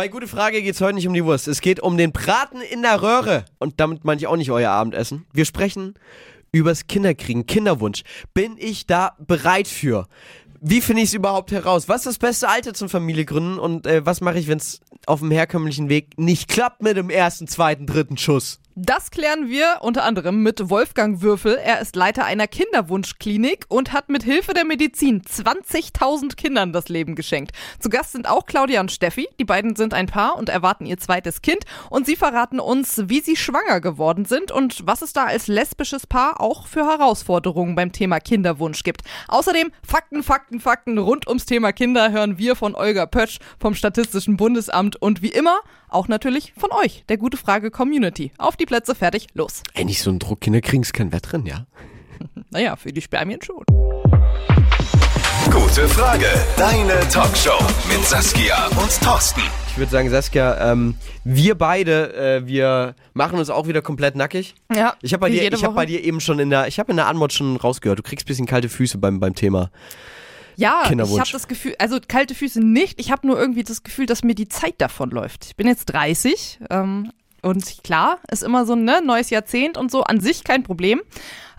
[0.00, 1.46] Bei Gute Frage geht es heute nicht um die Wurst.
[1.46, 3.44] Es geht um den Braten in der Röhre.
[3.58, 5.26] Und damit meine ich auch nicht euer Abendessen.
[5.34, 5.92] Wir sprechen
[6.52, 8.02] übers Kinderkriegen, Kinderwunsch.
[8.32, 10.08] Bin ich da bereit für?
[10.62, 11.86] Wie finde ich es überhaupt heraus?
[11.90, 15.20] Was ist das beste Alter zum Familiegründen und äh, was mache ich, wenn es auf
[15.20, 18.58] dem herkömmlichen Weg nicht klappt mit dem ersten, zweiten, dritten Schuss?
[18.82, 21.58] Das klären wir unter anderem mit Wolfgang Würfel.
[21.62, 27.14] Er ist Leiter einer Kinderwunschklinik und hat mit Hilfe der Medizin 20.000 Kindern das Leben
[27.14, 27.52] geschenkt.
[27.78, 29.28] Zu Gast sind auch Claudia und Steffi.
[29.38, 31.64] Die beiden sind ein Paar und erwarten ihr zweites Kind.
[31.90, 36.06] Und sie verraten uns, wie sie schwanger geworden sind und was es da als lesbisches
[36.06, 39.02] Paar auch für Herausforderungen beim Thema Kinderwunsch gibt.
[39.28, 44.38] Außerdem Fakten, Fakten, Fakten rund ums Thema Kinder hören wir von Olga Pötsch vom Statistischen
[44.38, 45.60] Bundesamt und wie immer
[45.90, 48.30] auch natürlich von euch, der Gute Frage Community.
[48.38, 49.64] Auf die Plätze, fertig, los.
[49.74, 51.66] Ey, nicht so ein Druck, Kinder kriegen es kein Wettrennen, ja?
[52.50, 53.64] naja, für die Spermien schon.
[55.50, 59.40] Gute Frage, deine Talkshow mit Saskia und Thorsten.
[59.72, 64.54] Ich würde sagen, Saskia, ähm, wir beide, äh, wir machen uns auch wieder komplett nackig.
[64.72, 64.94] Ja.
[65.02, 66.96] Ich habe bei, dir- ich hab bei dir eben schon in der, ich habe in
[66.96, 69.72] der Antwort schon rausgehört, du kriegst ein bisschen kalte Füße beim, beim Thema.
[70.54, 73.00] Ja, ich habe das Gefühl, also kalte Füße nicht.
[73.00, 75.46] Ich habe nur irgendwie das Gefühl, dass mir die Zeit davon läuft.
[75.46, 77.10] Ich bin jetzt 30 ähm,
[77.42, 81.00] und klar, ist immer so ein ne, neues Jahrzehnt und so, an sich kein Problem.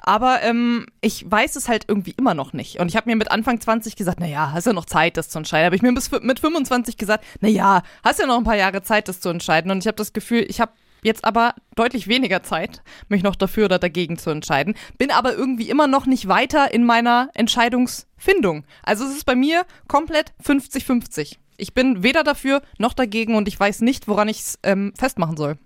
[0.04, 2.80] Aber ähm, ich weiß es halt irgendwie immer noch nicht.
[2.80, 5.38] Und ich habe mir mit Anfang 20 gesagt, naja, hast ja noch Zeit, das zu
[5.38, 5.66] entscheiden.
[5.66, 9.08] Habe ich mir bis mit 25 gesagt, naja, hast ja noch ein paar Jahre Zeit,
[9.08, 9.70] das zu entscheiden.
[9.70, 10.72] Und ich habe das Gefühl, ich habe
[11.04, 14.76] jetzt aber deutlich weniger Zeit, mich noch dafür oder dagegen zu entscheiden.
[14.98, 18.66] Bin aber irgendwie immer noch nicht weiter in meiner Entscheidungsfindung.
[18.84, 21.38] Also es ist bei mir komplett 50-50.
[21.58, 25.38] Ich bin weder dafür noch dagegen und ich weiß nicht, woran ich es ähm, festmachen
[25.38, 25.58] soll.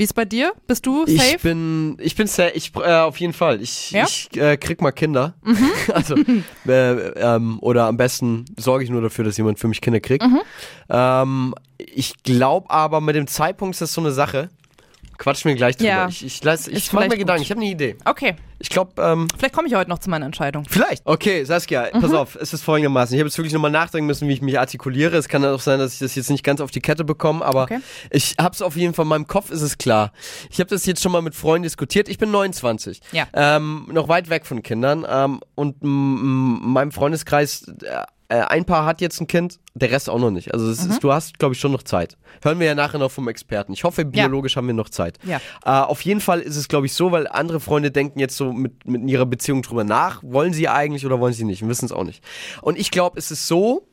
[0.00, 0.54] Wie ist bei dir?
[0.66, 1.36] Bist du safe?
[1.36, 3.60] Ich bin, ich bin safe, ich, äh, auf jeden Fall.
[3.60, 4.04] Ich, Ja?
[4.04, 4.08] Mhm.
[4.08, 5.34] ich äh, krieg mal Kinder.
[5.92, 6.16] also,
[6.66, 10.24] äh, ähm, oder am besten sorge ich nur dafür, dass jemand für mich Kinder kriegt.
[10.24, 10.40] Mhm.
[10.88, 14.48] Ähm, ich glaube aber, mit dem Zeitpunkt ist das so eine Sache.
[15.20, 15.88] Quatsch mir gleich drüber.
[15.90, 16.08] Ja.
[16.08, 17.96] Ich, ich, lass- ich Ist mach mir Gedanken, ich habe eine Idee.
[18.06, 20.64] okay, Ich glaube, ähm, vielleicht komme ich heute noch zu meiner Entscheidung.
[20.68, 21.02] Vielleicht.
[21.04, 22.00] Okay, Saskia, Mhm.
[22.00, 23.14] pass auf, es ist folgendermaßen.
[23.14, 25.16] Ich habe jetzt wirklich nochmal nachdenken müssen, wie ich mich artikuliere.
[25.18, 27.64] Es kann auch sein, dass ich das jetzt nicht ganz auf die Kette bekomme, aber
[27.64, 27.80] Okay.
[28.10, 30.12] ich habe es auf jeden Fall, in meinem Kopf ist es klar.
[30.50, 32.08] Ich habe das jetzt schon mal mit Freunden diskutiert.
[32.08, 33.00] Ich bin 29.
[33.12, 33.26] Ja.
[33.34, 35.06] Ähm, noch weit weg von Kindern.
[35.08, 40.08] Ähm, und in meinem Freundeskreis, äh, äh, ein Paar hat jetzt ein Kind, der Rest
[40.08, 40.54] auch noch nicht.
[40.54, 40.72] Also Mhm.
[40.92, 42.16] ist, du hast, glaube ich, schon noch Zeit.
[42.42, 43.72] Hören wir ja nachher noch vom Experten.
[43.72, 45.18] Ich hoffe, biologisch haben wir noch Zeit.
[45.24, 45.40] Ja.
[45.64, 48.52] Äh, auf jeden Fall ist es, glaube ich, so, weil andere Freunde denken jetzt so
[48.52, 50.22] mit, mit ihrer Beziehung drüber nach.
[50.22, 51.66] Wollen sie eigentlich oder wollen sie nicht?
[51.66, 52.22] Wissen es auch nicht.
[52.62, 53.88] Und ich glaube, es ist so,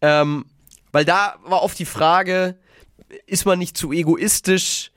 [0.00, 0.46] ähm,
[0.92, 2.56] weil da war oft die Frage,
[3.26, 4.90] ist man nicht zu egoistisch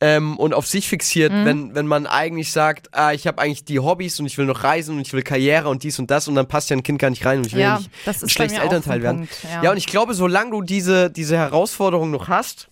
[0.00, 1.44] ähm, und auf sich fixiert, Mhm.
[1.44, 4.62] wenn, wenn man eigentlich sagt, ah, ich habe eigentlich die Hobbys und ich will noch
[4.62, 6.98] reisen und ich will Karriere und dies und das und dann passt ja ein Kind
[6.98, 9.18] gar nicht rein und ich will Ja, nicht das ein schlechtes Elternteil werden.
[9.20, 9.62] Punkt, ja.
[9.64, 9.70] ja.
[9.70, 12.68] und ich glaube, solange du diese, diese Herausforderung noch hast,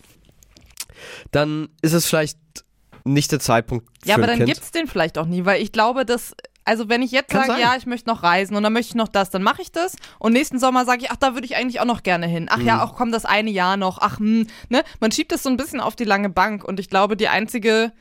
[1.31, 2.37] dann ist es vielleicht
[3.03, 4.49] nicht der Zeitpunkt Ja, aber dann kind.
[4.53, 7.53] gibt's den vielleicht auch nie, weil ich glaube, dass also wenn ich jetzt Kann sage,
[7.53, 7.61] sein.
[7.61, 9.95] ja, ich möchte noch reisen und dann möchte ich noch das, dann mache ich das
[10.19, 12.47] und nächsten Sommer sage ich, ach, da würde ich eigentlich auch noch gerne hin.
[12.49, 12.65] Ach Mhm.
[12.65, 13.99] ja, auch komm, das eine Jahr noch.
[14.01, 14.83] Ach, hm, ne?
[14.99, 17.91] Man schiebt das so ein bisschen auf die lange Bank und ich glaube, die einzige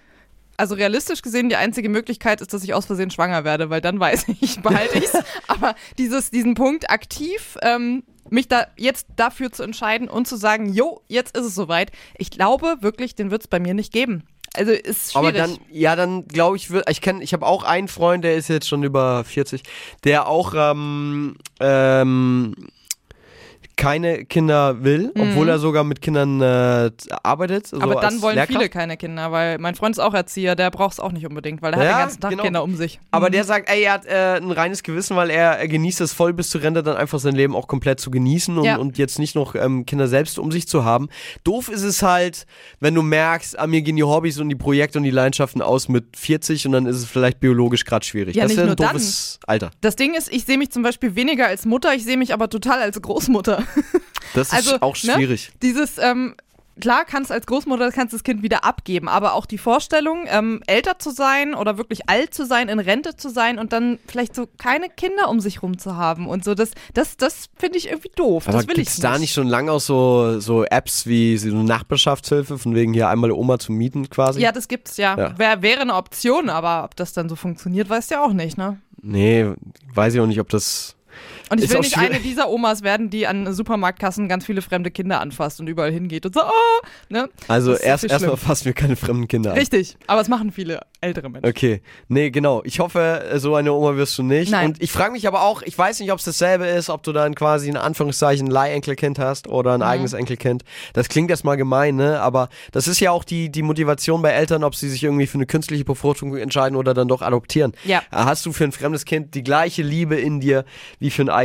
[0.57, 3.99] also realistisch gesehen, die einzige Möglichkeit ist, dass ich aus Versehen schwanger werde, weil dann
[3.99, 5.13] weiß ich, behalte ich's.
[5.49, 10.73] Aber dieses, diesen Punkt aktiv, ähm, mich da jetzt dafür zu entscheiden und zu sagen,
[10.73, 14.23] jo, jetzt ist es soweit, ich glaube wirklich, den wird's bei mir nicht geben.
[14.57, 15.17] Also ist schwierig.
[15.17, 18.37] Aber dann, ja, dann glaube ich, wird, ich kenne, ich habe auch einen Freund, der
[18.37, 19.63] ist jetzt schon über 40,
[20.05, 22.55] der auch ähm, ähm,
[23.77, 26.91] keine Kinder will, obwohl er sogar mit Kindern äh,
[27.23, 27.67] arbeitet.
[27.67, 27.83] so Mhm.
[27.83, 28.57] Aber dann wollen Lehrkraft.
[28.59, 31.61] viele keine Kinder, weil mein Freund ist auch Erzieher, der braucht es auch nicht unbedingt,
[31.63, 32.43] weil er hat Ja, den ganzen Tag genau.
[32.45, 33.01] Kinder um sich.
[33.11, 36.13] Aber der sagt, ey, er hat äh, ein reines Gewissen, weil er, er genießt es
[36.13, 38.77] voll bis zur Rente, dann einfach sein Leben auch komplett zu genießen und, Ja.
[38.77, 41.09] und jetzt nicht noch ähm, Kinder selbst um sich zu haben.
[41.43, 42.47] Doof ist es halt,
[42.81, 45.89] wenn du merkst, an mir gehen die Hobbys und die Projekte und die Leidenschaften aus
[45.89, 48.37] mit 40 und dann ist es vielleicht biologisch gerade schwierig.
[48.37, 48.93] Ja, das nicht wäre ein nur dann.
[48.93, 49.71] doofes Alter.
[49.81, 52.49] Das Ding ist, ich sehe mich zum Beispiel weniger als Mutter, ich sehe mich aber
[52.49, 53.64] total als Großmutter.
[54.35, 55.13] Das ist Also, auch ne?
[55.13, 55.53] schwierig.
[55.63, 56.35] Dieses, ähm,
[56.81, 60.99] klar kannst als Großmutter kannst das Kind wieder abgeben, aber auch die Vorstellung, ähm, älter
[60.99, 64.49] zu sein oder wirklich alt zu sein, in Rente zu sein und dann vielleicht so
[64.59, 68.11] keine Kinder um sich rum zu haben und so, das, das, das finde ich irgendwie
[68.17, 68.49] doof.
[68.49, 69.05] Aber das will ich nicht.
[69.05, 73.09] da nicht schon lange auch so, so Apps wie so eine Nachbarschaftshilfe, von wegen hier
[73.09, 74.41] einmal Oma zu mieten quasi?
[74.41, 75.17] Ja, das gibt's ja.
[75.17, 75.39] Ja.
[75.39, 78.59] Wär, wäre eine Option, aber ob das dann so funktioniert, weißt du ja auch nicht,
[78.59, 78.81] ne?
[79.01, 79.53] Nee,
[79.95, 80.97] weiß ich auch nicht, ob das.
[81.51, 82.11] Und ich Ist will nicht schwierig.
[82.11, 86.25] eine dieser Omas werden, die an Supermarktkassen ganz viele fremde Kinder anfasst und überall hingeht
[86.27, 87.29] und so, oh, ne?
[87.49, 89.59] Also erst erstmal fassen wir keine fremden Kinder an.
[89.59, 91.49] Richtig, aber es machen viele ältere Menschen.
[91.49, 92.63] Okay, nee, genau.
[92.65, 94.51] Ich hoffe, so eine Oma wirst du nicht.
[94.51, 94.69] Nein.
[94.69, 97.13] Und ich frage mich aber auch, ich weiß nicht, ob es dasselbe ist, ob du
[97.13, 99.83] dann quasi in Anführungszeichen ein Leihenkelkind hast oder Mhm.
[99.83, 100.65] ein eigenes Enkelkind.
[100.95, 102.21] Das klingt erstmal gemein, ne?
[102.21, 105.37] Aber das ist ja auch die, die Motivation bei Eltern, ob sie sich irgendwie für
[105.39, 107.73] eine künstliche Befruchtung entscheiden oder dann doch adoptieren.
[107.85, 108.03] Ja.
[108.11, 110.65] Hast du für ein fremdes Kind die gleiche Liebe in dir
[110.99, 111.44] wie für ein eigenes?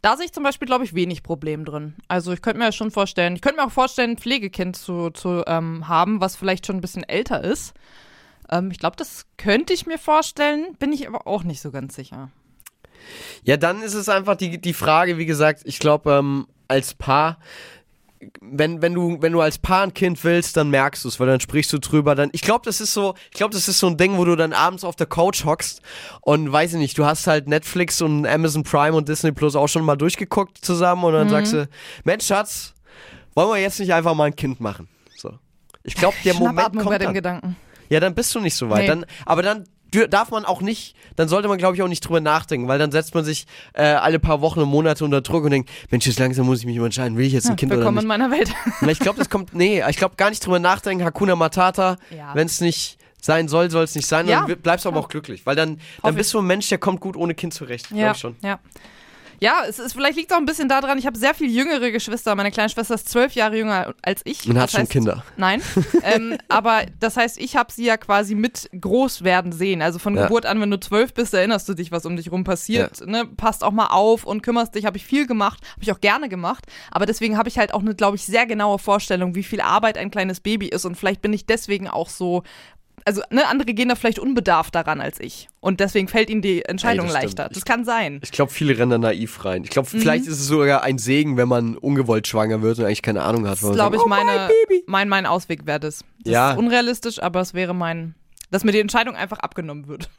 [0.00, 1.94] Da sehe ich zum Beispiel, glaube ich, wenig Problem drin.
[2.06, 5.10] Also ich könnte mir ja schon vorstellen, ich könnte mir auch vorstellen, ein Pflegekind zu,
[5.10, 7.74] zu ähm, haben, was vielleicht schon ein bisschen älter ist.
[8.48, 11.96] Ähm, ich glaube, das könnte ich mir vorstellen, bin ich aber auch nicht so ganz
[11.96, 12.30] sicher.
[13.42, 17.38] Ja, dann ist es einfach die, die Frage, wie gesagt, ich glaube, ähm, als Paar,
[18.40, 21.26] wenn, wenn du, wenn du als Paar ein Kind willst, dann merkst du es, weil
[21.26, 23.86] dann sprichst du drüber, dann, ich glaube, das ist so, ich glaube, das ist so
[23.86, 25.82] ein Ding, wo du dann abends auf der Couch hockst
[26.20, 29.68] und weiß ich nicht, du hast halt Netflix und Amazon Prime und Disney Plus auch
[29.68, 31.68] schon mal durchgeguckt zusammen und dann sagst du,
[32.04, 32.74] Mensch, Schatz,
[33.34, 34.88] wollen wir jetzt nicht einfach mal ein Kind machen?
[35.16, 35.32] So.
[35.84, 37.14] Ich glaube, der Moment Schnappatmung bei kommt dem dann.
[37.14, 37.56] Gedanken.
[37.88, 38.82] Ja, dann bist du nicht so weit.
[38.82, 38.86] Nee.
[38.88, 39.64] Dann, aber dann
[40.10, 42.92] darf man auch nicht, dann sollte man, glaube ich, auch nicht drüber nachdenken, weil dann
[42.92, 46.18] setzt man sich äh, alle paar Wochen und Monate unter Druck und denkt, Mensch, jetzt
[46.18, 48.08] langsam muss ich mich entscheiden, will ich jetzt ein Kind oder Willkommen in nicht?
[48.08, 48.52] meiner Welt.
[48.88, 52.34] Ich glaube, das kommt, nee, ich glaube gar nicht drüber nachdenken, Hakuna Matata, Ja.
[52.34, 54.44] wenn es nicht sein soll, soll es nicht sein, Ja.
[54.46, 57.00] dann bleibst du aber auch glücklich, weil dann, dann bist du ein Mensch, der kommt
[57.00, 58.36] gut ohne Kind zurecht, glaube Ja, ich schon.
[58.42, 58.58] ja.
[59.40, 61.90] Ja, es ist, vielleicht liegt es auch ein bisschen daran, ich habe sehr viel jüngere
[61.90, 62.34] Geschwister.
[62.34, 64.48] Meine kleine Schwester ist zwölf Jahre jünger als ich.
[64.48, 65.24] Und hat Das schon heißt- Kinder.
[65.36, 65.62] Nein.
[66.02, 69.80] ähm, aber das heißt, ich habe sie ja quasi mit groß werden sehen.
[69.82, 70.24] Also von Ja.
[70.24, 73.06] Geburt an, wenn du zwölf bist, erinnerst du dich, was um dich rum passiert.
[73.06, 73.26] Ne?
[73.26, 74.84] Passt auch mal auf und kümmerst dich.
[74.86, 76.66] Habe ich viel gemacht, habe ich auch gerne gemacht.
[76.90, 79.98] Aber deswegen habe ich halt auch eine, glaube ich, sehr genaue Vorstellung, wie viel Arbeit
[79.98, 80.84] ein kleines Baby ist.
[80.84, 82.42] Und vielleicht bin ich deswegen auch so.
[83.04, 85.48] Also, ne, andere gehen da vielleicht unbedarft daran als ich.
[85.60, 87.38] Und deswegen fällt ihnen die Entscheidung Ey, das stimmt.
[87.38, 87.54] leichter.
[87.54, 88.20] Das kann sein.
[88.22, 89.64] Ich glaube, viele rennen da naiv rein.
[89.64, 90.30] Ich glaube, vielleicht Mhm.
[90.32, 93.62] ist es sogar ein Segen, wenn man ungewollt schwanger wird und eigentlich keine Ahnung hat.
[93.62, 94.48] Das glaube ich, oh, meine,
[94.86, 96.04] mein mein, Ausweg wäre das.
[96.24, 96.50] Das Ja.
[96.52, 98.14] ist unrealistisch, aber es wäre mein,
[98.50, 100.08] dass mir die Entscheidung einfach abgenommen wird.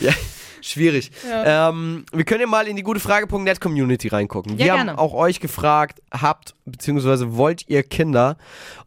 [0.00, 0.12] Ja,
[0.60, 1.10] schwierig.
[1.24, 4.58] Ähm, wir können ja mal in die gutefrage.net Community reingucken.
[4.58, 4.98] Ja, wir haben gerne.
[4.98, 7.26] auch euch gefragt, habt bzw.
[7.36, 8.36] wollt ihr Kinder?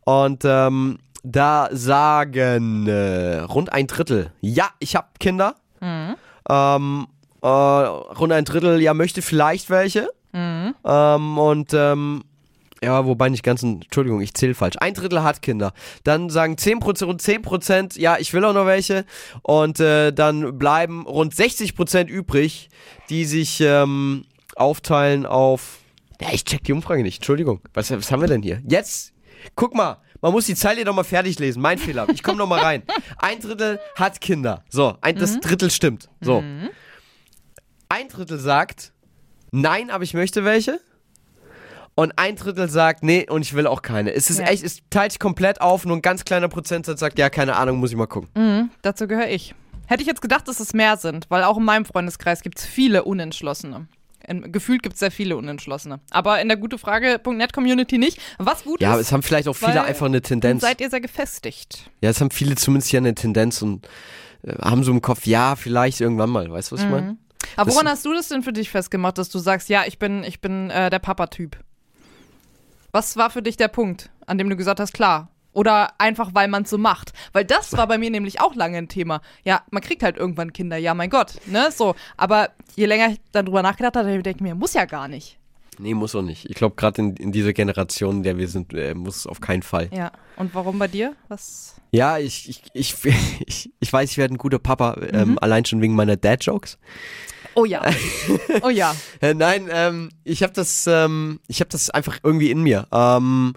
[0.03, 5.55] Und ähm, da sagen äh, rund ein Drittel, ja, ich habe Kinder.
[5.81, 6.15] Mhm.
[6.49, 7.07] Ähm,
[7.41, 10.09] äh, rund ein Drittel, ja, möchte vielleicht welche.
[10.31, 10.75] Mhm.
[10.85, 12.23] Ähm, und ähm,
[12.81, 14.77] ja, wobei nicht ganz, Entschuldigung, ich zähle falsch.
[14.79, 15.73] Ein Drittel hat Kinder.
[16.03, 19.05] Dann sagen 10%, rund 10%, ja, ich will auch noch welche.
[19.41, 22.69] Und äh, dann bleiben rund 60% übrig,
[23.09, 24.25] die sich ähm,
[24.55, 25.79] aufteilen auf.
[26.21, 27.61] Ja, ich check die Umfrage nicht, Entschuldigung.
[27.73, 28.61] Was, was haben wir denn hier?
[28.65, 29.13] Jetzt,
[29.55, 31.61] guck mal, man muss die Zeile doch mal fertig lesen.
[31.61, 32.07] Mein Fehler.
[32.09, 32.83] Ich komme noch mal rein.
[33.17, 34.63] Ein Drittel hat Kinder.
[34.69, 36.09] So, ein, das Drittel stimmt.
[36.21, 36.43] So.
[37.89, 38.91] Ein Drittel sagt,
[39.51, 40.79] nein, aber ich möchte welche.
[41.95, 44.13] Und ein Drittel sagt, nee, und ich will auch keine.
[44.13, 44.45] Es ist Ja.
[44.45, 47.77] echt, es teilt sich komplett auf, nur ein ganz kleiner Prozentsatz sagt, ja, keine Ahnung,
[47.77, 48.29] muss ich mal gucken.
[48.35, 49.53] Mhm, dazu gehöre ich.
[49.87, 52.65] Hätte ich jetzt gedacht, dass es mehr sind, weil auch in meinem Freundeskreis gibt es
[52.65, 53.87] viele Unentschlossene.
[54.29, 55.99] In, gefühlt gibt es sehr viele Unentschlossene.
[56.11, 58.19] Aber in der gutefrage.net-Community nicht.
[58.37, 60.61] Was gut Ja, aber ist, es haben vielleicht auch viele einfach eine Tendenz.
[60.61, 61.89] seid ihr sehr gefestigt.
[62.01, 63.87] Ja, es haben viele zumindest ja eine Tendenz und
[64.43, 66.49] äh, haben so im Kopf, ja, vielleicht irgendwann mal.
[66.51, 67.17] Weißt du, was ich meine?
[67.55, 69.97] Aber Das- woran hast du das denn für dich festgemacht, dass du sagst, ja, ich
[69.97, 71.57] bin, ich bin äh, der Papa-Typ?
[72.91, 75.29] Was war für dich der Punkt, an dem du gesagt hast, klar?
[75.53, 77.13] Oder einfach, weil man es so macht?
[77.33, 79.21] Weil das war bei mir nämlich auch lange ein Thema.
[79.43, 81.95] Ja, man kriegt halt irgendwann Kinder, ja, mein Gott, ne, so.
[82.17, 85.39] Aber je länger ich dann drüber nachgedacht habe, denke ich mir, muss ja gar nicht.
[85.79, 86.45] Nee, muss auch nicht.
[86.49, 89.39] Ich glaube, gerade in, in dieser Generation, in der wir sind, äh, muss es auf
[89.39, 89.89] keinen Fall.
[89.93, 90.11] Ja.
[90.35, 91.15] Und warum bei dir?
[91.29, 91.75] Was?
[91.91, 92.95] Ja, ich, ich, ich,
[93.47, 96.77] ich, ich weiß, ich werde ein guter Papa, ähm, allein schon wegen meiner Dad-Jokes.
[97.55, 97.81] Oh ja.
[98.61, 98.93] oh ja.
[99.21, 102.85] Äh, nein, ähm, ich habe das, ähm, ich habe das einfach irgendwie in mir.
[102.91, 103.53] Ähm,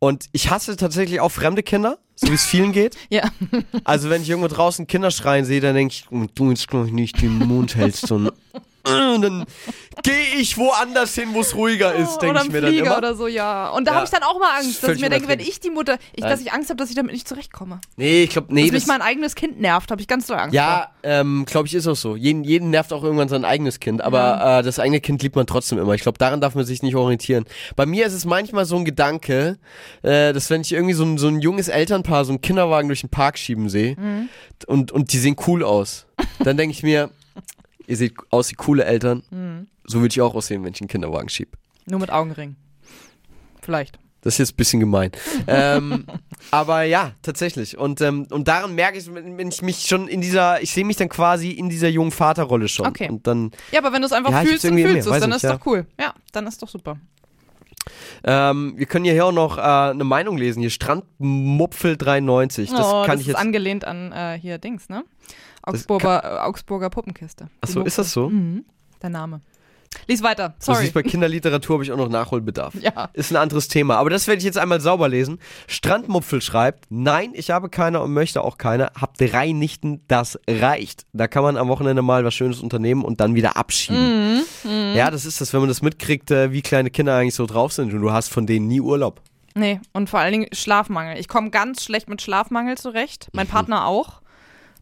[0.00, 2.96] und ich hasse tatsächlich auch fremde Kinder, so wie es vielen geht.
[3.10, 3.30] Ja.
[3.84, 6.90] Also wenn ich irgendwo draußen Kinder schreien sehe, dann denke ich, oh, du jetzt gleich
[6.90, 8.34] nicht den Mund hältst und, und
[8.84, 9.44] dann
[10.02, 12.98] gehe ich woanders hin, wo es ruhiger ist, denke ich mir dann Flieger immer.
[12.98, 13.68] oder so, ja.
[13.70, 13.96] Und da Ja.
[13.96, 16.24] habe ich dann auch mal Angst, dass ich mir denke, wenn ich die Mutter, ich,
[16.24, 17.80] dass ich Angst habe, dass ich damit nicht zurechtkomme.
[17.96, 20.38] Nee, ich glaube, nee, dass das, mich mein eigenes Kind nervt, habe ich ganz doll
[20.38, 22.16] Angst ja, ähm, glaube ich, ist auch so.
[22.16, 25.46] Jeden, jeden nervt auch irgendwann sein eigenes Kind, aber äh, das eigene Kind liebt man
[25.46, 25.94] trotzdem immer.
[25.94, 27.44] Ich glaube, daran darf man sich nicht orientieren.
[27.76, 29.58] Bei mir ist es manchmal so ein Gedanke,
[30.02, 33.00] äh, dass wenn ich irgendwie so ein, so ein junges Elternpaar so einen Kinderwagen durch
[33.00, 33.96] den Park schieben sehe
[34.66, 36.06] und, und die sehen cool aus,
[36.40, 37.10] dann denke ich mir,
[37.90, 39.66] ihr seht aus wie coole Eltern.
[39.84, 41.52] So würde ich auch aussehen, wenn ich einen Kinderwagen schiebe.
[41.86, 42.56] Nur mit Augenring.
[43.60, 43.98] Vielleicht.
[44.22, 45.12] Das ist jetzt ein bisschen gemein.
[45.46, 46.04] ähm,
[46.50, 47.78] aber ja, tatsächlich.
[47.78, 50.96] Und, ähm, und daran merke ich, wenn ich mich schon in dieser, ich sehe mich
[50.96, 52.86] dann quasi in dieser jungen Vaterrolle schon.
[52.86, 53.08] Okay.
[53.08, 55.42] Und dann, Ja, aber wenn du es einfach Ja, fühlst und fühlst es, dann ist
[55.42, 55.56] ja.
[55.56, 55.86] doch cool.
[55.98, 56.98] Ja, dann ist doch super.
[58.24, 60.60] ähm, wir können ja hier auch noch äh, eine Meinung lesen.
[60.60, 62.76] Hier Strandmupfel93.
[62.76, 63.36] Das oh, kann das ich ist jetzt.
[63.36, 65.04] angelehnt an äh, hier Dings, ne?
[65.62, 67.48] Augsburger, äh, Augsburger Puppenkiste.
[67.60, 68.28] Achso, ist das so?
[68.30, 68.64] Mhm.
[69.02, 69.40] Der Name.
[70.06, 70.54] Lies weiter.
[70.60, 70.82] Sorry.
[70.82, 72.74] siehst, bei Kinderliteratur habe ich auch noch Nachholbedarf.
[72.80, 73.08] Ja.
[73.12, 73.96] Ist ein anderes Thema.
[73.96, 75.40] Aber das werde ich jetzt einmal sauber lesen.
[75.66, 78.92] Strandmupfel schreibt, nein, ich habe keine und möchte auch keine.
[79.00, 81.06] Hab drei Nichten, das reicht.
[81.12, 84.42] Da kann man am Wochenende mal was Schönes unternehmen und dann wieder abschieben.
[84.62, 87.46] Mhm, Ja, das ist das, wenn man das mitkriegt, äh, wie kleine Kinder eigentlich so
[87.46, 89.20] drauf sind und du hast von denen nie Urlaub.
[89.56, 91.18] Nee, und vor allen Dingen Schlafmangel.
[91.18, 93.28] Ich komme ganz schlecht mit Schlafmangel zurecht.
[93.32, 93.50] Mein Mhm.
[93.50, 94.20] Partner auch.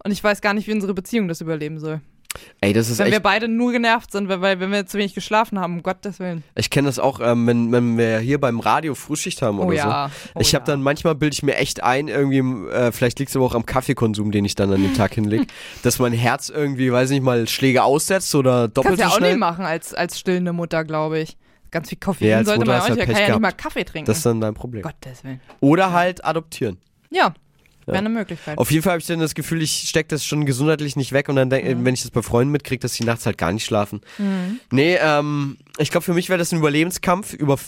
[0.05, 2.01] Und ich weiß gar nicht, wie unsere Beziehung das überleben soll.
[2.61, 4.99] Ey, das ist Wenn wir echt, beide nur genervt sind, weil, weil wenn wir zu
[4.99, 6.45] wenig geschlafen haben, um Gottes Willen.
[6.55, 9.77] ich kenne das auch, ähm, wenn, wenn wir hier beim Radio Frühschicht haben Oh oder
[9.77, 10.11] ja.
[10.13, 10.31] so.
[10.35, 10.67] Oh ich habe ja.
[10.67, 13.65] dann manchmal bilde ich mir echt ein, irgendwie, äh, vielleicht liegt es aber auch am
[13.65, 15.47] Kaffeekonsum, den ich dann an dem Tag hinlege,
[15.83, 19.19] dass mein Herz irgendwie, weiß nicht mal, Schläge aussetzt oder doppelt Kannst ja so auch
[19.19, 19.31] schnell.
[19.33, 21.37] nicht machen als, als stillende Mutter, glaube ich.
[21.71, 22.99] Ganz viel Koffein Ja, sollte Mutter man auch nicht.
[22.99, 23.53] halt Er kann ja nicht mal.
[23.53, 24.07] Kaffee trinken.
[24.07, 24.83] Das ist dann dein Problem.
[24.83, 25.41] Gottes Willen.
[25.61, 26.79] Oder halt adoptieren.
[27.11, 27.35] Ja,
[27.89, 28.57] wäre eine Möglichkeit.
[28.59, 31.29] Auf jeden Fall habe ich dann das Gefühl, ich stecke das schon gesundheitlich nicht weg
[31.29, 31.85] und dann, denk, Mhm.
[31.85, 34.01] wenn ich das bei Freunden mitkriege, dass die nachts halt gar nicht schlafen.
[34.71, 37.59] Nee, ähm, ich glaube, für mich wäre das ein Überlebenskampf über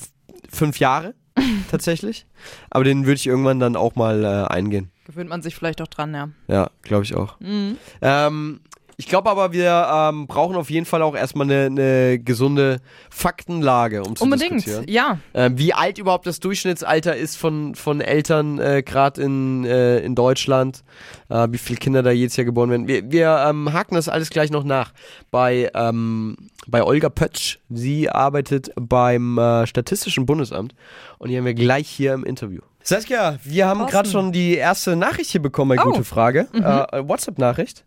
[0.50, 1.14] fünf Jahre
[1.70, 2.26] tatsächlich.
[2.70, 4.90] Aber den würde ich irgendwann dann auch mal äh, eingehen.
[5.06, 6.28] Gewöhnt man sich vielleicht auch dran, ja.
[6.48, 7.38] Ja, glaube ich auch.
[7.40, 7.76] Mhm.
[8.00, 8.60] Ähm,
[9.00, 14.02] ich glaube aber, wir ähm, brauchen auf jeden Fall auch erstmal eine, eine gesunde Faktenlage,
[14.02, 15.18] um zu Unbedingt, ja.
[15.32, 20.14] Ähm, wie alt überhaupt das Durchschnittsalter ist von, von Eltern, äh, gerade in, äh, in
[20.14, 20.84] Deutschland,
[21.30, 22.88] äh, wie viele Kinder da jedes Jahr geboren werden.
[22.88, 24.92] Wir, wir ähm, haken das alles gleich noch nach.
[25.30, 30.74] Bei, ähm, bei Olga Pötsch, sie arbeitet beim äh, Statistischen Bundesamt
[31.16, 32.60] und die haben wir gleich hier im Interview.
[32.82, 35.90] Saskia, wir haben gerade schon die erste Nachricht hier bekommen bei Oh.
[35.90, 36.48] Gute Frage.
[36.52, 37.84] Äh, WhatsApp-Nachricht.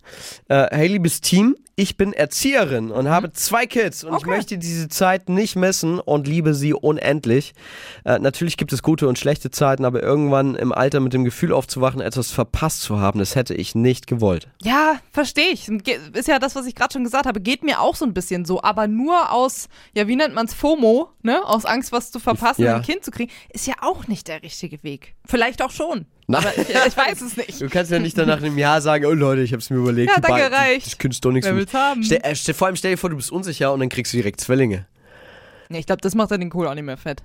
[0.49, 4.29] Äh, hey, liebes Team, ich bin Erzieherin und habe zwei Kids und ich Okay.
[4.29, 7.53] möchte diese Zeit nicht missen und liebe sie unendlich.
[8.05, 11.51] Äh, natürlich gibt es gute und schlechte Zeiten, aber irgendwann im Alter mit dem Gefühl
[11.51, 14.47] aufzuwachen, etwas verpasst zu haben, das hätte ich nicht gewollt.
[14.61, 15.67] Ja, verstehe ich.
[15.67, 17.41] Ist ja das, was ich gerade schon gesagt habe.
[17.41, 18.61] Geht mir auch so ein bisschen so.
[18.61, 21.43] Aber nur aus, ja, wie nennt man's FOMO, ne?
[21.43, 22.75] Aus Angst, was zu verpassen, Ja.
[22.75, 25.15] ein Kind zu kriegen, ist ja auch nicht der richtige Weg.
[25.25, 26.05] Vielleicht auch schon.
[26.35, 27.61] Aber ich, ich weiß es nicht.
[27.61, 30.11] Du kannst ja nicht dann nach einem Jahr sagen, oh Leute, ich hab's mir überlegt.
[30.13, 30.85] Ja, danke, reicht.
[30.87, 32.03] Das könntest du doch nichts Wer will's haben?
[32.03, 34.17] Stell, äh, stell, vor allem stell dir vor, du bist unsicher und dann kriegst du
[34.17, 34.85] direkt Zwillinge.
[35.69, 37.23] Nee, ich glaube, das macht ja den Kohl auch nicht mehr fett.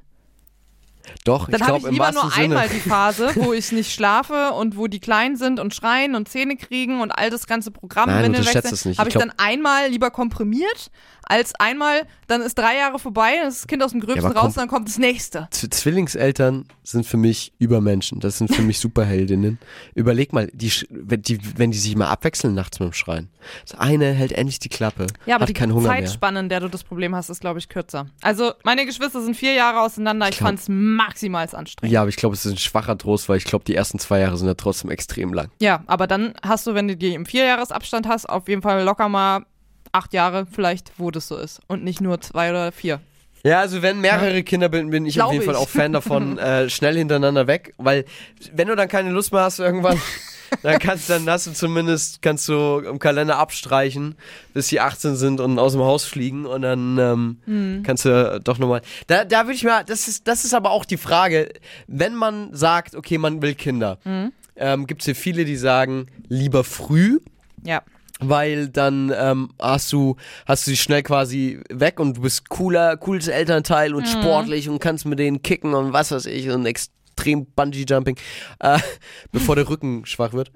[1.24, 2.44] Doch, Dann ich habe ich lieber nur Sinne.
[2.44, 6.28] einmal die Phase, wo ich nicht schlafe und wo die klein sind und schreien und
[6.28, 8.98] Zähne kriegen und all das ganze Programm Nein, unterschätzt wechseln, es nicht.
[8.98, 10.90] Habe Ich ich dann einmal lieber komprimiert,
[11.28, 14.40] als einmal, dann ist drei Jahre vorbei, dann ist das Kind aus dem Gröbsten aber
[14.40, 15.47] raus dann kommt das nächste.
[15.50, 18.20] Z Zwillingseltern sind für mich Übermenschen.
[18.20, 19.58] Das sind für mich Superheldinnen.
[19.94, 23.28] Überleg mal, die, wenn die, wenn die sich mal abwechseln nachts mit dem Schreien.
[23.66, 25.99] Das eine hält endlich die Klappe, Ja, aber hat die keinen Hunger mehr.
[26.04, 28.06] Zeitspanne, in der du das Problem hast, ist, glaube ich, kürzer.
[28.23, 30.28] Also, meine Geschwister sind vier Jahre auseinander.
[30.28, 31.92] Ich glaub- fand es maximal anstrengend.
[31.92, 34.20] Ja, aber ich glaube, es ist ein schwacher Trost, weil ich glaube, die ersten zwei
[34.20, 35.50] Jahre sind ja trotzdem extrem lang.
[35.61, 39.08] Ja, aber dann hast du, wenn du die im Vierjahresabstand hast, auf jeden Fall locker
[39.08, 39.44] mal
[39.92, 41.61] acht Jahre vielleicht, wo das so ist.
[41.66, 43.00] Und nicht nur zwei oder vier.
[43.45, 45.47] Ja, also wenn mehrere Kinder bin, bin ich Glaub auf jeden ich.
[45.47, 48.04] Fall auch Fan davon, äh, schnell hintereinander weg, weil
[48.52, 50.00] wenn du dann keine Lust mehr hast irgendwann,
[50.64, 54.16] dann kannst dann hast du zumindest kannst du im Kalender abstreichen,
[54.54, 57.83] bis die 18 sind und aus dem Haus fliegen und dann ähm, Hm.
[57.87, 58.83] kannst du doch nochmal.
[59.07, 61.49] Da, da würde ich mal, das ist, das ist aber auch die Frage,
[61.87, 64.33] wenn man sagt, okay, man will Kinder, Hm.
[64.57, 67.21] ähm, gibt es hier viele, die sagen, lieber früh,
[67.62, 67.83] Ja.
[68.20, 72.96] Weil dann ähm, hast du hast du dich schnell quasi weg und du bist cooler,
[72.96, 77.46] cooles Elternteil und sportlich und kannst mit denen kicken und was weiß ich und extrem
[77.46, 78.16] Bungee Jumping,
[78.60, 78.78] äh,
[79.32, 80.52] bevor der Rücken schwach wird.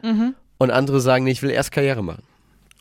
[0.59, 2.23] Und andere sagen, nee, ich will erst Karriere machen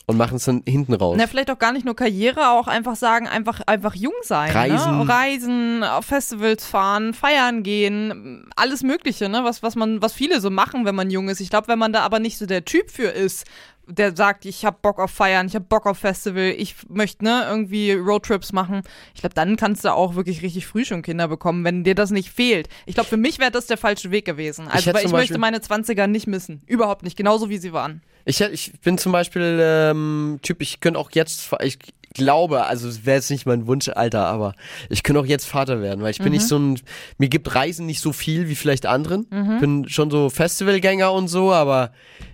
[0.06, 1.16] und machen es dann hinten raus.
[1.18, 4.50] Na, vielleicht auch gar nicht nur Karriere, auch einfach sagen, einfach, einfach jung sein.
[4.50, 4.98] Reisen.
[4.98, 5.08] Ne?
[5.08, 9.42] Reisen, auf Festivals fahren, feiern gehen, alles Mögliche, ne?
[9.44, 11.40] was, was, man, was viele so machen, wenn man jung ist.
[11.40, 13.46] Ich glaube, wenn man da aber nicht so der Typ für ist,
[13.86, 17.46] der sagt, ich habe Bock auf Feiern, ich habe Bock auf Festival, ich möchte ne,
[17.48, 18.82] irgendwie Roadtrips machen.
[19.14, 22.10] Ich glaube, dann kannst du auch wirklich richtig früh schon Kinder bekommen, wenn dir das
[22.10, 22.68] nicht fehlt.
[22.86, 24.68] Ich glaube, für mich wäre das der falsche Weg gewesen.
[24.68, 26.62] Also, hätte weil ich möchte meine 20er nicht missen.
[26.66, 28.02] Überhaupt nicht, genauso wie sie waren.
[28.24, 31.78] Ich, ich bin zum Beispiel ähm, Typ, ich könnte auch jetzt, ich
[32.14, 34.54] glaube, also es wäre jetzt nicht mein Wunschalter, aber
[34.88, 36.80] ich könnte auch jetzt Vater werden, weil ich bin nicht so ein,
[37.18, 39.26] mir gibt Reisen nicht so viel wie vielleicht anderen.
[39.60, 41.92] Bin schon so Festivalgänger und so, aber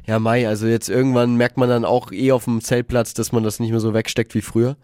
[0.08, 3.42] ja, Mai, also jetzt irgendwann merkt man dann auch eh auf dem Zeltplatz, dass man
[3.42, 4.76] das nicht mehr so wegsteckt wie früher,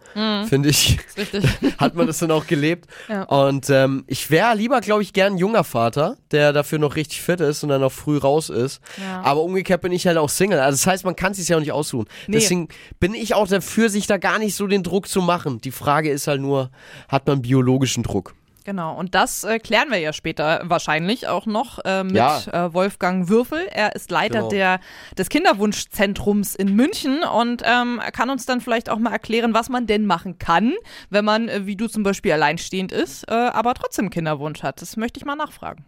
[0.46, 0.98] finde ich.
[1.16, 1.44] Richtig.
[1.78, 2.90] Hat man das dann auch gelebt.
[3.08, 3.22] Ja.
[3.22, 7.22] Und ähm, ich wäre lieber, glaube ich, gern ein junger Vater, der dafür noch richtig
[7.22, 8.82] fit ist und dann auch früh raus ist.
[9.00, 9.22] Ja.
[9.22, 10.58] Aber umgekehrt bin ich halt auch Single.
[10.60, 12.06] Also das heißt, man kann sich ja auch nicht aussuchen.
[12.26, 12.34] Nee.
[12.34, 12.68] Deswegen
[13.00, 15.60] bin ich auch dafür, sich da gar nicht so den Druck zu machen.
[15.60, 16.70] Die Frage ist halt nur,
[17.08, 18.34] hat man biologischen Druck?
[18.66, 22.40] Genau, und das äh, klären wir ja später wahrscheinlich auch noch äh, mit Ja.
[22.50, 23.66] äh, Wolfgang Würfel.
[23.70, 24.48] Er ist Leiter Genau.
[24.48, 24.80] der,
[25.18, 29.86] des Kinderwunschzentrums in München und ähm, kann uns dann vielleicht auch mal erklären, was man
[29.86, 30.72] denn machen kann,
[31.10, 34.80] wenn man, äh, wie du zum Beispiel, alleinstehend ist, äh, aber trotzdem Kinderwunsch hat.
[34.80, 35.84] Das möchte ich mal nachfragen.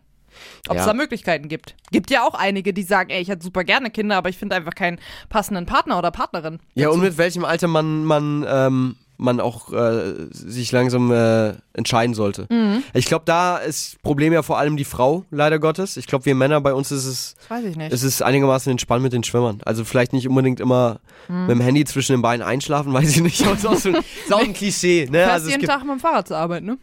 [0.69, 0.87] Ob es Ja.
[0.89, 1.75] da Möglichkeiten gibt.
[1.93, 4.57] Gibt ja auch einige, die sagen, ey, ich hätte super gerne Kinder, aber ich finde
[4.57, 6.59] einfach keinen passenden Partner oder Partnerin.
[6.75, 12.15] Ja, und mit welchem Alter man, man, ähm, man auch äh, sich langsam äh, entscheiden
[12.15, 12.47] sollte.
[12.51, 12.83] Mhm.
[12.93, 15.97] Ich glaube, da ist das Problem ja vor allem die Frau, leider Gottes.
[15.97, 17.93] Ich glaube, wir Männer, bei uns ist es Das weiß ich nicht.
[17.95, 19.61] Es ist einigermaßen entspannt mit den Schwimmern.
[19.65, 21.47] Also vielleicht nicht unbedingt immer Hm.
[21.47, 23.43] mit dem Handy zwischen den Beinen einschlafen, weiß ich nicht.
[23.45, 25.07] Aber es ist auch, so, ein- ist auch ein Klischee.
[25.07, 25.19] Ne?
[25.19, 26.77] Fährst Also jeden gibt, Tag mit dem Fahrrad zur Arbeit, ne?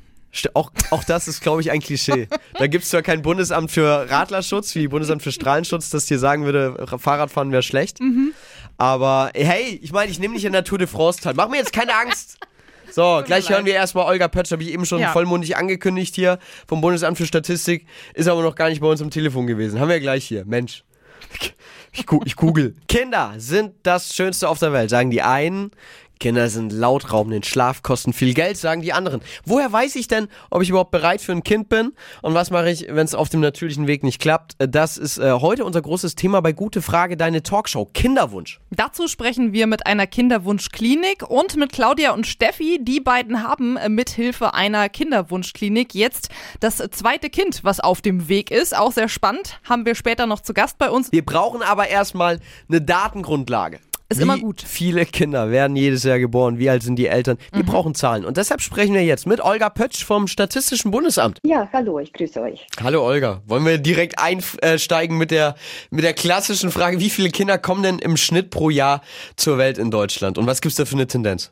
[0.53, 2.27] Auch, auch das ist, glaube ich, ein Klischee.
[2.57, 6.45] Da gibt es zwar kein Bundesamt für Radlerschutz, wie Bundesamt für Strahlenschutz, das dir sagen
[6.45, 7.99] würde, Fahrradfahren wäre schlecht.
[7.99, 8.33] Mhm.
[8.77, 11.33] Aber hey, ich meine, ich nehme nicht in der Tour de France teil.
[11.35, 12.37] Mach mir jetzt keine Angst.
[12.91, 15.11] So, gleich hören wir erstmal Olga Pötsch, habe ich eben schon Ja.
[15.11, 16.37] vollmundig angekündigt hier
[16.67, 19.79] vom Bundesamt für Statistik, ist aber noch gar nicht bei uns am Telefon gewesen.
[19.79, 20.45] Haben wir gleich hier.
[20.45, 20.83] Mensch.
[21.91, 22.75] Ich, ich google.
[22.87, 25.71] Kinder sind das Schönste auf der Welt, sagen die einen.
[26.23, 29.19] Kinder sind laut, rauben den Schlaf, kosten viel Geld, sagen die anderen.
[29.43, 31.91] Woher weiß ich denn, ob ich überhaupt bereit für ein Kind bin?
[32.21, 34.53] Und was mache ich, wenn es auf dem natürlichen Weg nicht klappt?
[34.57, 37.89] Äh, Das ist äh, heute unser großes Thema bei Gute Frage, deine Talkshow.
[37.93, 38.61] Kinderwunsch.
[38.71, 42.79] Dazu sprechen wir mit einer Kinderwunschklinik und mit Claudia und Steffi.
[42.81, 46.29] Die beiden haben äh, mithilfe einer Kinderwunschklinik jetzt
[46.61, 48.77] das zweite Kind, was auf dem Weg ist.
[48.77, 49.59] Auch sehr spannend.
[49.67, 51.11] Haben wir später noch zu Gast bei uns.
[51.11, 52.39] Wir brauchen aber erstmal
[52.69, 53.81] eine Datengrundlage.
[54.13, 54.61] Ist Wie immer gut.
[54.63, 56.59] Viele Kinder werden jedes Jahr geboren.
[56.59, 57.37] Wie alt sind die Eltern?
[57.51, 57.57] Mhm.
[57.57, 58.25] Wir brauchen Zahlen.
[58.25, 61.39] Und deshalb sprechen wir jetzt mit Olga Pötsch vom Statistischen Bundesamt.
[61.43, 62.67] Ja, hallo, ich grüße euch.
[62.83, 63.41] Hallo Olga.
[63.47, 65.55] Wollen wir direkt einsteigen mit der,
[65.89, 69.01] mit der klassischen Frage, wie viele Kinder kommen denn im Schnitt pro Jahr
[69.35, 70.37] zur Welt in Deutschland?
[70.37, 71.51] Und was gibt's da für eine Tendenz?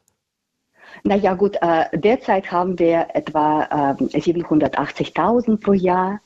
[1.03, 6.19] Naja gut, äh, derzeit haben wir etwa ähm, 780.000 pro Jahr.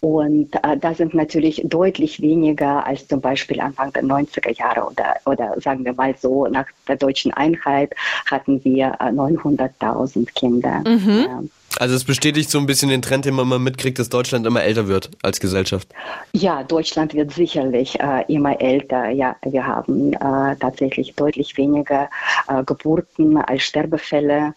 [0.00, 5.16] Und äh, das sind natürlich deutlich weniger als zum Beispiel Anfang der 90er Jahre oder,
[5.26, 7.94] oder sagen wir mal so, nach der deutschen Einheit
[8.26, 10.82] hatten wir äh, 900.000 Kinder.
[10.86, 11.42] Ja.
[11.78, 14.62] Also es bestätigt so ein bisschen den Trend, den man mal mitkriegt, dass Deutschland immer
[14.62, 15.88] älter wird als Gesellschaft.
[16.32, 19.10] Ja, Deutschland wird sicherlich äh, immer älter.
[19.10, 22.10] Ja, wir haben äh, tatsächlich deutlich weniger
[22.48, 24.54] äh, Geburten als Sterbefälle.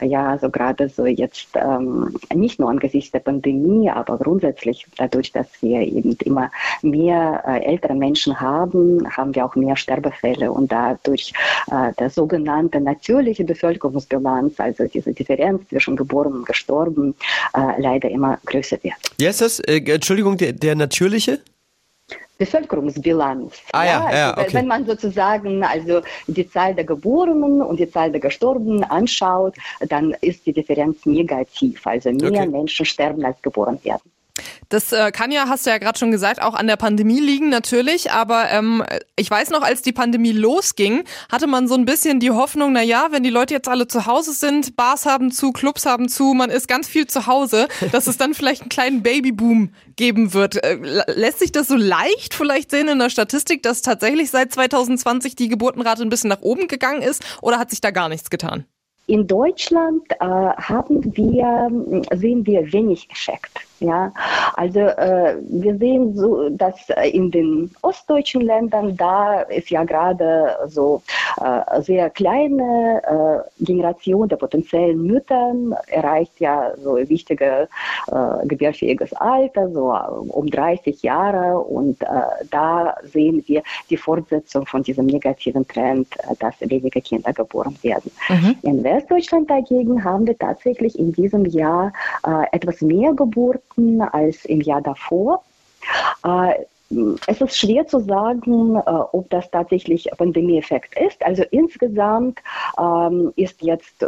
[0.00, 5.46] Ja, also gerade so jetzt ähm, nicht nur angesichts der Pandemie, aber grundsätzlich dadurch, dass
[5.60, 6.50] wir eben immer
[6.82, 11.32] mehr äh, ältere Menschen haben, haben wir auch mehr Sterbefälle und dadurch
[11.70, 17.14] äh, der sogenannte natürliche Bevölkerungsbilanz, also diese Differenz zwischen geboren und gestorben,
[17.54, 18.94] äh, leider immer größer wird.
[19.18, 19.60] Wie heißt das?
[19.60, 21.40] Äh, Entschuldigung, der, der natürliche?
[22.40, 23.52] Bevölkerungsbilanz.
[23.72, 24.54] Ah ja, ja, also, okay.
[24.54, 29.54] Wenn man sozusagen also die Zahl der Geborenen und die Zahl der Gestorbenen anschaut,
[29.88, 31.86] dann ist die Differenz negativ.
[31.86, 32.46] Also mehr Okay.
[32.46, 34.10] Menschen sterben, als geboren werden.
[34.68, 37.48] Das äh, kann ja, hast du ja gerade schon gesagt, auch an der Pandemie liegen
[37.48, 38.10] natürlich.
[38.12, 38.84] Aber ähm,
[39.16, 42.82] ich weiß noch, als die Pandemie losging, hatte man so ein bisschen die Hoffnung, na
[42.82, 46.34] ja, wenn die Leute jetzt alle zu Hause sind, Bars haben zu, Clubs haben zu,
[46.34, 50.62] man ist ganz viel zu Hause, dass es dann vielleicht einen kleinen Babyboom geben wird.
[50.64, 54.52] Äh, lä- lässt sich das so leicht vielleicht sehen in der Statistik, dass tatsächlich seit
[54.52, 57.22] 2020 die Geburtenrate ein bisschen nach oben gegangen ist?
[57.42, 58.64] Oder hat sich da gar nichts getan?
[59.10, 61.68] In Deutschland äh, haben wir,
[62.14, 63.66] sehen wir wenig Effekt.
[63.80, 64.12] Ja,
[64.56, 70.54] also äh, wir sehen so, dass äh, in den ostdeutschen Ländern da ist ja gerade
[70.66, 71.02] so
[71.42, 73.00] äh, sehr kleine
[73.58, 77.70] äh, Generation der potenziellen Müttern erreicht ja so ein wichtiges
[78.08, 81.98] äh, gebärfähiges Alter, so äh, um 30 Jahre und
[82.50, 88.10] da sehen wir die Fortsetzung von diesem negativen Trend, dass weniger Kinder geboren werden.
[88.62, 91.92] In Westdeutschland dagegen haben wir tatsächlich in diesem Jahr
[92.26, 95.42] äh, etwas mehr Geburten als im Jahr davor.
[96.24, 96.64] Äh,
[97.26, 98.80] es ist schwer zu sagen, äh,
[99.12, 101.24] ob das tatsächlich Pandemieeffekt ist.
[101.24, 102.40] Also insgesamt
[102.78, 104.06] ähm, ist jetzt, äh,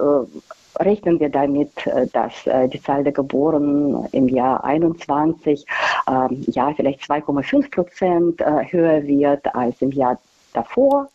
[0.81, 2.33] rechnen wir damit, äh, dass
[2.71, 5.65] die Zahl der Geborenen im Jahr 21
[6.11, 10.19] ähm, ja vielleicht 2,5 Prozent höher wird als im Jahr
[10.53, 11.09] davor.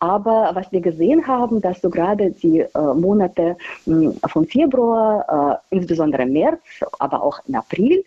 [0.00, 5.74] Aber was wir gesehen haben, dass so gerade die äh, Monate mh, von Februar, äh,
[5.76, 6.60] insbesondere März,
[6.98, 8.04] aber auch im April,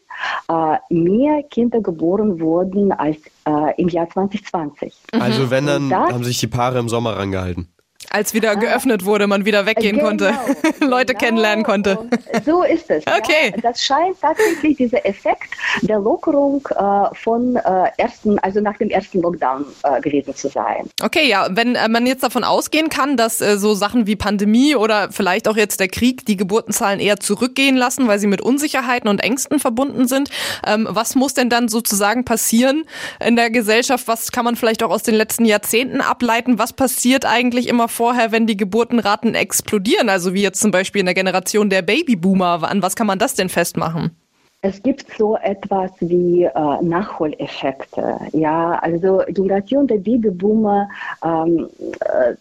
[0.50, 3.18] äh, mehr Kinder geboren wurden als
[3.48, 4.94] äh, im Jahr 2020.
[5.20, 7.68] Also wenn, dann das- haben sich die Paare im Sommer rangehalten.
[8.10, 10.34] Als wieder geöffnet wurde, man wieder weggehen Genau, konnte,
[10.80, 11.20] Leute genau.
[11.26, 11.98] kennenlernen konnte.
[12.46, 13.04] So ist es.
[13.08, 13.52] Okay.
[13.56, 13.62] Ja.
[13.62, 17.62] Das scheint tatsächlich dieser Effekt der Lockerung äh, von äh,
[17.98, 20.90] ersten, also nach dem ersten Lockdown äh, gewesen zu sein.
[21.02, 24.76] Okay, ja, wenn äh, man jetzt davon ausgehen kann, dass äh, so Sachen wie Pandemie
[24.76, 29.10] oder vielleicht auch jetzt der Krieg die Geburtenzahlen eher zurückgehen lassen, weil sie mit Unsicherheiten
[29.10, 30.30] und Ängsten verbunden sind,
[30.66, 32.84] ähm, was muss denn dann sozusagen passieren
[33.26, 34.08] in der Gesellschaft?
[34.08, 36.60] Was kann man vielleicht auch aus den letzten Jahrzehnten ableiten?
[36.60, 40.10] Was passiert eigentlich immer vorher, wenn die Geburtenraten explodieren?
[40.10, 42.64] Also wie jetzt zum Beispiel in der Generation der Babyboomer.
[42.64, 44.18] An was kann man das denn festmachen?
[44.66, 48.18] Es gibt so etwas wie äh, Nachholeffekte.
[48.32, 50.88] Ja, also Generation der Babyboomer,
[51.22, 51.68] ähm,
[52.00, 52.36] äh,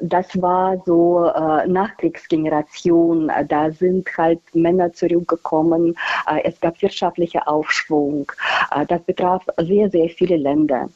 [0.00, 3.28] das war so äh, Nachkriegsgeneration.
[3.48, 5.96] Da sind halt Männer zurückgekommen.
[6.30, 8.30] Äh, es gab wirtschaftlicher Aufschwung.
[8.70, 10.88] Äh, das betraf sehr, sehr viele Länder.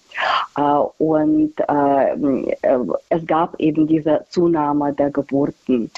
[0.56, 0.62] Äh,
[1.02, 1.54] und
[3.08, 5.90] es gab eben diese Zunahme der Geburten.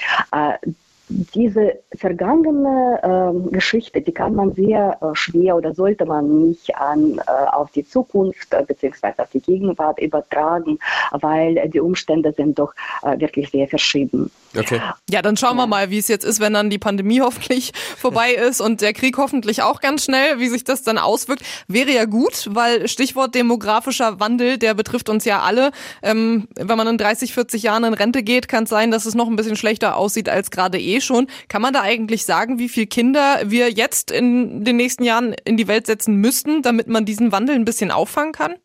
[1.09, 6.75] Äh, diese vergangene ähm, Geschichte, die kann man sehr äh, schwer oder sollte man nicht
[6.75, 9.13] an, äh, auf die Zukunft äh, bzw.
[9.17, 10.79] auf die Gegenwart übertragen,
[11.11, 14.31] weil äh, die Umstände sind doch äh, wirklich sehr verschieden.
[14.57, 14.81] Okay.
[15.09, 18.33] Ja, dann schauen wir mal, wie es jetzt ist, wenn dann die Pandemie hoffentlich vorbei
[18.33, 21.43] ist und der Krieg hoffentlich auch ganz schnell, wie sich das dann auswirkt.
[21.67, 25.71] Wäre ja gut, weil Stichwort demografischer Wandel, der betrifft uns ja alle.
[26.01, 29.15] Ähm, wenn man in 30, 40 Jahren in Rente geht, kann es sein, dass es
[29.15, 31.27] noch ein bisschen schlechter aussieht als gerade eh schon.
[31.47, 35.57] Kann man da eigentlich sagen, wie viele Kinder wir jetzt in den nächsten Jahren in
[35.57, 38.55] die Welt setzen müssten, damit man diesen Wandel ein bisschen auffangen kann?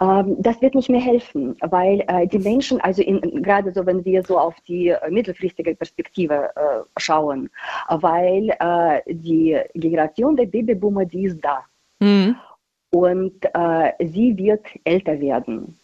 [0.00, 4.04] Ähm, das wird nicht mehr helfen, weil äh, die Menschen, also in, gerade so, wenn
[4.04, 7.50] wir so auf die äh, mittelfristige Perspektive äh, schauen,
[7.88, 11.64] weil äh, die Generation der Babyboomer, die ist da.
[12.02, 12.36] Mhm.
[12.92, 15.78] und äh, sie wird älter werden.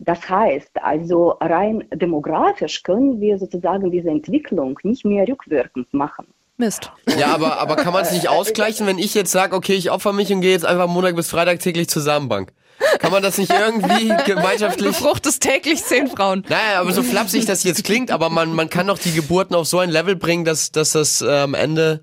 [0.00, 6.26] Das heißt, also rein demografisch können wir sozusagen diese Entwicklung nicht mehr rückwirkend machen.
[6.56, 6.90] Mist.
[7.18, 10.14] Ja, aber, aber kann man es nicht ausgleichen, wenn ich jetzt sage, okay, ich opfer
[10.14, 12.52] mich und gehe jetzt einfach Montag bis Freitag täglich zur Samenbank?
[12.98, 14.88] Kann man das nicht irgendwie gemeinschaftlich...
[14.88, 16.44] Befruchtest täglich zehn Frauen.
[16.48, 19.66] Naja, aber so flapsig das jetzt klingt, aber man, man kann doch die Geburten auf
[19.66, 22.00] so ein Level bringen, dass, dass das äh, am Ende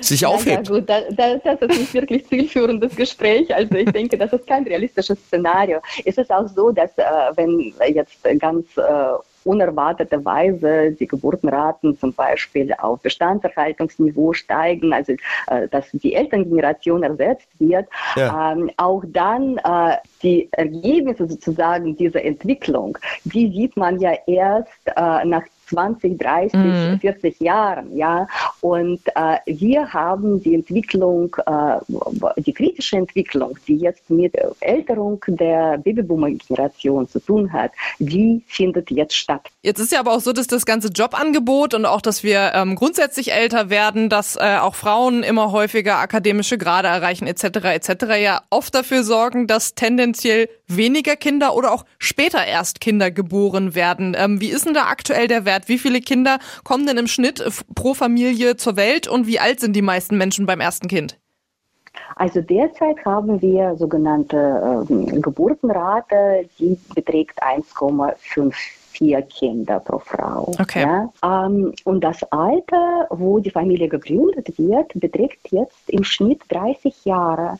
[0.00, 0.68] sich aufhebt.
[0.68, 3.54] Ja, gut, da, da, das ist nicht wirklich zielführendes Gespräch.
[3.54, 5.80] Also ich denke, das ist kein realistisches Szenario.
[6.04, 7.02] Es ist auch so, dass äh,
[7.36, 8.82] wenn jetzt ganz äh,
[9.44, 15.12] unerwarteterweise die Geburtenraten zum Beispiel auf Bestandserhaltungsniveau steigen, also
[15.46, 18.52] äh, dass die Elterngeneration ersetzt wird, Ja.
[18.52, 25.24] ähm, auch dann äh, die Ergebnisse sozusagen dieser Entwicklung, die sieht man ja erst äh,
[25.24, 27.00] nach 20, 30, Mhm.
[27.00, 28.26] 40 Jahren, ja.
[28.60, 35.22] Und äh, wir haben die Entwicklung, äh, die kritische Entwicklung, die jetzt mit der Älterung
[35.26, 39.42] der Babyboomer-Generation zu tun hat, die findet jetzt statt.
[39.62, 42.74] Jetzt ist ja aber auch so, dass das ganze Jobangebot und auch, dass wir ähm,
[42.76, 47.44] grundsätzlich älter werden, dass äh, auch Frauen immer häufiger akademische Grade erreichen etc.
[47.64, 47.90] etc.
[48.20, 54.16] ja oft dafür sorgen, dass tendenziell weniger Kinder oder auch später erst Kinder geboren werden.
[54.18, 55.53] Ähm, wie ist denn da aktuell der Wert?
[55.66, 59.60] Wie viele Kinder kommen denn im Schnitt äh, pro Familie zur Welt und wie alt
[59.60, 61.18] sind die meisten Menschen beim ersten Kind?
[62.16, 70.52] Also derzeit haben wir sogenannte ähm, Geburtenrate, die beträgt 1,54 Kinder pro Frau.
[70.60, 70.82] Okay.
[70.82, 71.46] Ja?
[71.46, 77.58] Ähm, und das Alter, wo die Familie gegründet wird, beträgt jetzt im Schnitt 30 Jahre.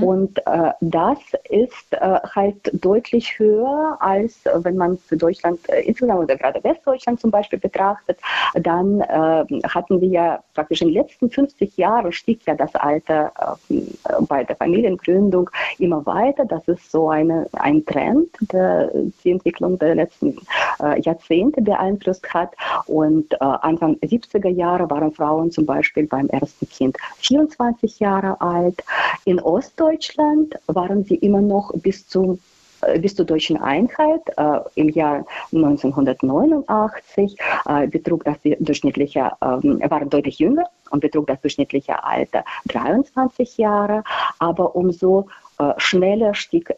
[0.00, 5.82] Und äh, das ist äh, halt deutlich höher, als äh, wenn man für Deutschland äh,
[5.82, 8.18] insgesamt oder gerade Westdeutschland zum Beispiel betrachtet.
[8.54, 13.32] Dann äh, hatten wir ja praktisch in den letzten 50 Jahren stieg ja das Alter
[13.68, 13.74] äh,
[14.20, 16.44] bei der Familiengründung immer weiter.
[16.44, 18.90] Das ist so eine, ein Trend, der
[19.24, 20.36] die Entwicklung der letzten
[20.82, 22.54] äh, Jahrzehnte beeinflusst hat.
[22.86, 28.82] Und äh, Anfang 70er Jahre waren Frauen zum Beispiel beim ersten Kind 24 Jahre alt.
[29.24, 30.54] In Ostdeutschland?
[30.66, 32.38] Waren sie immer noch bis zum
[32.82, 39.80] äh, bis zur deutschen Einheit äh, im Jahr 1989 äh, betrug das die durchschnittliche, ähm,
[39.88, 44.04] waren deutlich jünger und betrug das durchschnittliche Alter 23 Jahre.
[44.38, 46.74] Aber umso äh, schneller stieg,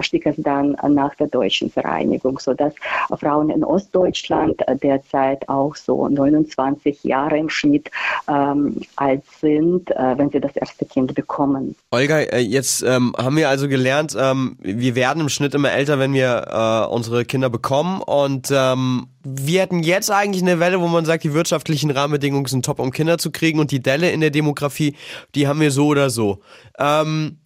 [0.00, 2.72] stieg es dann nach der deutschen Vereinigung, sodass
[3.18, 7.90] Frauen in Ostdeutschland äh, derzeit auch so 29 Jahre im Schnitt
[8.28, 11.74] ähm, alt sind, äh, wenn sie das erste Kind bekommen.
[11.90, 15.98] Olga, äh, jetzt ähm, haben wir also gelernt, ähm, wir werden im Schnitt immer älter,
[15.98, 16.46] wenn wir
[16.88, 21.22] äh, unsere Kinder bekommen und ähm, wir hätten jetzt eigentlich eine Welle, wo man sagt,
[21.22, 24.96] die wirtschaftlichen Rahmenbedingungen sind top, um Kinder zu kriegen und die Delle in der Demografie,
[25.34, 26.40] die haben wir so oder so.
[26.78, 27.38] Ähm,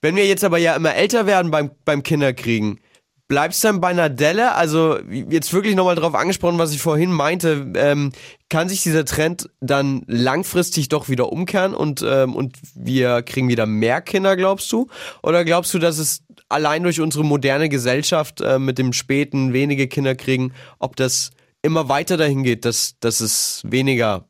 [0.00, 2.80] wenn wir jetzt aber ja immer älter werden beim, beim Kinderkriegen,
[3.28, 4.54] bleibst dann bei einer Delle?
[4.54, 7.72] Also jetzt wirklich nochmal drauf angesprochen, was ich vorhin meinte.
[7.76, 8.12] Ähm,
[8.48, 13.66] kann sich dieser Trend dann langfristig doch wieder umkehren und, ähm, und wir kriegen wieder
[13.66, 14.88] mehr Kinder, glaubst du?
[15.22, 19.86] Oder glaubst du, dass es allein durch unsere moderne Gesellschaft äh, mit dem späten wenige
[19.86, 21.30] Kinder kriegen, ob das
[21.62, 24.28] immer weiter dahin geht, dass, dass es weniger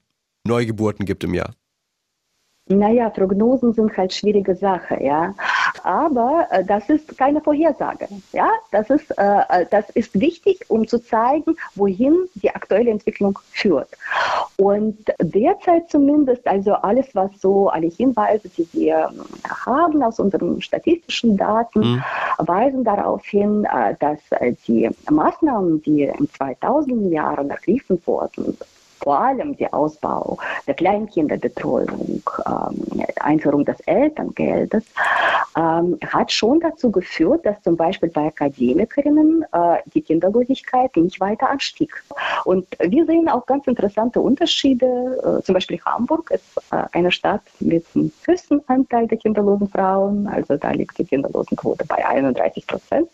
[0.48, 1.52] Neugeburten gibt im Jahr?
[2.68, 5.34] Naja, Prognosen sind halt schwierige Sache, ja.
[5.84, 8.50] Aber äh, das ist keine Vorhersage, ja.
[8.72, 13.88] Das ist, äh, äh, das ist wichtig, um zu zeigen, wohin die aktuelle Entwicklung führt.
[14.56, 19.10] Und derzeit zumindest, also alles, was so, alle Hinweise, die wir
[19.66, 22.02] haben aus unseren statistischen Daten, mhm.
[22.38, 28.58] weisen darauf hin, äh, dass äh, die Maßnahmen, die in 2000 Jahren ergriffen wurden,
[29.02, 34.84] vor allem der Ausbau der Kleinkinderbetreuung, ähm, Einführung des Elterngeldes,
[35.56, 41.48] ähm, hat schon dazu geführt, dass zum Beispiel bei Akademikerinnen äh, die Kinderlosigkeit nicht weiter
[41.48, 42.02] anstieg.
[42.44, 44.86] Und wir sehen auch ganz interessante Unterschiede.
[45.40, 50.26] Äh, zum Beispiel Hamburg ist äh, eine Stadt mit dem höchsten Anteil der kinderlosen Frauen.
[50.26, 53.08] Also da liegt die Kinderlosenquote bei 31 Prozent.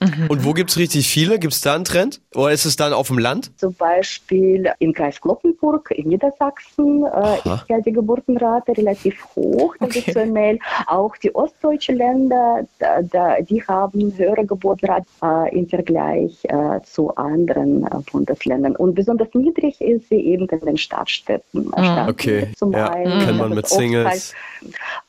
[0.00, 0.26] Mhm.
[0.28, 1.38] Und wo gibt es richtig viele?
[1.38, 2.20] Gibt es da einen Trend?
[2.34, 3.50] Oder ist es dann auf dem Land?
[3.56, 10.56] Zum Beispiel im Kreis Kloppenburg in Niedersachsen äh, ist ja die Geburtenrate relativ hoch, traditionell.
[10.56, 10.84] Okay.
[10.86, 17.14] Auch die ostdeutschen Länder, da, da, die haben höhere Geburtenrate äh, im Vergleich äh, zu
[17.16, 18.76] anderen äh, Bundesländern.
[18.76, 21.66] Und besonders niedrig ist sie eben in den Stadtstädten.
[21.66, 22.08] Mhm.
[22.08, 22.90] Okay, zum ja.
[22.90, 23.24] einen.
[23.24, 24.34] Kann man mit Singles.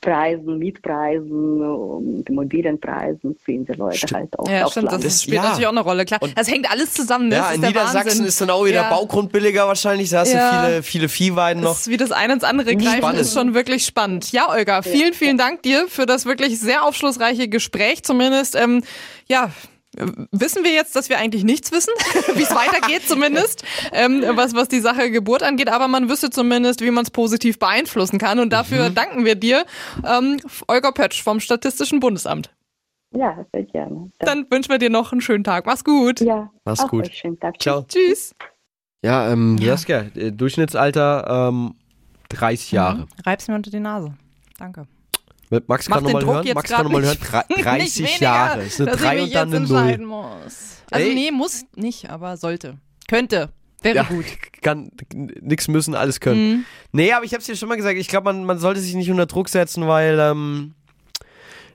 [0.02, 4.13] Preisen, Mietpreisen, Immobilienpreisen ziehen die Leute Stimmt.
[4.13, 4.50] halt auch.
[4.50, 5.44] Ja, stimmt, das, das spielt ja.
[5.44, 6.22] natürlich auch eine Rolle, klar.
[6.22, 7.30] Und das hängt alles zusammen.
[7.30, 7.36] Ne?
[7.36, 8.26] Ja, in Niedersachsen Wahnsinn.
[8.26, 8.90] ist dann auch wieder ja.
[8.90, 10.10] Baugrund billiger wahrscheinlich.
[10.10, 11.72] Da hast du viele, viele Viehweiden noch.
[11.72, 13.22] Das ist wie das eine ins andere greifen, spannend.
[13.22, 14.32] ist schon wirklich spannend.
[14.32, 18.04] Ja, Olga, vielen, vielen Dank dir für das wirklich sehr aufschlussreiche Gespräch.
[18.04, 18.84] Zumindest, ähm,
[19.28, 19.52] ja,
[20.32, 21.94] wissen wir jetzt, dass wir eigentlich nichts wissen,
[22.36, 23.63] wie es weitergeht zumindest,
[23.94, 27.60] ähm, was, was die Sache Geburt angeht, aber man wüsste zumindest, wie man es positiv
[27.60, 28.96] beeinflussen kann und dafür mhm.
[28.96, 29.66] danken wir dir,
[30.06, 32.50] ähm, Olga Pötsch vom Statistischen Bundesamt.
[33.12, 34.12] Ja, sehr gerne.
[34.20, 35.65] Dann, Dann wünschen wir dir noch einen schönen Tag.
[35.65, 36.20] Mach's gut.
[36.22, 37.12] Ja, mach's auch gut.
[37.13, 37.62] Schönen Tag.
[37.62, 37.84] Ciao.
[37.88, 38.36] Tschüss.
[39.04, 39.78] Ja, ähm, ja.
[39.78, 41.76] Saskia, äh, Durchschnittsalter ähm,
[42.30, 42.98] 30 Jahre.
[43.00, 43.08] Mhm.
[43.26, 44.13] Reib's mir unter die Nase.
[44.58, 44.88] Danke.
[45.67, 46.48] Max kann nochmal hören.
[46.54, 47.17] Max kann nochmal hören.
[47.62, 48.58] 30 Jahre.
[48.58, 49.98] Das ist eine 3 und dann eine 0.
[50.00, 50.84] Muss.
[50.91, 51.15] Also Ey.
[51.15, 52.78] nee, muss nicht, aber sollte.
[53.08, 53.50] Könnte.
[53.82, 54.26] Wäre ja, gut.
[54.62, 56.50] Kann nichts müssen, alles können.
[56.50, 56.65] Mhm.
[56.91, 58.96] Nee, aber ich habe es dir schon mal gesagt, ich glaube, man, man sollte sich
[58.96, 60.74] nicht unter Druck setzen, weil ähm,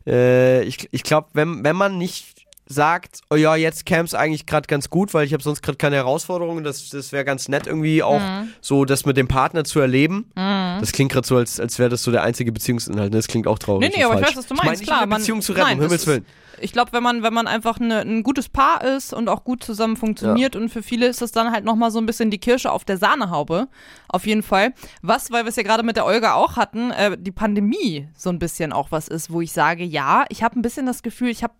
[0.06, 4.66] äh, ich, ich glaube, wenn, wenn man nicht sagt, oh ja, jetzt es eigentlich gerade
[4.66, 6.64] ganz gut, weil ich habe sonst gerade keine Herausforderungen.
[6.64, 8.52] Das, das wäre ganz nett irgendwie auch mhm.
[8.60, 10.30] so, das mit dem Partner zu erleben.
[10.34, 10.80] Mhm.
[10.80, 13.12] Das klingt gerade so, als, als wäre das so der einzige Beziehungsinhalt.
[13.12, 13.90] Das klingt auch traurig.
[13.90, 14.30] Nee, nee, aber falsch.
[14.30, 14.82] ich weiß, was du meinst.
[14.82, 16.26] Ich meine, Klar, eine Beziehung zu retten, nein, um Himmels Willen.
[16.60, 19.64] Ich glaube, wenn man, wenn man einfach eine, ein gutes Paar ist und auch gut
[19.64, 20.60] zusammen funktioniert ja.
[20.60, 22.98] und für viele ist das dann halt nochmal so ein bisschen die Kirsche auf der
[22.98, 23.68] Sahnehaube.
[24.08, 24.74] Auf jeden Fall.
[25.02, 28.30] Was, weil wir es ja gerade mit der Olga auch hatten, äh, die Pandemie so
[28.30, 31.28] ein bisschen auch was ist, wo ich sage, ja, ich habe ein bisschen das Gefühl,
[31.28, 31.54] ich habe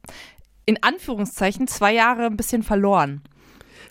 [0.64, 3.22] in Anführungszeichen zwei Jahre ein bisschen verloren.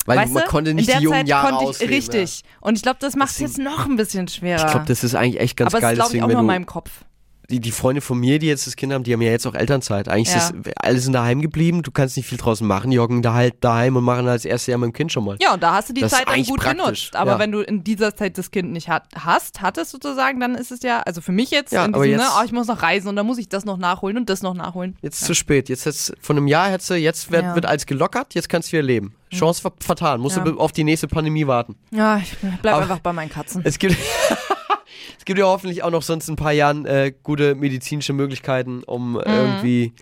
[0.06, 2.40] Weil weißt man konnte nicht die jungen Zeit Jahre konnte ich, ausleben, Richtig.
[2.42, 2.48] Ja.
[2.62, 4.66] Und ich glaube, das macht es jetzt noch ein bisschen schwerer.
[4.66, 5.90] Ich glaube, das ist eigentlich echt ganz Aber geil.
[5.90, 7.04] Aber das ist, glaube ich, auch nur in meinem Kopf
[7.52, 9.54] die, die Freunde von mir, die jetzt das Kind haben, die haben ja jetzt auch
[9.54, 10.08] Elternzeit.
[10.08, 10.38] Eigentlich ja.
[10.38, 13.34] ist das, alle sind daheim geblieben, du kannst nicht viel draußen machen, die hocken da
[13.34, 15.38] halt daheim und machen halt das erste Jahr mit dem Kind schon mal.
[15.42, 16.84] Ja, und da hast du die das Zeit dann gut praktisch.
[16.84, 17.16] genutzt.
[17.16, 17.40] Aber ja.
[17.40, 20.82] wenn du in dieser Zeit das Kind nicht hat, hast, hattest sozusagen, dann ist es
[20.82, 23.10] ja, also für mich jetzt, ja, in diesem, jetzt ne, oh, ich muss noch reisen
[23.10, 24.96] und dann muss ich das noch nachholen und das noch nachholen.
[25.02, 25.28] Jetzt ja.
[25.28, 25.70] zu spät.
[25.70, 28.74] Jetzt hättest, von einem Jahr hättest du, jetzt wird, wird alles gelockert, jetzt kannst du
[28.74, 29.14] wieder leben.
[29.34, 30.20] Chance vertan.
[30.20, 31.76] Musst du auf die nächste Pandemie warten.
[31.92, 33.62] Ja, ich bleib Aber einfach bei meinen Katzen.
[33.64, 33.96] Es gibt.
[35.22, 39.12] Es gibt ja hoffentlich auch noch sonst ein paar Jahren äh, gute medizinische Möglichkeiten, um
[39.12, 39.22] mhm.
[39.24, 39.94] irgendwie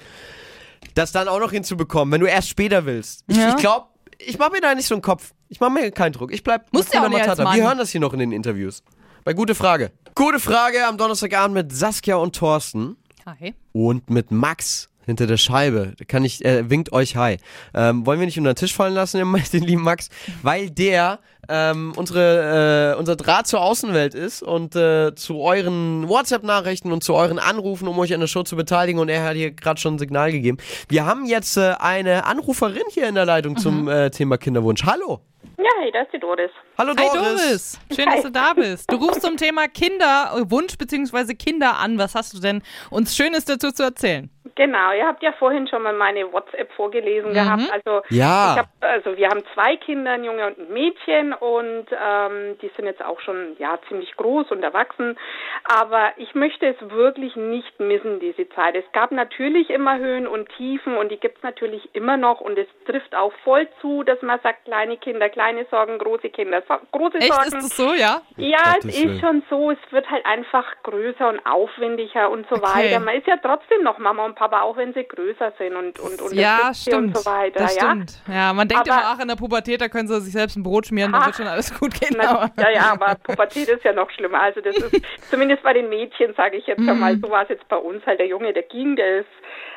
[0.96, 3.26] das dann auch noch hinzubekommen, wenn du erst später willst.
[3.28, 3.50] Ich, ja.
[3.50, 5.34] ich glaube, ich mache mir da nicht so einen Kopf.
[5.50, 6.32] Ich mache mir keinen Druck.
[6.32, 7.54] Ich bleib Muss ja auch nicht Matata.
[7.54, 8.82] Wir hören das hier noch in den Interviews.
[9.26, 9.92] Bei Gute Frage.
[10.16, 12.96] Gute Frage am Donnerstagabend mit Saskia und Thorsten.
[13.26, 13.54] Hi.
[13.74, 15.96] Und mit Max hinter der Scheibe.
[16.08, 17.40] Kann ich, er winkt euch Hi.
[17.74, 19.20] Ähm, wollen wir nicht unter den Tisch fallen lassen,
[19.52, 20.08] den lieben Max?
[20.44, 26.92] Weil der ähm, unsere, äh, unser Draht zur Außenwelt ist und äh, zu euren WhatsApp-Nachrichten
[26.92, 29.02] und zu euren Anrufen, um euch an der Show zu beteiligen.
[29.02, 30.58] Und er hat hier gerade schon ein Signal gegeben.
[30.88, 34.84] Wir haben jetzt äh, eine Anruferin hier in der Leitung zum äh, Thema Kinderwunsch.
[34.86, 35.22] Hallo.
[35.58, 36.52] Ja, hey, da ist die Doris.
[36.78, 37.22] Hallo Hi Doris.
[37.22, 38.90] Doris, schön, dass du da bist.
[38.90, 41.34] Du rufst zum Thema Kinderwunsch bzw.
[41.34, 41.98] Kinder an.
[41.98, 44.30] Was hast du denn uns Schönes dazu zu erzählen?
[44.60, 47.62] Genau, ihr habt ja vorhin schon mal meine WhatsApp vorgelesen gehabt.
[47.72, 48.52] Also Ja.
[48.52, 52.70] ich hab, also wir haben zwei Kinder, ein Junge und ein Mädchen und ähm, die
[52.76, 55.18] sind jetzt auch schon ja ziemlich groß und erwachsen.
[55.64, 58.76] Aber ich möchte es wirklich nicht missen, diese Zeit.
[58.76, 62.68] Es gab natürlich immer Höhen und Tiefen und die gibt's natürlich immer noch und es
[62.86, 67.20] trifft auch voll zu, dass man sagt, kleine Kinder, kleine Sorgen, große Kinder, so, große
[67.20, 67.46] Echt, Sorgen.
[67.46, 68.22] ist das so, ja?
[68.36, 69.14] Ja, es Willen.
[69.16, 69.72] ist schon so.
[69.72, 72.66] Es wird halt einfach größer und aufwendiger und so Okay.
[72.92, 73.00] weiter.
[73.00, 76.22] Man ist ja trotzdem noch Mama und Papa, auch wenn sie größer sind und und
[76.22, 77.16] und Ja, stimmt.
[77.16, 77.60] und so weiter.
[77.60, 77.82] das ja?
[77.86, 78.22] stimmt.
[78.28, 80.64] Ja, man denkt Aber- immer, ach, in der Pubertät, da können sie sich selbst ein
[80.64, 82.16] Brot schmieren, dann wird schon alles gut gehen.
[82.18, 84.42] Na, Aber ja, ja, aber Pubertät ist ja noch schlimmer.
[84.42, 84.92] Also das ist
[85.30, 87.22] zumindest bei den Mädchen, sage ich jetzt einmal, Mhm.
[87.22, 88.20] so war es jetzt bei uns halt.
[88.20, 89.28] Der Junge, der ging, der ist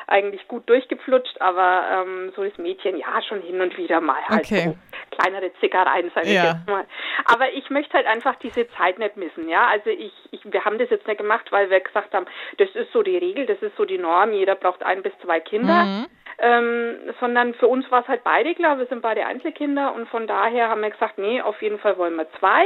[0.07, 4.45] eigentlich gut durchgeflutscht, aber ähm, so das Mädchen, ja, schon hin und wieder mal halt
[4.45, 4.63] Okay.
[4.65, 4.75] so
[5.17, 6.53] kleinere Zickereien, sage ich Ja.
[6.53, 6.85] jetzt mal.
[7.25, 9.67] Aber ich möchte halt einfach diese Zeit nicht missen, ja.
[9.67, 12.25] Also ich, ich, wir haben das jetzt nicht gemacht, weil wir gesagt haben,
[12.57, 15.39] das ist so die Regel, das ist so die Norm, jeder braucht ein bis zwei
[15.39, 15.83] Kinder.
[15.85, 16.05] Mhm.
[16.39, 20.25] Ähm, sondern für uns war es halt beide klar, wir sind beide Einzelkinder und von
[20.25, 22.65] daher haben wir gesagt, nee, auf jeden Fall wollen wir zwei.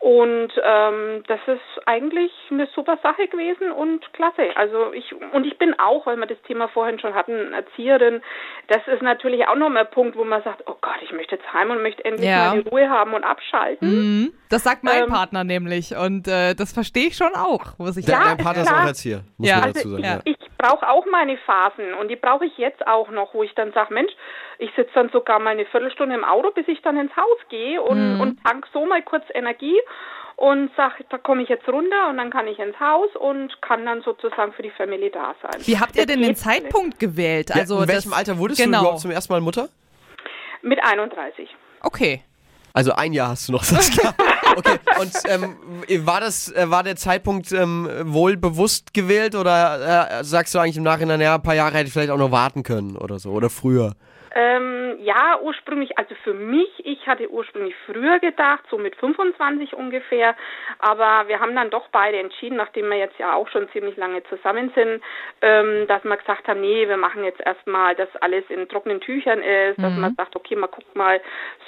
[0.00, 4.54] Und ähm, das ist eigentlich eine super Sache gewesen und klasse.
[4.56, 8.20] Also ich und ich bin auch, weil wir das Thema vorhin schon hatten, Erzieherin.
[8.68, 11.52] Das ist natürlich auch nochmal ein Punkt, wo man sagt, oh Gott, ich möchte jetzt
[11.52, 12.54] heim und möchte endlich Ja.
[12.54, 13.88] mal die Ruhe haben und abschalten.
[13.88, 14.32] Mhm.
[14.50, 18.04] das sagt mein Ähm, Partner nämlich und äh, das verstehe ich schon auch, muss ich
[18.06, 18.22] sagen.
[18.36, 18.82] dein Partner ist klar.
[18.82, 19.56] auch Erzieher, muss Ja.
[19.56, 20.02] man Also, dazu sagen.
[20.04, 20.14] ja.
[20.14, 20.20] Ja.
[20.24, 20.33] Ich
[20.64, 23.92] brauche auch meine Phasen und die brauche ich jetzt auch noch, wo ich dann sage,
[23.92, 24.12] Mensch,
[24.58, 27.80] ich sitze dann sogar mal eine Viertelstunde im Auto, bis ich dann ins Haus gehe
[27.82, 29.78] und, und tank so mal kurz Energie
[30.36, 33.84] und sage, da komme ich jetzt runter und dann kann ich ins Haus und kann
[33.84, 35.60] dann sozusagen für die Familie da sein.
[35.66, 37.50] Wie habt ihr Das denn den Zeitpunkt gewählt?
[37.50, 38.78] Ja, Also in welchem das, Alter wurdest genau.
[38.78, 39.62] du überhaupt zum ersten Mal Mutter?
[39.62, 39.72] nicht.
[40.62, 41.48] Mit 31.
[41.82, 42.22] Okay.
[42.74, 44.12] Also ein Jahr hast du noch, Saskia.
[44.56, 50.24] Okay, und ähm, war das, äh, war der Zeitpunkt ähm, wohl bewusst gewählt oder äh,
[50.24, 52.62] sagst du eigentlich im Nachhinein, ja, ein paar Jahre hätte ich vielleicht auch noch warten
[52.62, 53.94] können oder so oder früher?
[54.36, 60.34] Ähm, ja, ursprünglich, also für mich, ich hatte ursprünglich früher gedacht, so mit 25 ungefähr,
[60.80, 64.24] aber wir haben dann doch beide entschieden, nachdem wir jetzt ja auch schon ziemlich lange
[64.24, 65.00] zusammen sind,
[65.40, 69.40] ähm, dass wir gesagt haben, nee, wir machen jetzt erstmal, dass alles in trockenen Tüchern
[69.40, 71.20] ist, dass man sagt, okay, man guckt mal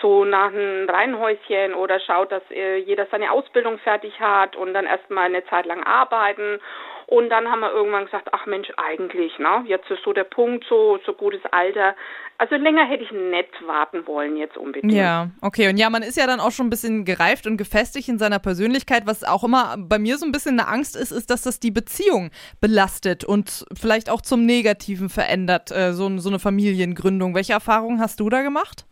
[0.02, 4.86] so nach einem Reihenhäuschen oder schaut, dass äh, jeder seine Ausbildung fertig hat und dann
[4.86, 6.58] erstmal eine Zeit lang arbeiten
[7.06, 9.62] und dann haben wir irgendwann gesagt, ach Mensch, eigentlich, ne?
[9.66, 11.94] Jetzt ist so der Punkt, so, so gutes Alter.
[12.38, 14.92] Also länger hätte ich nicht warten wollen jetzt unbedingt.
[14.92, 15.68] Ja, okay.
[15.68, 18.40] Und ja, man ist ja dann auch schon ein bisschen gereift und gefestigt in seiner
[18.40, 19.04] Persönlichkeit.
[19.06, 21.70] Was auch immer bei mir so ein bisschen eine Angst ist, ist, dass das die
[21.70, 27.36] Beziehung belastet und vielleicht auch zum Negativen verändert, äh, so, so eine Familiengründung.
[27.36, 28.84] Welche Erfahrungen hast du da gemacht?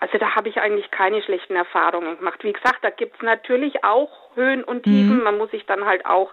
[0.00, 2.42] Also da habe ich eigentlich keine schlechten Erfahrungen gemacht.
[2.42, 5.22] Wie gesagt, da gibt's natürlich auch Höhen und Tiefen.
[5.22, 6.32] Man muss sich dann halt auch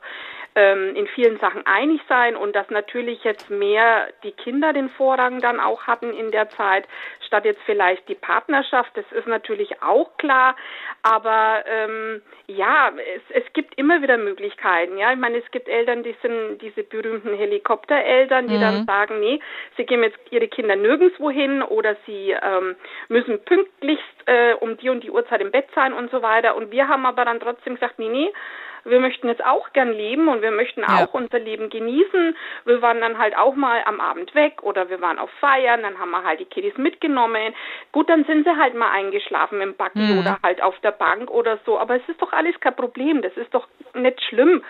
[0.58, 5.39] ähm, in vielen Sachen einig sein und dass natürlich jetzt mehr die Kinder den Vorrang
[5.39, 6.88] dann auch hatten in der Zeit,
[7.28, 8.92] statt jetzt vielleicht die Partnerschaft.
[8.96, 10.56] Das ist natürlich auch klar.
[11.04, 14.98] Aber ähm, ja, es, es gibt immer wieder Möglichkeiten.
[14.98, 19.40] Ja, ich meine, es gibt Eltern, die sind diese berühmten Helikoptereltern, die dann sagen, nee,
[19.76, 22.76] sie geben jetzt ihre Kinder nirgendwo hin oder sie ähm,
[23.10, 26.56] müssen pünktlichst äh, um die und die Uhrzeit im Bett sein und so weiter.
[26.56, 28.32] Und wir haben aber dann trotzdem gesagt, nee, nee,
[28.90, 31.04] wir möchten jetzt auch gern leben und wir möchten Ja.
[31.04, 32.36] auch unser Leben genießen.
[32.66, 36.00] Wir waren dann halt auch mal am Abend weg oder wir waren auf Feiern, dann
[36.00, 37.16] haben wir halt die Kiddies mitgenommen.
[37.91, 40.19] Gut, dann sind sie halt mal eingeschlafen im Buggy Mhm.
[40.19, 41.80] oder halt auf der Bank oder so.
[41.80, 43.21] Aber es ist doch alles kein Problem.
[43.21, 44.63] Das ist doch nicht schlimm.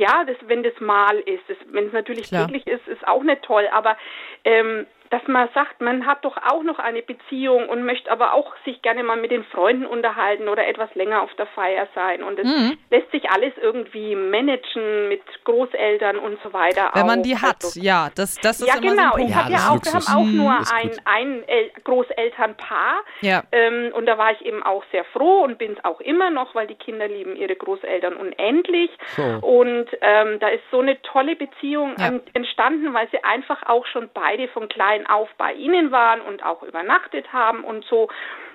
[0.00, 1.42] Ja, das, wenn das mal ist.
[1.48, 2.46] Das, wenn es natürlich Klar.
[2.46, 3.68] täglich ist, ist auch nicht toll.
[3.70, 3.96] Aber
[4.44, 8.54] ähm, dass man sagt, man hat doch auch noch eine Beziehung und möchte aber auch
[8.64, 12.22] sich gerne mal mit den Freunden unterhalten oder etwas länger auf der Feier sein.
[12.22, 12.78] Und es Mhm.
[12.90, 16.90] lässt sich alles irgendwie managen mit Großeltern und so weiter.
[16.94, 17.22] Wenn man auch.
[17.24, 19.02] die hat, Also, ja, das, das ist ja, immer so genau.
[19.02, 19.30] ein Punkt.
[19.30, 20.36] Ich habe Ja, ja auch, wir haben auch Mhm.
[20.36, 23.02] nur Ist ein, ein El Großelternpaar.
[23.22, 23.42] Ja.
[23.52, 26.54] Ähm, und da war ich eben auch sehr froh und bin es auch immer noch,
[26.54, 28.90] weil die Kinder lieben ihre Großeltern unendlich.
[29.16, 29.22] So.
[29.22, 32.06] Und ähm, da ist so eine tolle Beziehung Ja.
[32.06, 36.44] an, entstanden, weil sie einfach auch schon beide von klein auf bei ihnen waren und
[36.44, 38.08] auch übernachtet haben und so.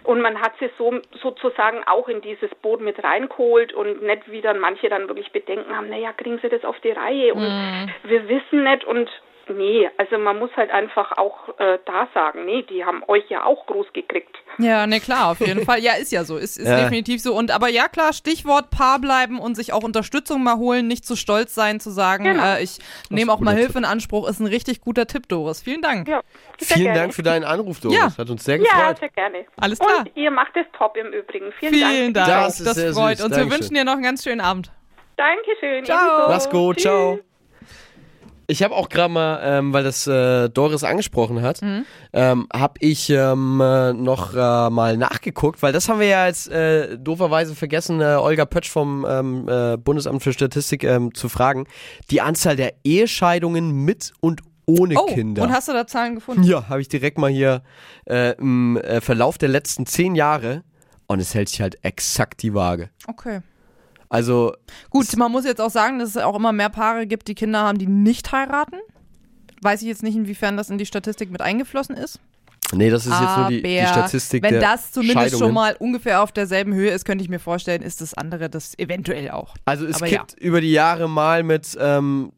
[0.03, 4.41] Und man hat sie so sozusagen auch in dieses Boot mit reingeholt und nicht wie
[4.41, 7.41] dann manche dann wirklich Bedenken haben, naja, kriegen sie das auf die Reihe und
[8.03, 9.09] wir wissen nicht und
[9.49, 13.43] nee, also man muss halt einfach auch äh, da sagen, nee, die haben euch ja
[13.45, 14.35] auch groß gekriegt.
[14.57, 15.79] Ja, ne, klar, auf jeden Fall.
[15.79, 16.37] Ja, ist ja so.
[16.37, 16.81] Ist, ist Ja.
[16.81, 17.33] definitiv so.
[17.35, 21.15] Und aber ja, klar, Stichwort Paar bleiben und sich auch Unterstützung mal holen, nicht zu
[21.15, 22.43] stolz sein, zu sagen, Genau.
[22.55, 22.79] äh, ich
[23.09, 25.61] nehme auch mal Hilfe in Anspruch, ist ein richtig guter Tipp, Doris.
[25.61, 26.07] Vielen Dank.
[26.07, 26.21] Ja,
[26.57, 26.99] sehr Vielen gerne.
[26.99, 27.97] Dank für deinen Anruf, Doris.
[27.97, 28.17] Ja.
[28.17, 28.99] Hat uns sehr Ja, gefreut.
[28.99, 29.45] sehr gerne.
[29.59, 29.99] Alles klar.
[29.99, 31.51] Und ihr macht es top im Übrigen.
[31.59, 32.27] Vielen, Vielen Dank.
[32.27, 33.25] Das Das, ist sehr freut süß.
[33.25, 33.35] uns.
[33.35, 33.59] Wir Dankeschön.
[33.61, 34.71] wünschen dir noch einen ganz schönen Abend.
[35.17, 35.85] Dankeschön.
[35.85, 35.97] Ciao.
[35.97, 36.29] ebenso.
[36.31, 36.83] Mach's gut, Tschüss.
[36.83, 37.19] ciao.
[38.47, 41.61] Ich habe auch gerade mal, ähm, weil das äh, Doris angesprochen hat,
[42.13, 46.47] ähm, habe ich ähm, äh, noch äh, mal nachgeguckt, weil das haben wir ja jetzt
[46.49, 51.65] äh, dooferweise vergessen, äh, Olga Pötsch vom ähm, äh, Bundesamt für Statistik ähm, zu fragen.
[52.11, 55.43] Die Anzahl der Ehescheidungen mit und ohne Oh, Kinder.
[55.43, 56.43] und hast du da Zahlen gefunden?
[56.43, 57.61] Ja, habe ich direkt mal hier
[58.05, 60.63] äh, im äh, Verlauf der letzten zehn Jahre
[61.07, 62.89] und es hält sich halt exakt die Waage.
[63.07, 63.41] Okay.
[64.15, 64.53] Also
[64.89, 67.59] Gut, man muss jetzt auch sagen, dass es auch immer mehr Paare gibt, die Kinder
[67.59, 68.77] haben, die nicht heiraten.
[69.61, 72.19] Weiß ich jetzt nicht, inwiefern das in die Statistik mit eingeflossen ist.
[72.73, 75.75] Nee, das ist jetzt nur die, die Aber Statistik Wenn der das zumindest schon mal
[75.77, 79.53] ungefähr auf derselben Höhe ist, könnte ich mir vorstellen, ist das andere das eventuell auch.
[79.65, 82.31] Also es Aber kippt über die Jahre mal mit, ähm,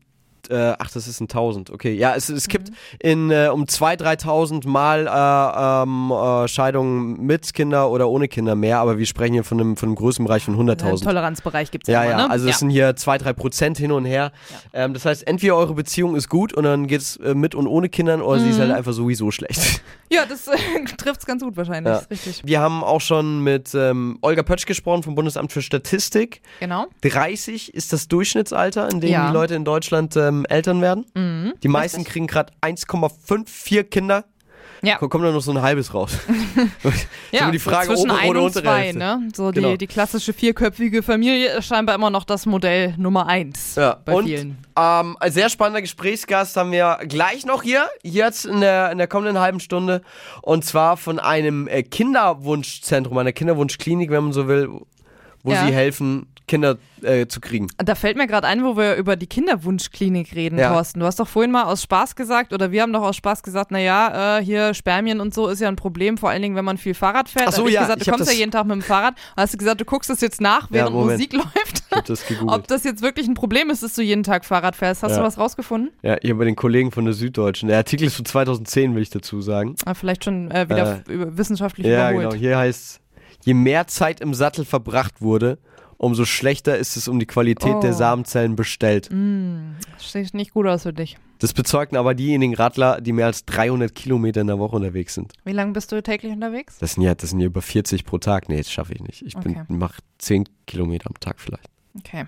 [0.50, 1.94] äh, ach, das ist ein 1000, okay.
[1.94, 2.76] Ja, es, es kippt Mhm.
[3.00, 8.56] in äh, um 2.000, 3.000 Mal äh, ähm, äh, Scheidungen mit Kinder oder ohne Kinder
[8.56, 11.04] mehr, aber wir sprechen hier von einem, von einem größeren Bereich von Einen 100.000.
[11.04, 12.30] Toleranzbereich gibt es Ja, immer, ja, ne?
[12.30, 14.32] also es sind hier 2, 3 Prozent hin und her.
[14.74, 17.90] Ähm, das heißt, entweder eure Beziehung ist gut und dann geht's äh, mit und ohne
[17.90, 18.62] Kindern oder sie ist Mhm.
[18.62, 19.82] halt einfach sowieso schlecht.
[20.12, 20.56] ja, das äh,
[20.98, 21.94] trifft es ganz gut wahrscheinlich.
[21.94, 22.02] Ja.
[22.10, 22.42] Richtig.
[22.46, 26.42] Wir haben auch schon mit ähm, Olga Pötsch gesprochen vom Bundesamt für Statistik.
[26.60, 26.86] Genau.
[27.02, 29.28] 30 ist das Durchschnittsalter, in dem Ja.
[29.28, 31.06] die Leute in Deutschland ähm, Eltern werden.
[31.16, 31.54] Mhm.
[31.64, 34.26] Die meisten kriegen gerade 1,54 Kinder.
[34.84, 34.98] Ja.
[34.98, 36.12] Ko- Kommt da noch so ein halbes raus.
[37.32, 39.28] Ja, die Frage, so zwischen obere ein oder und zwei, ne?
[39.36, 39.72] So Genau.
[39.72, 44.14] die, die klassische vierköpfige Familie ist scheinbar immer noch das Modell Nummer eins Ja, bei
[44.14, 44.58] und vielen.
[44.78, 49.08] ähm, ein sehr spannender Gesprächsgast haben wir gleich noch hier, jetzt in der, in der
[49.08, 50.02] kommenden halben Stunde.
[50.44, 54.70] Und zwar von einem äh, Kinderwunschzentrum, einer Kinderwunschklinik, wenn man so will,
[55.44, 55.66] wo Ja.
[55.66, 57.68] sie helfen, Kinder äh, zu kriegen.
[57.78, 60.72] Da fällt mir gerade ein, wo wir über die Kinderwunschklinik reden, Ja.
[60.74, 61.02] Thorsten.
[61.02, 63.70] Du hast doch vorhin mal aus Spaß gesagt, oder wir haben doch aus Spaß gesagt,
[63.72, 66.78] naja, äh, hier Spermien und so ist ja ein Problem, vor allen Dingen, wenn man
[66.78, 67.50] viel Fahrrad fährt.
[67.50, 68.82] Ach so, hab ich ja, gesagt, ich du hab kommst ja jeden Tag mit dem
[68.82, 69.16] Fahrrad.
[69.36, 71.18] Hast du gesagt, du guckst das jetzt nach, während Moment.
[71.20, 71.84] Musik läuft.
[71.96, 72.24] Ich das.
[72.48, 75.04] Ob das jetzt wirklich ein Problem ist, dass du jeden Tag Fahrrad fährst.
[75.04, 75.18] Hast Ja.
[75.20, 75.92] du was rausgefunden?
[76.02, 77.68] ja, hier bei den Kollegen von der Süddeutschen.
[77.68, 79.76] Der Artikel ist von 2010, will ich dazu sagen.
[79.86, 82.30] Ah, vielleicht schon äh, wieder Äh, wissenschaftlich Ja, überholt.
[82.32, 82.40] genau.
[82.42, 83.02] Hier heißt
[83.44, 85.58] je mehr Zeit im Sattel verbracht wurde,
[85.98, 87.80] umso schlechter ist es um die Qualität Oh.
[87.82, 89.10] der Samenzellen bestellt.
[89.98, 91.18] Das sieht nicht gut aus für dich.
[91.40, 95.34] Das bezeugten aber diejenigen Radler, die mehr als 300 Kilometer in der Woche unterwegs sind.
[95.46, 96.78] Wie lange bist du täglich unterwegs?
[96.80, 98.50] Das sind ja, das sind ja über 40 pro Tag.
[98.50, 99.22] Nee, das schaffe ich nicht.
[99.22, 99.64] Ich Okay.
[99.68, 101.70] bin, mach 10 Kilometer am Tag vielleicht.
[102.00, 102.26] Okay.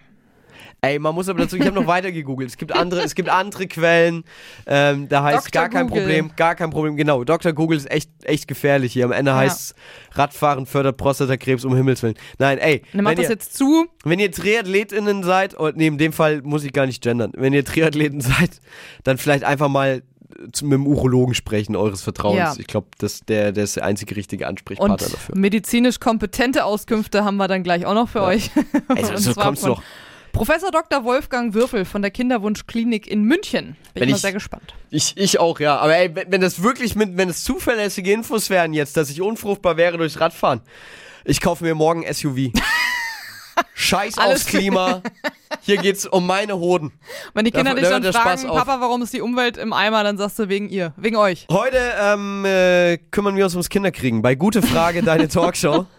[0.82, 2.50] Ey, man muss aber dazu, ich habe noch weiter gegoogelt.
[2.50, 4.24] Es gibt andere, es gibt andere Quellen.
[4.66, 5.62] Ähm, da heißt Dr.
[5.62, 6.04] gar kein Google.
[6.04, 6.96] Problem, gar kein Problem.
[6.96, 7.54] Genau, Dr.
[7.54, 9.06] Google ist echt, echt gefährlich hier.
[9.06, 9.38] Am Ende Ja.
[9.38, 9.76] heißt
[10.14, 12.16] Radfahren fördert Prostatakrebs um Himmels Willen.
[12.38, 13.88] Nein, ey, Dann mach wenn das ihr, jetzt zu.
[14.04, 17.54] wenn ihr TriathletInnen seid, und nee, in dem Fall muss ich gar nicht gendern, wenn
[17.54, 18.52] ihr Triathleten seid,
[19.04, 20.02] dann vielleicht einfach mal
[20.62, 22.38] mit dem Urologen sprechen, eures Vertrauens.
[22.38, 22.54] Ja.
[22.58, 22.88] Ich glaube,
[23.28, 25.38] der, der ist der einzige richtige Ansprechpartner Und dafür.
[25.38, 28.52] medizinisch kompetente Auskünfte haben wir dann gleich auch noch für euch.
[28.88, 29.84] Also, so kommt's von doch.
[30.32, 31.04] Professor Dr.
[31.04, 33.76] Wolfgang Würfel von der Kinderwunschklinik in München.
[33.94, 34.74] Bin Wenn ich mal sehr gespannt.
[34.90, 35.78] Ich, ich auch, ja.
[35.78, 39.78] Aber ey, wenn, das wirklich mit, wenn es zuverlässige Infos wären jetzt, dass ich unfruchtbar
[39.78, 40.62] wäre durchs Radfahren,
[41.26, 42.52] ich kaufe mir morgen SUV.
[43.74, 45.02] Scheiß Alles aufs Klima.
[45.62, 46.94] Hier geht's um meine Hoden.
[47.34, 48.48] Wenn die Kinder Da- dich da dann fragen.
[48.48, 51.46] Papa, warum ist die Umwelt im Eimer, dann sagst du wegen ihr, wegen euch.
[51.52, 54.22] Heute ähm, äh, kümmern wir uns ums Kinderkriegen.
[54.22, 55.86] Bei Gute Frage, deine Talkshow.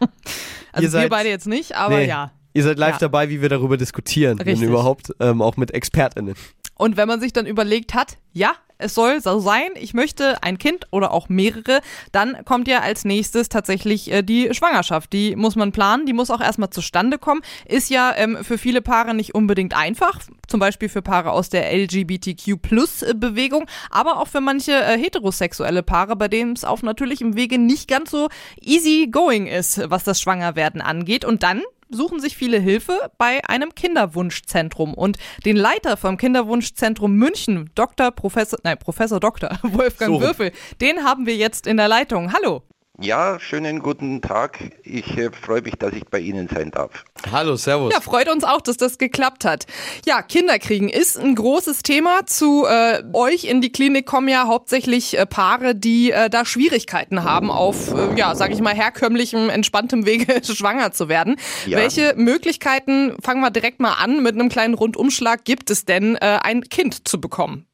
[0.73, 2.07] Also Ihr wir beide jetzt nicht, aber Nee.
[2.07, 2.31] ja.
[2.53, 2.99] Ihr seid live Ja.
[2.99, 4.39] dabei, wie wir darüber diskutieren.
[4.39, 4.69] Wenn Richtig.
[4.69, 6.35] überhaupt, ähm, auch mit ExpertInnen.
[6.77, 10.57] Und wenn man sich dann überlegt hat, ja, es soll so sein, ich möchte ein
[10.57, 11.83] Kind oder auch mehrere,
[12.13, 15.13] dann kommt ja als nächstes tatsächlich äh, die Schwangerschaft.
[15.13, 17.43] Die muss man planen, die muss auch erstmal zustande kommen.
[17.69, 21.71] Ist ja ähm, für viele Paare nicht unbedingt einfach, zum Beispiel für Paare aus der
[21.71, 27.89] LGBTQ-Plus-Bewegung, aber auch für manche äh, heterosexuelle Paare, bei denen es auf natürlichem Wege nicht
[27.89, 28.29] ganz so
[28.61, 31.25] easy going ist, was das Schwangerwerden angeht.
[31.25, 34.95] Und dann suchen sich viele Hilfe bei einem Kinderwunschzentrum.
[34.95, 38.11] Und den Leiter vom Kinderwunschzentrum München, Dr.
[38.11, 39.51] Professor, nein, Professor Dr.
[39.63, 40.21] Wolfgang So.
[40.21, 42.33] Würfel, den haben wir jetzt in der Leitung.
[42.33, 42.63] Hallo.
[43.03, 44.59] Ja, schönen guten Tag.
[44.83, 47.05] Ich äh, freue mich, dass ich bei Ihnen sein darf.
[47.33, 47.95] Hallo, Servus.
[47.95, 49.65] Ja, freut uns auch, dass das geklappt hat.
[50.05, 52.27] Ja, Kinderkriegen ist ein großes Thema.
[52.27, 57.25] Zu äh, euch in die Klinik kommen ja hauptsächlich äh, Paare, die äh, da Schwierigkeiten
[57.25, 61.37] haben, auf, äh, ja, sag ich mal, herkömmlichem, entspanntem Wege schwanger zu werden.
[61.65, 61.79] Ja.
[61.79, 66.39] Welche Möglichkeiten, fangen wir direkt mal an, mit einem kleinen Rundumschlag, gibt es denn, äh,
[66.43, 67.67] ein Kind zu bekommen?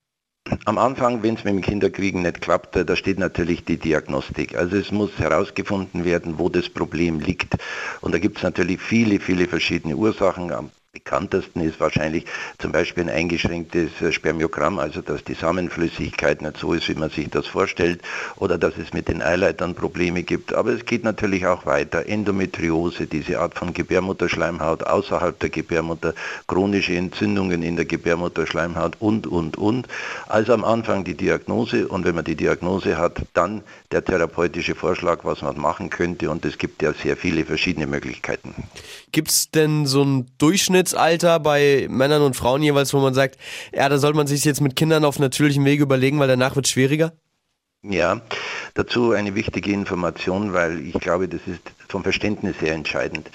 [0.65, 4.57] Am Anfang, wenn es mit dem Kinderkriegen nicht klappt, da steht natürlich die Diagnostik.
[4.57, 7.57] Also es muss herausgefunden werden, wo das Problem liegt.
[8.01, 10.71] Und da gibt es natürlich viele, viele verschiedene Ursachen.
[10.97, 12.25] Bekanntesten ist wahrscheinlich
[12.59, 17.29] zum Beispiel ein eingeschränktes Spermiogramm, also dass die Samenflüssigkeit nicht so ist, wie man sich
[17.29, 18.01] das vorstellt,
[18.37, 20.55] oder dass es mit den Eileitern Probleme gibt.
[20.55, 22.07] Aber es geht natürlich auch weiter.
[22.07, 26.15] Endometriose, diese Art von Gebärmutterschleimhaut außerhalb der Gebärmutter,
[26.47, 29.89] chronische Entzündungen in der Gebärmutterschleimhaut und, und, und.
[30.29, 35.25] Also am Anfang die Diagnose und wenn man die Diagnose hat, dann der therapeutische Vorschlag,
[35.25, 38.55] was man machen könnte und es gibt ja sehr viele verschiedene Möglichkeiten.
[39.13, 40.27] Gibt es denn so ein
[40.87, 43.39] Durchschnittsalter bei Männern und Frauen jeweils, wo man sagt,
[43.75, 46.67] ja, da sollte man sich jetzt mit Kindern auf natürlichem Wege überlegen, weil danach wird
[46.67, 47.13] es schwieriger?
[47.83, 48.21] Ja,
[48.75, 53.31] dazu eine wichtige Information, weil ich glaube, das ist vom Verständnis her entscheidend.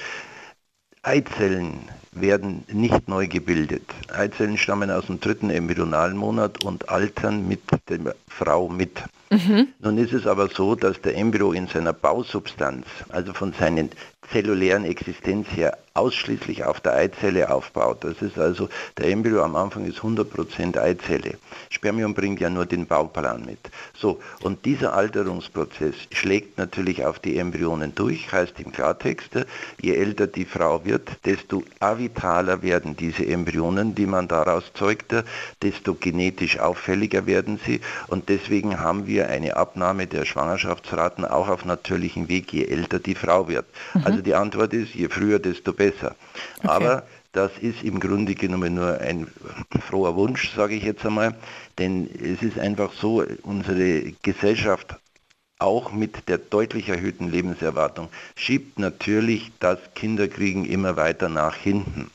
[1.04, 1.80] Eizellen
[2.12, 3.84] werden nicht neu gebildet.
[4.14, 9.02] Eizellen stammen aus dem dritten embryonalen Monat und altern mit der Frau mit.
[9.30, 9.70] Mhm.
[9.80, 13.90] Nun ist es aber so, dass der Embryo in seiner Bausubstanz, also von seinen
[14.32, 18.04] zellulären Existenz her ausschließlich auf der Eizelle aufbaut.
[18.04, 21.38] Das ist also, der Embryo am Anfang ist 100% Eizelle.
[21.70, 23.60] Spermium bringt ja nur den Bauplan mit.
[23.94, 29.32] So, und dieser Alterungsprozess schlägt natürlich auf die Embryonen durch, heißt im Klartext,
[29.82, 35.14] je älter die Frau wird, desto avitaler werden diese Embryonen, die man daraus zeugt,
[35.62, 41.66] desto genetisch auffälliger werden sie und deswegen haben wir eine Abnahme der Schwangerschaftsraten auch auf
[41.66, 43.66] natürlichem Weg, je älter die Frau wird.
[43.94, 44.06] Mhm.
[44.06, 46.16] Also die Antwort ist, je früher, desto besser.
[46.60, 46.68] Okay.
[46.68, 47.04] Aber
[47.34, 49.28] das ist im Grunde genommen nur ein
[49.88, 51.36] froher Wunsch, sage ich jetzt einmal,
[51.78, 54.96] denn es ist einfach so, unsere Gesellschaft
[55.60, 62.10] auch mit der deutlich erhöhten Lebenserwartung schiebt natürlich das Kinderkriegen immer weiter nach hinten.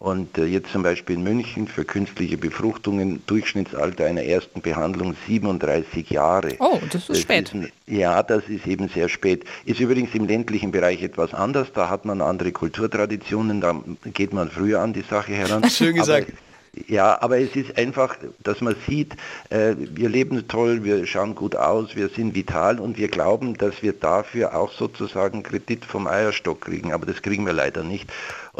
[0.00, 6.08] Und äh, jetzt zum Beispiel in München für künstliche Befruchtungen, Durchschnittsalter einer ersten Behandlung 37
[6.08, 6.54] Jahre.
[6.58, 7.54] Oh, das ist das spät.
[7.54, 9.44] Ist, ja, das ist eben sehr spät.
[9.66, 11.68] Ist übrigens im ländlichen Bereich etwas anders.
[11.74, 13.78] Da hat man andere Kulturtraditionen, da
[14.14, 15.64] geht man früher an die Sache heran.
[15.68, 16.28] Schön gesagt.
[16.30, 16.38] Aber
[16.86, 19.14] ja, aber es ist einfach, dass man sieht,
[19.50, 23.82] äh, wir leben toll, wir schauen gut aus, wir sind vital und wir glauben, dass
[23.82, 26.92] wir dafür auch sozusagen Kredit vom Eierstock kriegen.
[26.92, 28.08] Aber das kriegen wir leider nicht.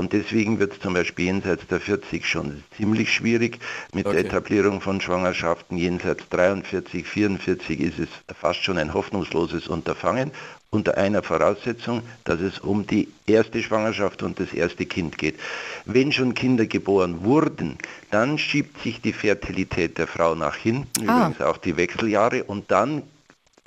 [0.01, 3.59] Und deswegen wird es zum Beispiel jenseits der 40 schon ziemlich schwierig.
[3.93, 4.17] Mit okay.
[4.17, 10.31] der Etablierung von Schwangerschaften jenseits 43, 44 ist es fast schon ein hoffnungsloses Unterfangen
[10.71, 15.39] unter einer Voraussetzung, dass es um die erste Schwangerschaft und das erste Kind geht.
[15.85, 17.77] Wenn schon Kinder geboren wurden,
[18.11, 21.27] dann schiebt sich die Fertilität der Frau nach hinten, ah.
[21.27, 23.03] übrigens auch die Wechseljahre, und dann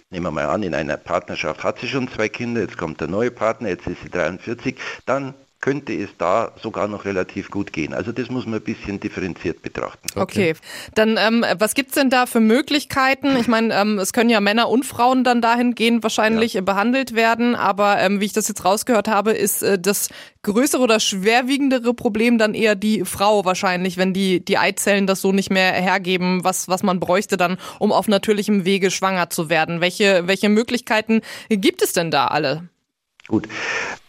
[0.10, 3.08] nehmen wir mal an, in einer Partnerschaft hat sie schon zwei Kinder, jetzt kommt der
[3.08, 4.76] neue Partner, jetzt ist sie 43,
[5.06, 7.93] dann könnte es da sogar noch relativ gut gehen.
[7.93, 10.09] Also das muss man ein bisschen differenziert betrachten.
[10.14, 10.59] Okay, okay.
[10.93, 13.38] dann ähm, was es denn da für Möglichkeiten?
[13.38, 16.61] Ich meine, ähm, es können ja Männer und Frauen dann dahingehend wahrscheinlich ja.
[16.61, 20.09] behandelt werden, aber ähm, wie ich das jetzt rausgehört habe, ist äh, das
[20.41, 25.32] größere oder schwerwiegendere Problem dann eher die Frau wahrscheinlich, wenn die, die Eizellen das so
[25.32, 29.80] nicht mehr hergeben, was, was man bräuchte dann, um auf natürlichem Wege schwanger zu werden.
[29.80, 32.68] Welche, welche Möglichkeiten gibt es denn da alle?
[33.30, 33.47] Gut,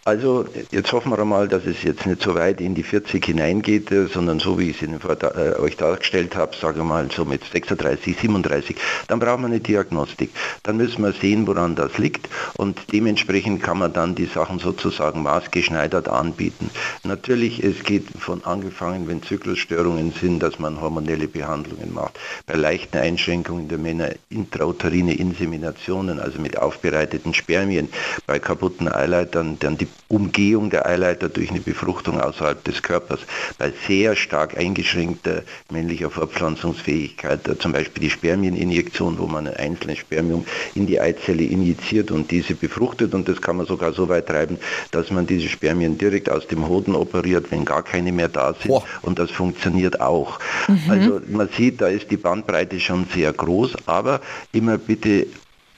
[0.04, 3.90] also jetzt hoffen wir mal, dass es jetzt nicht so weit in die 40 hineingeht,
[3.90, 7.42] äh, sondern so wie ich es äh, euch dargestellt habe, sage ich mal so mit
[7.44, 8.76] 36, 37,
[9.08, 10.30] dann braucht man eine Diagnostik.
[10.62, 12.28] Dann müssen wir sehen, woran das liegt
[12.58, 16.68] und dementsprechend kann man dann die Sachen sozusagen maßgeschneidert anbieten.
[17.02, 22.18] Natürlich, es geht von angefangen, wenn Zyklusstörungen sind, dass man hormonelle Behandlungen macht.
[22.46, 27.88] Bei leichten Einschränkungen der Männer intrauterine Inseminationen, also mit aufbereiteten Spermien,
[28.26, 33.20] bei kaputten Eileitern dann die Umgehung der Eileiter durch eine Befruchtung außerhalb des Körpers.
[33.58, 39.98] Bei sehr stark eingeschränkter männlicher Fortpflanzungsfähigkeit, äh, zum Beispiel die Spermieninjektion, wo man ein einzelnes
[39.98, 44.26] Spermium in die Eizelle injiziert und diese befruchtet und das kann man sogar so weit
[44.26, 44.58] treiben,
[44.90, 48.68] dass man diese Spermien direkt aus dem Hoden operiert, wenn gar keine mehr da sind
[48.68, 48.84] Boah.
[49.02, 50.38] und das funktioniert auch.
[50.68, 50.90] Mhm.
[50.90, 54.20] Also man sieht, da ist die Bandbreite schon sehr groß, aber
[54.52, 55.26] immer bitte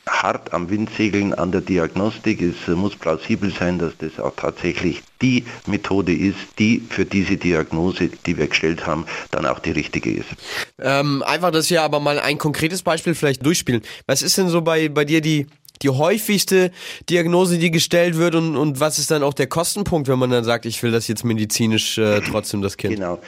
[0.08, 2.40] hart am Wind segeln an der Diagnostik.
[2.40, 8.10] Es muss plausibel sein, dass das auch tatsächlich die Methode ist, die für diese Diagnose,
[8.24, 10.28] die wir gestellt haben, dann auch die richtige ist.
[10.80, 13.82] Ähm, einfach, dass wir aber mal ein konkretes Beispiel vielleicht durchspielen.
[14.06, 15.46] Was ist denn so bei, bei dir die,
[15.82, 16.70] die häufigste
[17.10, 20.44] Diagnose, die gestellt wird und, und was ist dann auch der Kostenpunkt, wenn man dann
[20.44, 22.94] sagt, ich will das jetzt medizinisch äh, trotzdem das Kind?
[22.94, 23.18] Genau.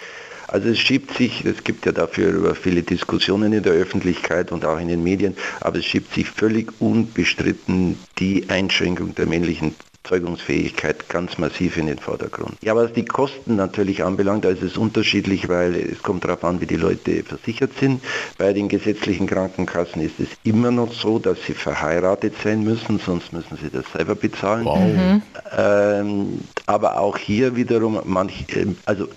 [0.48, 4.78] Also es schiebt sich, es gibt ja dafür viele Diskussionen in der Öffentlichkeit und auch
[4.78, 9.74] in den Medien, aber es schiebt sich völlig unbestritten die Einschränkung der männlichen
[10.04, 12.56] Zeugungsfähigkeit ganz massiv in den Vordergrund.
[12.62, 16.62] Ja, was die Kosten natürlich anbelangt, da ist es unterschiedlich, weil es kommt darauf an,
[16.62, 18.02] wie die Leute versichert sind.
[18.38, 23.34] Bei den gesetzlichen Krankenkassen ist es immer noch so, dass sie verheiratet sein müssen, sonst
[23.34, 24.64] müssen sie das selber bezahlen.
[24.64, 25.20] Wow.
[25.56, 29.08] Ähm, aber auch hier wiederum, manch, äh, also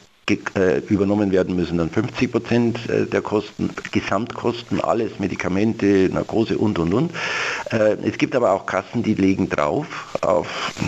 [0.90, 6.94] übernommen werden müssen dann 50 Prozent äh, der Kosten, Gesamtkosten, alles, Medikamente, Narkose und und
[6.94, 7.12] und.
[7.72, 9.86] Äh, es gibt aber auch Kassen, die legen drauf
[10.22, 10.48] auf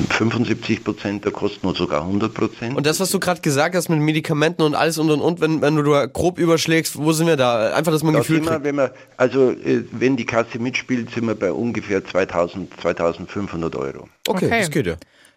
[0.10, 2.76] 75 Prozent der Kosten oder sogar 100 Prozent.
[2.78, 5.62] Und das, was du gerade gesagt hast mit Medikamenten und alles und und und, wenn,
[5.62, 7.74] wenn du da grob überschlägst, wo sind wir da?
[7.74, 8.64] Einfach, dass man Da Gefühl wir, kriegt.
[8.64, 9.54] wenn wir, also
[9.92, 14.08] wenn die Kasse mitspielt, sind wir bei ungefähr 2000, 2500 Euro.
[14.28, 14.60] Okay, Okay.
[14.60, 14.96] das geht ja.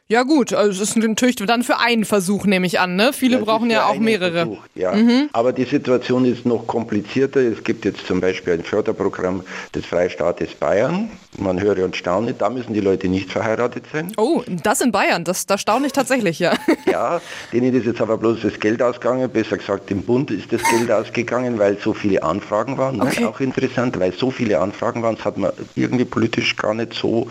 [0.09, 2.95] Ja gut, also es ist natürlich dann für einen Versuch, nehme ich an.
[2.95, 3.13] Ne?
[3.13, 4.47] Viele Das brauchen ja auch mehrere.
[4.47, 4.95] Versuch, ja.
[5.33, 7.41] Aber die Situation ist noch komplizierter.
[7.41, 9.43] Es gibt jetzt zum Beispiel ein Förderprogramm
[9.75, 11.11] des Freistaates Bayern.
[11.39, 14.13] Man höre und staune, da müssen die Leute nicht verheiratet sein.
[14.17, 16.53] Oh, das in Bayern, das, das staune ich tatsächlich, ja.
[16.87, 17.21] Ja,
[17.53, 20.91] denen ist jetzt aber bloß das Geld ausgegangen, besser gesagt dem Bund ist das Geld
[20.91, 23.03] ausgegangen, weil so viele Anfragen waren.
[23.03, 23.23] Okay.
[23.23, 23.29] Ne?
[23.29, 27.29] Auch interessant, weil so viele Anfragen waren, das hat man irgendwie politisch gar nicht so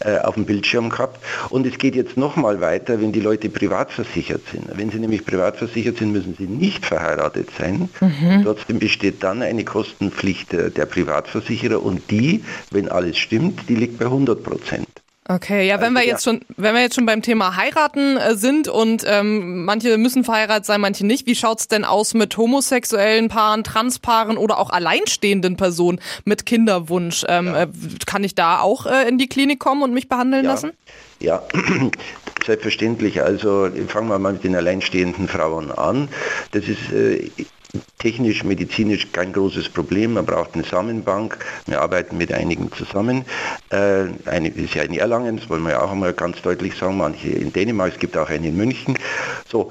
[0.00, 1.18] äh, auf dem Bildschirm gehabt.
[1.48, 4.66] Und es geht jetzt nochmal weiter, wenn die Leute privat versichert sind.
[4.72, 7.88] Wenn sie nämlich privat versichert sind, müssen sie nicht verheiratet sein.
[8.00, 13.74] Und trotzdem besteht dann eine Kostenpflicht der, der Privatversicherer und die, wenn alles stimmt, die
[13.74, 14.86] liegt bei 100 Prozent.
[15.28, 18.34] Okay, ja, wenn Also, wir jetzt schon, wenn wir jetzt schon beim Thema heiraten äh,
[18.34, 23.28] sind und ähm, manche müssen verheiratet sein, manche nicht, wie schaut's denn aus mit homosexuellen
[23.28, 27.24] Paaren, Transpaaren oder auch alleinstehenden Personen mit Kinderwunsch?
[27.28, 27.68] Ähm, äh,
[28.06, 30.50] kann ich da auch äh, in die Klinik kommen und mich behandeln Ja.
[30.52, 30.72] lassen?
[31.20, 31.42] Ja,
[32.44, 33.22] selbstverständlich.
[33.22, 36.08] Also fangen wir mal mit den alleinstehenden Frauen an.
[36.50, 37.30] Das ist äh,
[37.98, 40.14] technisch, medizinisch kein großes Problem.
[40.14, 41.38] Man braucht eine Samenbank.
[41.66, 43.24] Wir arbeiten mit einigen zusammen.
[43.70, 46.96] Äh, eine ist ja in Erlangen, das wollen wir ja auch einmal ganz deutlich sagen.
[46.96, 48.98] Manche in Dänemark, es gibt auch eine in München.
[49.48, 49.70] So,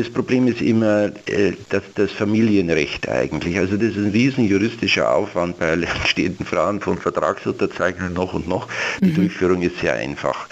[0.00, 3.58] das Problem ist immer äh, das, das Familienrecht eigentlich.
[3.58, 8.66] Also das ist ein riesen juristischer Aufwand bei alleinstehenden Frauen von Vertragsunterzeichnung noch und noch.
[9.00, 10.46] Die Durchführung ist sehr einfach.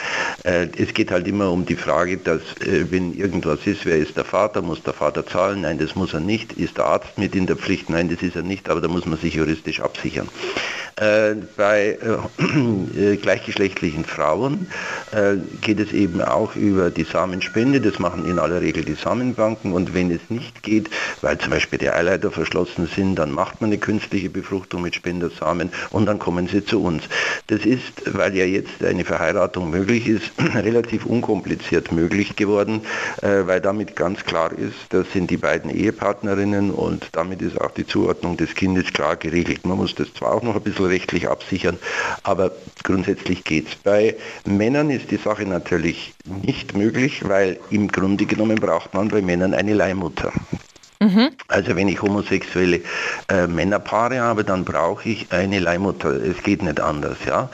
[0.44, 4.16] Äh, es geht halt immer um die Frage, dass äh, wenn irgendwas ist, wer ist
[4.18, 4.60] der Vater?
[4.60, 5.62] Muss der Vater zahlen?
[5.62, 6.52] Nein, das muss er nicht.
[6.52, 7.88] Ist der Arzt mit in der Pflicht?
[7.88, 10.28] Nein, das ist er nicht, aber da muss man sich juristisch absichern.
[11.00, 11.96] Äh, bei
[12.96, 14.66] äh, gleichgeschlechtlichen Frauen
[15.12, 17.80] äh, geht es eben auch über die Samenspende.
[17.80, 19.72] Das machen in aller Regel die Samenbanken.
[19.72, 20.90] Und wenn es nicht geht,
[21.20, 25.70] weil zum Beispiel die Eileiter verschlossen sind, dann macht man eine künstliche Befruchtung mit Spendersamen
[25.90, 27.04] und dann kommen sie zu uns.
[27.46, 32.80] Das ist, weil ja jetzt eine Verheiratung möglich ist, relativ unkompliziert möglich geworden,
[33.22, 37.70] äh, weil damit ganz klar ist, das sind die beiden Ehepartnerinnen und damit ist auch
[37.70, 39.64] die Zuordnung des Kindes klar geregelt.
[39.64, 41.78] Man muss das zwar auch noch ein bisschen rechtlich absichern,
[42.22, 43.74] aber grundsätzlich geht's.
[43.76, 49.22] Bei Männern ist die Sache natürlich nicht möglich, weil im Grunde genommen braucht man bei
[49.22, 50.32] Männern eine Leihmutter.
[51.46, 52.80] Also wenn ich homosexuelle
[53.28, 56.10] äh, Männerpaare habe, dann brauche ich eine Leihmutter.
[56.10, 57.50] Es geht nicht anders, ja.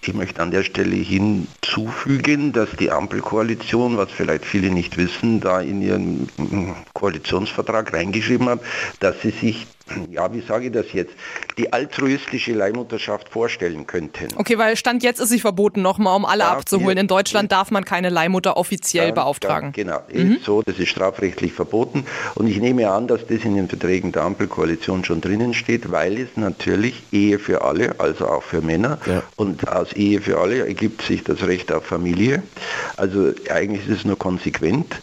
[0.00, 5.60] Ich möchte an der Stelle hinzufügen, dass die Ampelkoalition, was vielleicht viele nicht wissen, da
[5.60, 8.60] in ihren mm, Koalitionsvertrag reingeschrieben hat,
[9.00, 9.66] dass sie sich,
[10.10, 11.12] ja, wie sage ich das jetzt,
[11.56, 14.28] die altruistische Leihmutterschaft vorstellen könnten.
[14.36, 16.98] Okay, weil Stand jetzt ist sie verboten, nochmal um alle Ja, abzuholen.
[16.98, 19.72] In Deutschland darf man keine Leihmutter offiziell Dann- beauftragen.
[19.72, 22.04] Dann, genau, ist so, das ist strafrechtlich verboten.
[22.34, 26.18] Und ich nehme an, dass das in den Verträgen der Ampelkoalition schon drinnen steht, weil
[26.18, 29.22] es natürlich Ehe für alle, also auch für Männer, Ja.
[29.36, 32.42] und aus Ehe für alle ergibt sich das Recht auf Familie.
[32.96, 34.94] Also eigentlich ist es nur konsequent.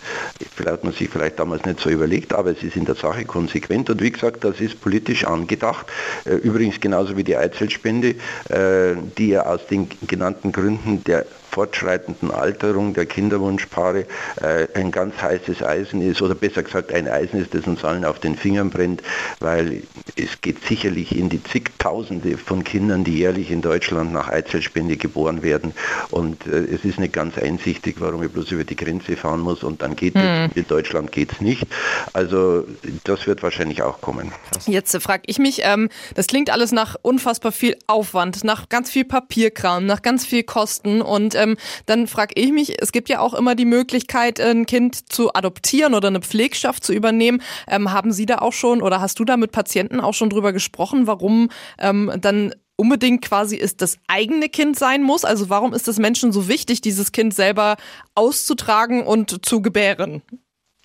[0.56, 3.26] Vielleicht hat man sich vielleicht damals nicht so überlegt, aber es ist in der Sache
[3.26, 3.90] konsequent.
[3.90, 5.88] Und wie gesagt, das ist politisch angedacht.
[6.26, 8.16] Äh, Übrigens genauso wie die Eizellspende,
[8.50, 11.26] äh, die ja aus den genannten Gründen der
[11.56, 14.06] fortschreitenden Alterung der Kinderwunschpaare
[14.42, 18.04] äh, ein ganz heißes Eisen ist, oder besser gesagt ein Eisen ist, das uns allen
[18.04, 19.02] auf den Fingern brennt,
[19.40, 19.84] weil
[20.18, 25.44] es geht sicherlich in die zigtausende von Kindern, die jährlich in Deutschland nach Eizellspende geboren
[25.44, 25.74] werden.
[26.12, 29.64] Und äh, es ist nicht ganz einsichtig, warum ich bloß über die Grenze fahren muss
[29.64, 30.56] und dann geht es.
[30.56, 31.66] In Deutschland geht es nicht.
[32.12, 32.66] Also
[33.06, 34.34] das wird wahrscheinlich auch kommen.
[34.66, 38.90] Jetzt äh, frage ich mich, ähm, das klingt alles nach unfassbar viel Aufwand, nach ganz
[38.90, 43.20] viel Papierkram, nach ganz viel Kosten und ähm, dann frage ich mich, es gibt ja
[43.20, 47.42] auch immer die Möglichkeit, ein Kind zu adoptieren oder eine Pflegschaft zu übernehmen.
[47.68, 50.54] Ähm, haben Sie da auch schon oder hast du da mit Patienten auch schon drüber
[50.54, 55.24] gesprochen, warum ähm, dann unbedingt quasi ist das eigene Kind sein muss?
[55.26, 57.78] Also warum ist es Menschen so wichtig, dieses Kind selber
[58.16, 60.22] auszutragen und zu gebären?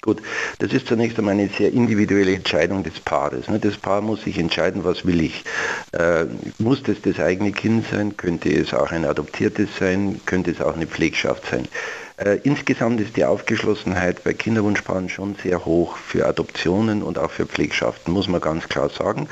[0.02, 0.22] Gut,
[0.60, 3.48] das ist zunächst einmal eine sehr individuelle Entscheidung des Paares.
[3.48, 3.58] ne?
[3.58, 5.44] Das Paar muss sich entscheiden, was will ich.
[5.92, 6.24] Äh,
[6.58, 8.16] muss das das eigene Kind sein?
[8.16, 10.18] Könnte es auch ein adoptiertes sein?
[10.24, 11.68] Könnte es auch eine Pflegschaft sein?
[12.16, 17.44] Äh, insgesamt ist die Aufgeschlossenheit bei Kinderwunschpaaren schon sehr hoch für Adoptionen und auch für
[17.44, 19.28] Pflegschaften, muss man ganz klar sagen.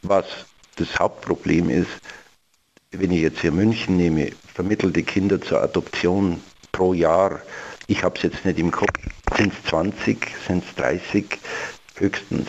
[0.00, 0.24] Was
[0.76, 1.90] das Hauptproblem ist,
[2.92, 6.40] wenn ich jetzt hier München nehme, vermittelte Kinder zur Adoption
[6.72, 7.42] pro Jahr,
[7.88, 8.92] ich habe es jetzt nicht im Kopf,
[9.36, 11.24] sind es 20, sind es 30
[11.96, 12.46] höchstens.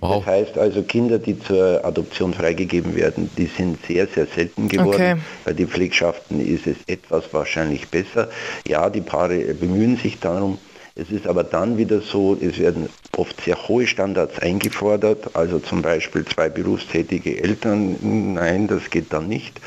[0.00, 0.24] Wow.
[0.24, 4.94] Das heißt also Kinder, die zur Adoption freigegeben werden, die sind sehr, sehr selten geworden.
[4.94, 5.16] Okay.
[5.44, 8.28] Bei den Pflegschaften ist es etwas wahrscheinlich besser.
[8.68, 10.58] Ja, die Paare bemühen sich darum.
[10.94, 15.80] Es ist aber dann wieder so, es werden oft sehr hohe Standards eingefordert, also zum
[15.80, 17.96] Beispiel zwei berufstätige Eltern,
[18.34, 19.58] nein, das geht dann nicht.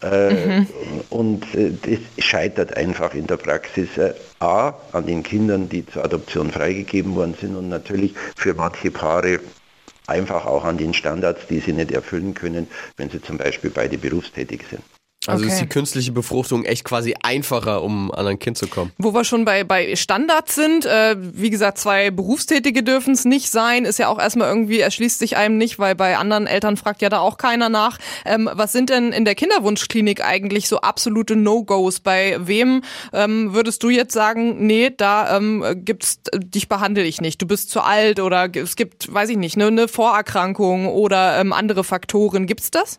[0.00, 0.64] Äh,
[1.08, 4.12] Und äh, das scheitert einfach in der Praxis äh,
[4.42, 9.38] A an den Kindern, die zur Adoption freigegeben worden sind und natürlich für manche Paare
[10.06, 12.66] einfach auch an den Standards, die sie nicht erfüllen können,
[12.96, 14.82] wenn sie zum Beispiel beide berufstätig sind.
[15.26, 15.62] Also ist Okay.
[15.62, 18.90] die künstliche Befruchtung echt quasi einfacher, um an ein Kind zu kommen.
[18.98, 23.50] Wo wir schon bei, bei Standards sind, äh, wie gesagt, zwei Berufstätige dürfen es nicht
[23.50, 27.02] sein, ist ja auch erstmal irgendwie, erschließt sich einem nicht, weil bei anderen Eltern fragt
[27.02, 27.98] ja da auch keiner nach.
[28.24, 32.00] Ähm, was sind denn in der Kinderwunschklinik eigentlich so absolute No-Gos?
[32.00, 37.40] Bei wem ähm, würdest du jetzt sagen, nee, da ähm, gibt's, dich behandle ich nicht,
[37.40, 41.52] du bist zu alt oder es gibt, weiß ich nicht, ne, eine Vorerkrankung oder ähm,
[41.52, 42.46] andere Faktoren.
[42.46, 42.98] Gibt's das?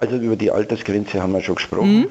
[0.00, 2.06] Also über die Altersgrenze haben wir schon gesprochen.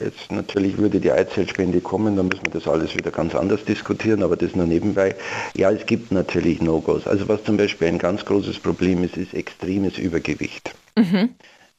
[0.00, 4.24] Jetzt natürlich würde die Eizellspende kommen, dann müssen wir das alles wieder ganz anders diskutieren,
[4.24, 5.14] aber das nur nebenbei.
[5.54, 7.06] Ja, es gibt natürlich No-Gos.
[7.06, 10.74] Also was zum Beispiel ein ganz großes Problem ist, ist extremes Übergewicht.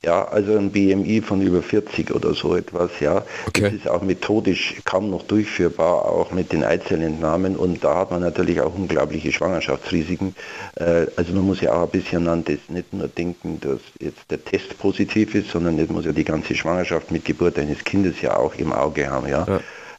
[0.06, 3.24] Ja, also ein BMI von über 40 oder so etwas, ja.
[3.48, 3.62] Okay.
[3.62, 8.22] Das ist auch methodisch kaum noch durchführbar, auch mit den Eizellentnahmen und da hat man
[8.22, 10.36] natürlich auch unglaubliche Schwangerschaftsrisiken.
[10.76, 14.30] Äh, Also man muss ja auch ein bisschen an das nicht nur denken, dass jetzt
[14.30, 18.22] der Test positiv ist, sondern das muss ja die ganze Schwangerschaft mit Geburt eines Kindes
[18.22, 19.46] ja auch im Auge haben, ja.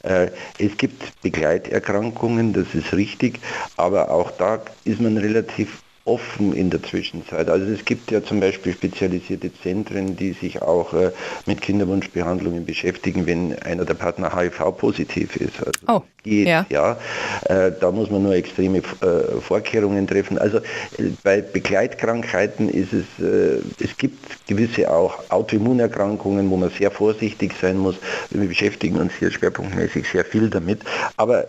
[0.03, 0.29] Äh,
[0.59, 3.41] Es gibt Begleiterkrankungen, das ist richtig,
[3.79, 7.49] aber auch da ist man relativ offen in der Zwischenzeit.
[7.49, 11.13] Also es gibt ja zum Beispiel spezialisierte Zentren, die sich auch äh,
[11.47, 15.59] mit Kinderwunschbehandlungen beschäftigen, wenn einer der Partner HIV-positiv ist.
[15.61, 16.67] Also Oh, geht, ja.
[16.69, 16.99] ja.
[17.49, 20.37] Äh, da muss man nur extreme äh, Vorkehrungen treffen.
[20.37, 20.61] Also
[21.23, 23.05] bei Begleitkrankheiten ist es,
[23.81, 27.97] es gibt gewisse auch Autoimmunerkrankungen, wo man sehr vorsichtig sein muss.
[28.31, 30.81] Wir beschäftigen uns hier schwerpunktmäßig sehr viel damit.
[31.17, 31.47] Aber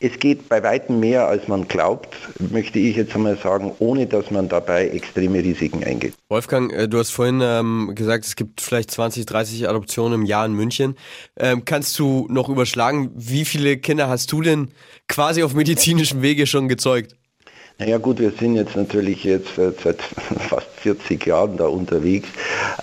[0.00, 2.14] es geht bei weitem mehr, als man glaubt,
[2.50, 6.14] möchte ich jetzt einmal sagen, ohne dass man dabei extreme Risiken eingeht.
[6.28, 10.46] Wolfgang, äh, du hast vorhin ähm, gesagt, es gibt vielleicht 20, 30 Adoptionen im Jahr
[10.46, 10.96] in München.
[11.38, 14.68] Ähm, kannst du noch überschlagen, wie viele Kinder hast du denn
[15.08, 17.14] quasi auf medizinischem Wege schon gezeugt?
[17.78, 20.00] Naja gut, wir sind jetzt natürlich jetzt seit
[20.48, 22.28] fast 40 Jahren da unterwegs.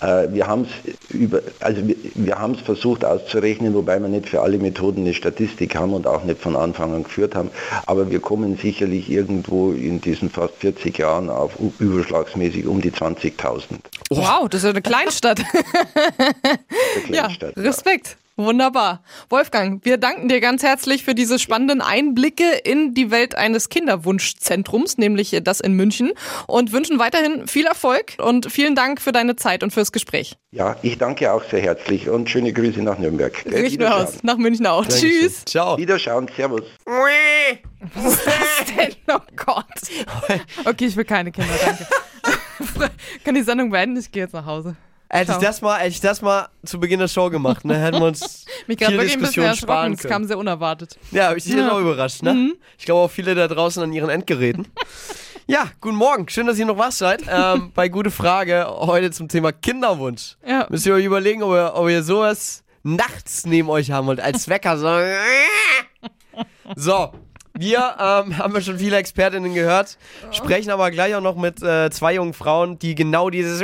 [0.02, 4.28] Äh, wir haben es über, also wir, wir haben es versucht auszurechnen, wobei wir nicht
[4.28, 7.52] für alle Methoden eine Statistik haben und auch nicht von Anfang an geführt haben.
[7.86, 13.64] Aber wir kommen sicherlich irgendwo in diesen fast 40 Jahren auf überschlagsmäßig um die 20.000.
[14.10, 15.42] Wow, das ist ja eine Kleinstadt.
[17.10, 17.64] Ja, Kleinstadt, ja.
[17.64, 18.18] Respekt.
[18.44, 19.04] Wunderbar.
[19.30, 24.98] Wolfgang, wir danken dir ganz herzlich für diese spannenden Einblicke in die Welt eines Kinderwunschzentrums,
[24.98, 26.12] nämlich das in München,
[26.48, 30.38] und wünschen weiterhin viel Erfolg und vielen Dank für deine Zeit und fürs Gespräch.
[30.52, 33.34] Ja, ich danke auch sehr herzlich und schöne Grüße nach Nürnberg.
[33.46, 34.04] Wir Wiederschauen.
[34.08, 34.24] aus.
[34.24, 34.86] Nach München auch.
[34.86, 35.46] Tschüss.
[35.46, 35.78] Ciao.
[35.78, 36.64] Wiederschauen, Servus.
[37.96, 38.96] Was ist das denn?
[39.08, 39.66] Oh Gott.
[40.66, 42.92] Okay, ich will keine Kinder, danke.
[43.24, 43.98] Kann die Sendung beenden?
[43.98, 44.76] Ich gehe jetzt nach Hause.
[45.14, 48.00] Hätte ich, das mal, hätte ich das mal zu Beginn der Show gemacht, ne, hätten
[48.00, 50.98] wir uns Mich viel wirklich ein bisschen Diskussion sparen Es kam sehr unerwartet.
[51.12, 51.70] Ja, hab ich dich Ja.
[51.70, 52.54] auch überrascht, ne?
[52.78, 54.68] Ich glaube auch viele da draußen an ihren Endgeräten.
[55.48, 56.30] Ja, guten Morgen.
[56.30, 57.24] Schön, dass ihr noch wach seid.
[57.28, 60.38] Ähm, bei Gute Frage heute zum Thema Kinderwunsch.
[60.48, 60.66] Ja.
[60.70, 64.48] Müsst ihr euch überlegen, ob ihr, ob ihr sowas nachts neben euch haben wollt, als
[64.48, 64.78] Wecker.
[64.78, 64.88] So,
[66.76, 67.12] so
[67.54, 69.98] wir ähm, haben ja schon viele Expertinnen gehört,
[70.32, 73.62] sprechen aber gleich auch noch mit äh, zwei jungen Frauen, die genau dieses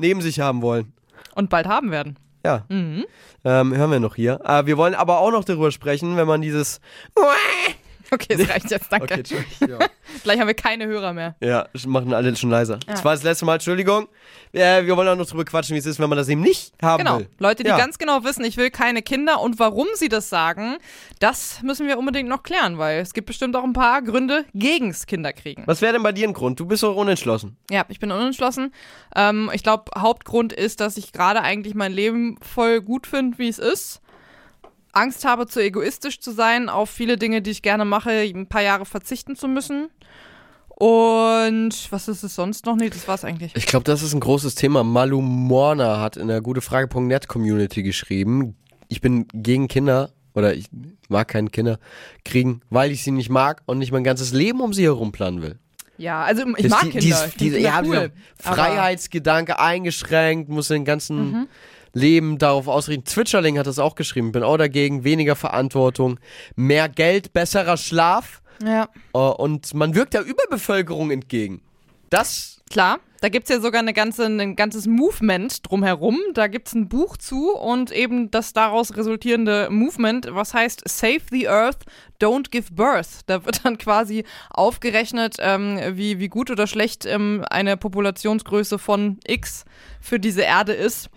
[0.00, 0.92] neben sich haben wollen.
[1.34, 2.18] Und bald haben werden.
[2.44, 2.64] Ja,
[3.44, 4.40] ähm, hören wir noch hier.
[4.44, 6.80] Äh, wir wollen aber auch noch darüber sprechen, wenn man dieses
[8.12, 9.14] Okay, das reicht jetzt, danke.
[9.14, 9.44] Okay.
[9.68, 9.78] Ja.
[10.24, 11.36] Gleich haben wir keine Hörer mehr.
[11.40, 12.78] Ja, machen alle schon leiser.
[12.86, 14.08] Das war das letzte Mal, Entschuldigung.
[14.52, 16.72] Äh, wir wollen auch noch drüber quatschen, wie es ist, wenn man das eben nicht
[16.82, 17.18] haben Genau.
[17.20, 17.28] will.
[17.38, 17.76] Leute, die Ja.
[17.78, 20.78] ganz genau wissen, ich will keine Kinder und warum sie das sagen,
[21.20, 25.06] das müssen wir unbedingt noch klären, weil es gibt bestimmt auch ein paar Gründe gegens
[25.06, 25.62] Kinderkriegen.
[25.66, 26.58] Was wäre denn bei dir ein Grund?
[26.58, 27.56] Du bist doch unentschlossen.
[27.70, 28.72] Ja, ich bin unentschlossen.
[29.14, 33.48] Ähm, ich glaube, Hauptgrund ist, dass ich gerade eigentlich mein Leben voll gut finde, wie
[33.48, 34.00] es ist.
[34.92, 38.62] Angst habe, zu egoistisch zu sein, auf viele Dinge, die ich gerne mache, ein paar
[38.62, 39.88] Jahre verzichten zu müssen.
[40.76, 42.74] Und was ist es sonst noch?
[42.76, 43.52] Nee, das war's eigentlich.
[43.54, 44.82] Ich glaube, das ist ein großes Thema.
[44.82, 48.56] Malu Morna hat in der gutefrage.net Community geschrieben.
[48.88, 50.66] Ich bin gegen Kinder oder ich
[51.08, 51.78] mag keine Kinder
[52.24, 55.42] kriegen, weil ich sie nicht mag und nicht mein ganzes Leben um sie herum planen
[55.42, 55.58] will.
[55.98, 57.00] Ja, also ich Das mag die- Kinder.
[57.26, 61.46] dies- diese- Kinder ja, cool, dieser Freiheitsgedanke eingeschränkt, muss den ganzen Mhm.
[61.92, 63.06] Leben darauf ausrichten.
[63.06, 64.32] Zwitscherling hat das auch geschrieben.
[64.32, 65.04] Bin auch dagegen.
[65.04, 66.18] Weniger Verantwortung,
[66.56, 71.60] mehr Geld, besserer Schlaf ja, äh, und man wirkt der Überbevölkerung entgegen.
[72.10, 72.98] Das klar.
[73.20, 76.18] Da gibt's ja sogar eine ganze, ein ganzes Movement drumherum.
[76.32, 81.46] Da gibt's ein Buch zu und eben das daraus resultierende Movement, was heißt Save the
[81.46, 81.84] Earth,
[82.18, 83.20] Don't Give Birth.
[83.26, 89.18] Da wird dann quasi aufgerechnet, ähm, wie, wie gut oder schlecht ähm, eine Populationsgröße von
[89.26, 89.66] X
[90.00, 91.10] für diese Erde ist.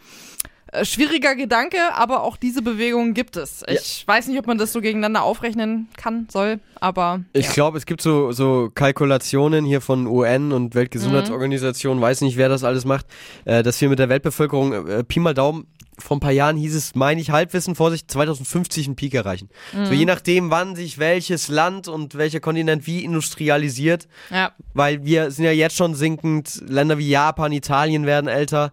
[0.74, 3.64] Äh, Schwieriger Gedanke, aber auch diese Bewegung gibt es.
[3.68, 7.86] Ich weiß nicht, ob man das so gegeneinander aufrechnen kann, soll, aber Ich glaube, es
[7.86, 13.06] gibt so, so Kalkulationen hier von UN und Weltgesundheitsorganisation, weiß nicht, wer das alles macht,
[13.46, 15.68] äh, dass wir mit der Weltbevölkerung, äh, Pi mal Daumen,
[16.00, 19.50] vor ein paar Jahren hieß es, meine ich, Halbwissen, Vorsicht, 2050 einen Peak erreichen.
[19.72, 24.52] So je nachdem, wann sich welches Land und welcher Kontinent wie industrialisiert, ja.
[24.74, 28.72] weil wir sind ja jetzt schon sinkend, Länder wie Japan, Italien werden älter.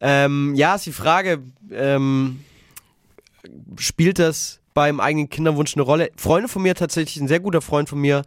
[0.00, 2.40] Ähm, ja, ist die Frage, ähm,
[3.76, 6.10] spielt das beim eigenen Kinderwunsch eine Rolle?
[6.16, 8.22] Freunde von mir, tatsächlich ein sehr guter Freund von mir,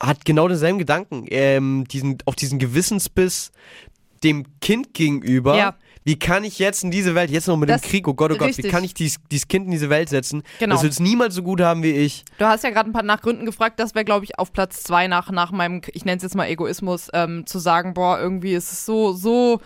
[0.00, 3.50] hat genau denselben Gedanken, ähm, diesen, auch diesen Gewissensbiss
[4.22, 5.56] dem Kind gegenüber.
[5.56, 5.74] Ja.
[6.08, 8.30] Wie kann ich jetzt in diese Welt, jetzt noch mit Das- dem Krieg, oh Gott,
[8.30, 8.70] oh Gott, wie richtig.
[8.70, 10.42] kann ich dies, dieses Kind in diese Welt setzen?
[10.58, 10.74] Genau.
[10.76, 12.24] Das wird es niemals so gut haben wie ich.
[12.38, 13.78] Du hast ja gerade ein paar nach Gründen gefragt.
[13.78, 16.46] Das wäre, glaube ich, auf Platz zwei nach, nach meinem, ich nenne es jetzt mal
[16.46, 19.60] Egoismus, ähm, zu sagen, boah, irgendwie ist es so, so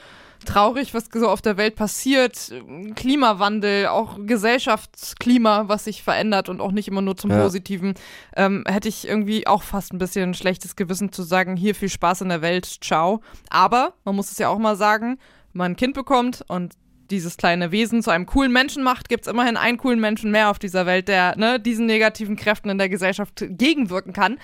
[0.44, 2.52] traurig, was so auf der Welt passiert.
[2.96, 7.40] Klimawandel, auch Gesellschaftsklima, was sich verändert und auch nicht immer nur zum Ja.
[7.42, 7.94] Positiven.
[8.36, 11.88] Ähm, hätte ich irgendwie auch fast ein bisschen ein schlechtes Gewissen zu sagen, hier viel
[11.88, 13.20] Spaß in der Welt, ciao.
[13.50, 15.18] Aber, man muss es ja auch mal sagen,
[15.54, 16.74] man ein Kind bekommt und
[17.10, 20.50] dieses kleine Wesen zu einem coolen Menschen macht, gibt es immerhin einen coolen Menschen mehr
[20.50, 24.38] auf dieser Welt, der ne, diesen negativen Kräften in der Gesellschaft gegenwirken kann.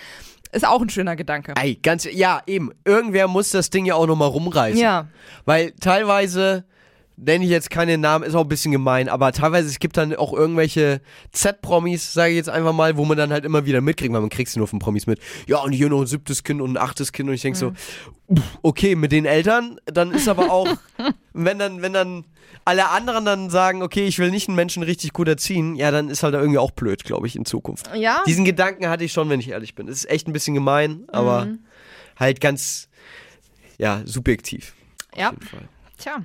[0.52, 1.54] Ist auch ein schöner Gedanke.
[1.60, 2.70] Ey, ganz, ja, eben.
[2.84, 4.80] Irgendwer muss das Ding ja auch nochmal rumreißen.
[4.80, 5.08] Ja.
[5.44, 6.64] Weil teilweise,
[7.20, 10.14] nenne ich jetzt keine Namen, ist auch ein bisschen gemein, aber teilweise es gibt dann
[10.14, 11.00] auch irgendwelche
[11.32, 14.30] Z-Promis, sage ich jetzt einfach mal, wo man dann halt immer wieder mitkriegt, weil man
[14.30, 15.18] kriegt sie nur von Promis mit.
[15.46, 17.72] Ja, und hier noch ein siebtes Kind und ein achtes Kind und ich denke so,
[18.32, 20.68] pff, okay, mit den Eltern, dann ist aber auch,
[21.32, 22.24] wenn dann, wenn dann
[22.64, 26.08] alle anderen dann sagen, okay, ich will nicht einen Menschen richtig gut erziehen, ja, dann
[26.10, 27.90] ist halt irgendwie auch blöd, glaube ich, in Zukunft.
[27.96, 28.22] Ja.
[28.26, 29.88] Diesen Gedanken hatte ich schon, wenn ich ehrlich bin.
[29.88, 31.58] Es ist echt ein bisschen gemein, aber Mhm.
[32.16, 32.88] halt ganz,
[33.78, 34.74] ja, subjektiv.
[35.16, 35.28] Ja.
[35.28, 35.68] Auf jeden Fall.
[35.98, 36.16] Tja,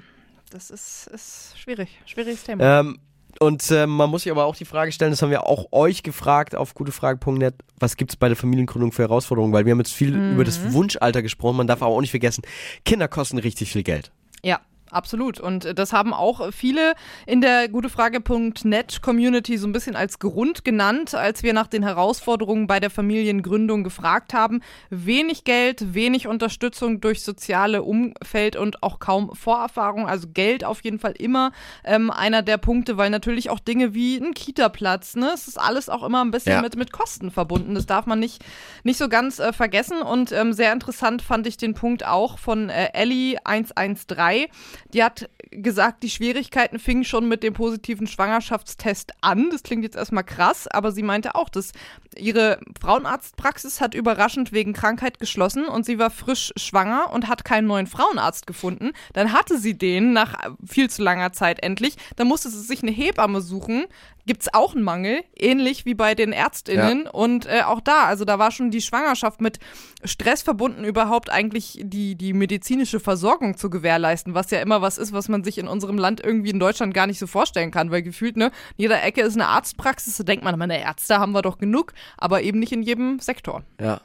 [0.54, 1.90] das ist, ist schwierig.
[2.06, 2.80] Schwieriges Thema.
[2.80, 3.00] Ähm,
[3.40, 6.04] und ähm, man muss sich aber auch die Frage stellen, das haben wir auch euch
[6.04, 9.52] gefragt auf gutefrage.net, was gibt es bei der Familiengründung für Herausforderungen?
[9.54, 10.34] Weil wir haben jetzt viel Mhm.
[10.36, 12.44] über das Wunschalter gesprochen, man darf aber auch nicht vergessen,
[12.86, 14.12] Kinder kosten richtig viel Geld.
[14.44, 14.60] Ja,
[14.94, 15.40] absolut.
[15.40, 16.94] Und äh, das haben auch viele
[17.26, 22.68] in der gutefrage.net Community so ein bisschen als Grund genannt, als wir nach den Herausforderungen
[22.68, 24.62] bei der Familiengründung gefragt haben.
[24.90, 30.08] Wenig Geld, wenig Unterstützung durch soziale Umfeld und auch kaum Vorerfahrung.
[30.08, 31.52] Also Geld auf jeden Fall immer
[31.84, 35.90] ähm, einer der Punkte, weil natürlich auch Dinge wie ein Kita-Platz, ne, es ist alles
[35.90, 36.62] auch immer ein bisschen Ja.
[36.62, 37.76] mit, mit Kosten verbunden.
[37.76, 38.44] Das darf man nicht,
[38.84, 40.02] nicht so ganz äh, vergessen.
[40.02, 44.48] Und ähm, sehr interessant fand ich den Punkt auch von äh, Ellie 113.
[44.94, 49.50] Die hat gesagt, die Schwierigkeiten fingen schon mit dem positiven Schwangerschaftstest an.
[49.52, 51.72] Das klingt jetzt erstmal krass, aber sie meinte auch, dass
[52.16, 57.68] ihre Frauenarztpraxis hat überraschend wegen Krankheit geschlossen und sie war frisch schwanger und hat keinen
[57.68, 58.92] neuen Frauenarzt gefunden.
[59.14, 60.36] Dann hatte sie den nach
[60.66, 61.96] viel zu langer Zeit endlich.
[62.16, 63.86] Dann musste sie sich eine Hebamme suchen.
[64.26, 67.08] Gibt es auch einen Mangel, ähnlich wie bei den ÄrztInnen.
[67.08, 69.60] Und äh, auch da, also da war schon die Schwangerschaft mit
[70.06, 75.12] Stress verbunden, überhaupt eigentlich die, die medizinische Versorgung zu gewährleisten, was ja immer was ist,
[75.12, 78.02] was man sich in unserem Land irgendwie in Deutschland gar nicht so vorstellen kann, weil
[78.02, 78.46] gefühlt, ne,
[78.78, 81.94] in jeder Ecke ist eine Arztpraxis, da denkt man, meine Ärzte haben wir doch genug,
[82.18, 83.64] aber eben nicht in jedem Sektor.
[83.80, 84.00] Ja.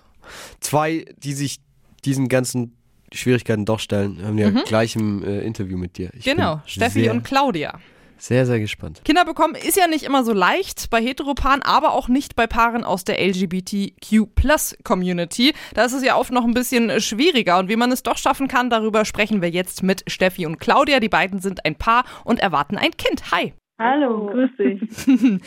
[0.61, 1.61] Zwei, die sich
[2.05, 2.77] diesen ganzen
[3.13, 6.11] Schwierigkeiten doch stellen, haben ja gleich im äh, Interview mit dir.
[6.15, 6.31] Ich Mhm.
[6.31, 7.79] Genau, Steffi und Claudia.
[8.19, 9.03] Sehr, sehr gespannt.
[9.05, 12.85] Kinder bekommen ist ja nicht immer so leicht bei Heteropaaren, aber auch nicht bei Paaren
[12.85, 15.55] aus der LGBTQ-Plus-Community.
[15.75, 17.59] Da ist es ja oft noch ein bisschen schwieriger.
[17.59, 20.99] Und wie man es doch schaffen kann, darüber sprechen wir jetzt mit Steffi und Claudia.
[21.01, 23.31] Die beiden sind ein Paar und erwarten ein Kind.
[23.31, 23.55] Hi.
[23.81, 24.81] Hallo, grüß dich.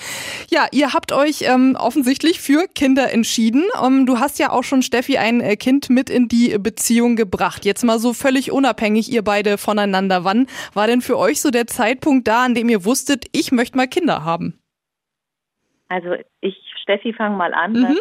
[0.50, 3.64] Ja, ihr habt euch ähm, offensichtlich für Kinder entschieden.
[3.86, 7.66] Ähm, du hast ja auch schon, Steffi, ein äh, Kind mit in die Beziehung gebracht.
[7.66, 10.24] Jetzt mal so völlig unabhängig, ihr beide voneinander.
[10.24, 13.78] Wann war denn für euch so der Zeitpunkt da, an dem ihr wusstet, ich möchte
[13.78, 14.60] mal Kinder haben?
[15.90, 17.74] Also ich, Steffi, fang mal an.
[17.74, 18.00] Mhm.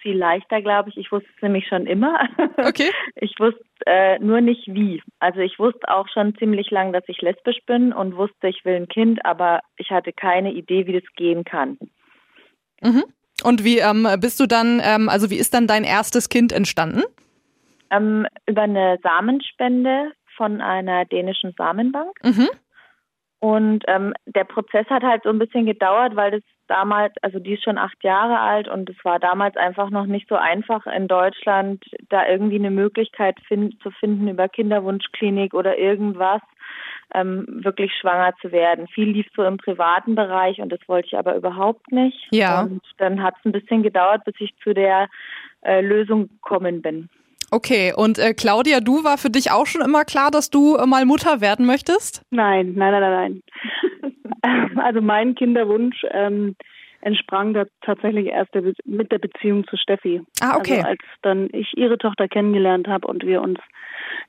[0.00, 0.96] Viel leichter, glaube ich.
[0.96, 2.18] Ich wusste es nämlich schon immer.
[2.56, 2.90] Okay.
[3.16, 5.02] Ich wusste äh, nur nicht wie.
[5.18, 8.74] Also ich wusste auch schon ziemlich lang, dass ich lesbisch bin und wusste, ich will
[8.74, 11.78] ein Kind, aber ich hatte keine Idee, wie das gehen kann.
[12.82, 13.04] Mhm.
[13.42, 17.02] Und wie ähm, bist du dann, ähm, also wie ist dann dein erstes Kind entstanden?
[17.90, 22.12] Ähm, über eine Samenspende von einer dänischen Samenbank.
[22.22, 22.48] Mhm.
[23.40, 27.54] Und ähm, der Prozess hat halt so ein bisschen gedauert, weil das damals, also die
[27.54, 31.08] ist schon acht Jahre alt und es war damals einfach noch nicht so einfach in
[31.08, 36.42] Deutschland, da irgendwie eine Möglichkeit fin zu finden über Kinderwunschklinik oder irgendwas,
[37.14, 38.86] ähm, wirklich schwanger zu werden.
[38.88, 42.28] Viel lief so im privaten Bereich und das wollte ich aber überhaupt nicht.
[42.32, 42.62] Ja.
[42.62, 45.08] Und dann hat es ein bisschen gedauert, bis ich zu der
[45.62, 47.08] äh, Lösung gekommen bin.
[47.50, 50.86] Okay, und äh, Claudia, du war für dich auch schon immer klar, dass du äh,
[50.86, 52.22] mal Mutter werden möchtest?
[52.30, 53.42] Nein, nein, nein, nein,
[54.42, 54.76] nein.
[54.76, 56.54] also mein Kinderwunsch ähm,
[57.02, 60.22] entsprang da tatsächlich erst der mit der Beziehung zu Steffi.
[60.40, 60.78] Ah, okay.
[60.78, 63.58] Also als dann ich ihre Tochter kennengelernt habe und wir uns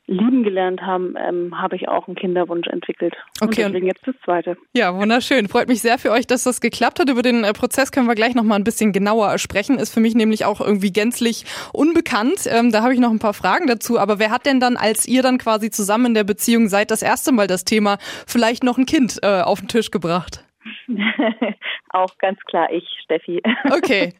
[0.07, 3.15] lieben gelernt haben, ähm, habe ich auch einen Kinderwunsch entwickelt.
[3.39, 4.57] Okay, Und deswegen jetzt das zweite.
[4.74, 5.47] Ja, wunderschön.
[5.47, 7.09] Freut mich sehr für euch, dass das geklappt hat.
[7.09, 9.78] Über den äh, Prozess können wir gleich noch mal ein bisschen genauer sprechen.
[9.78, 12.45] Ist für mich nämlich auch irgendwie gänzlich unbekannt.
[12.47, 13.99] Ähm, da habe ich noch ein paar Fragen dazu.
[13.99, 17.01] Aber wer hat denn dann, als ihr dann quasi zusammen in der Beziehung seid, das
[17.01, 17.97] erste Mal das Thema
[18.28, 20.43] vielleicht noch ein Kind äh, auf den Tisch gebracht?
[21.89, 23.41] auch ganz klar ich, Steffi.
[23.72, 24.14] Okay.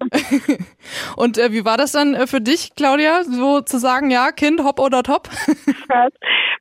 [1.18, 4.64] Und äh, wie war das dann äh, für dich, Claudia, so zu sagen, ja, Kind,
[4.64, 5.30] hopp oder top?
[5.88, 6.14] Das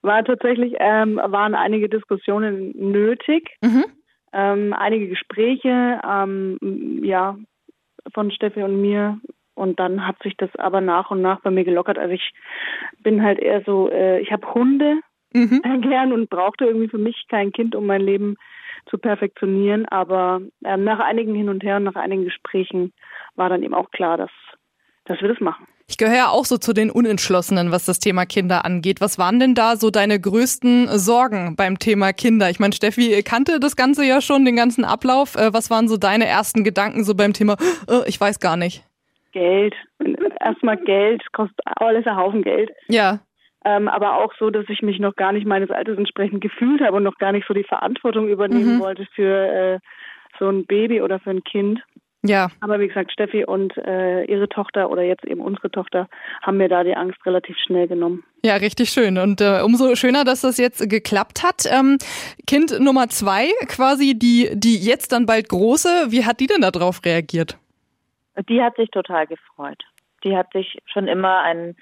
[0.03, 3.85] war tatsächlich, ähm, waren einige Diskussionen nötig, Mhm.
[4.33, 6.59] ähm, einige Gespräche, ähm,
[7.03, 7.37] ja,
[8.15, 9.21] von Steffi und mir.
[9.55, 11.99] Und dann hat sich das aber nach und nach bei mir gelockert.
[11.99, 12.33] Also ich
[13.03, 15.01] bin halt eher so, äh, ich habe Hunde
[15.33, 15.63] Mhm.
[15.83, 18.43] gern und brauchte irgendwie für mich kein Kind, um mein Leben zu
[18.99, 19.87] perfektionieren.
[19.87, 22.93] Aber ähm, nach einigen Hin und Her und nach einigen Gesprächen
[23.37, 24.31] war dann eben auch klar, dass,
[25.05, 25.67] dass wir das machen.
[25.91, 29.01] Ich gehöre ja auch so zu den Unentschlossenen, was das Thema Kinder angeht.
[29.01, 32.49] Was waren denn da so deine größten Sorgen beim Thema Kinder?
[32.49, 35.35] Ich meine, Steffi kannte das Ganze ja schon, den ganzen Ablauf.
[35.35, 37.57] Äh, Was waren so deine ersten Gedanken so beim Thema,
[37.89, 38.85] äh, ich weiß gar nicht?
[39.33, 39.75] Geld,
[40.41, 42.71] erstmal Geld, kostet alles ein Haufen Geld.
[42.89, 43.19] Ja,
[43.65, 46.97] Ähm, aber auch so, dass ich mich noch gar nicht meines Alters entsprechend gefühlt habe
[46.97, 48.81] und noch gar nicht so die Verantwortung übernehmen Mhm.
[48.81, 49.79] wollte für äh,
[50.39, 51.81] so ein Baby oder für ein Kind.
[52.23, 52.49] ja.
[52.61, 56.09] Aber wie gesagt, Steffi und äh, ihre Tochter oder jetzt eben unsere Tochter
[56.43, 58.25] haben mir da die Angst relativ schnell genommen.
[58.45, 59.19] Ja, richtig schön.
[59.19, 61.65] Und äh, umso schöner, dass das jetzt geklappt hat.
[61.71, 61.99] Ähm,
[62.47, 67.05] kind Nummer zwei, quasi die, die jetzt dann bald große, wie hat die denn darauf
[67.05, 67.59] reagiert?
[68.49, 69.83] Die hat sich total gefreut.
[70.25, 71.77] Die hat sich schon immer ein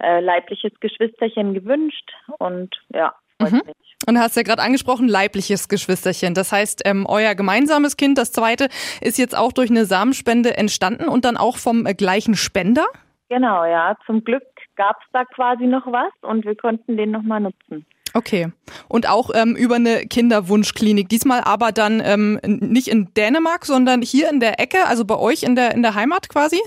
[0.00, 3.62] äh, leibliches Geschwisterchen gewünscht und ja, freut Mhm.
[4.06, 6.34] Und du hast ja gerade angesprochen, leibliches Geschwisterchen.
[6.34, 8.68] Das heißt, ähm, euer gemeinsames Kind, das zweite,
[9.00, 12.84] ist jetzt auch durch eine Samenspende entstanden und dann auch vom äh, gleichen Spender?
[13.30, 13.96] Genau, ja.
[14.04, 14.44] Zum Glück
[14.76, 17.86] gab es da quasi noch was und wir konnten den nochmal nutzen.
[18.12, 18.52] Okay.
[18.88, 21.08] Und auch ähm, über eine Kinderwunschklinik.
[21.08, 25.42] Diesmal aber dann ähm, nicht in Dänemark, sondern hier in der Ecke, also bei euch
[25.42, 26.60] in der, in der Heimat quasi?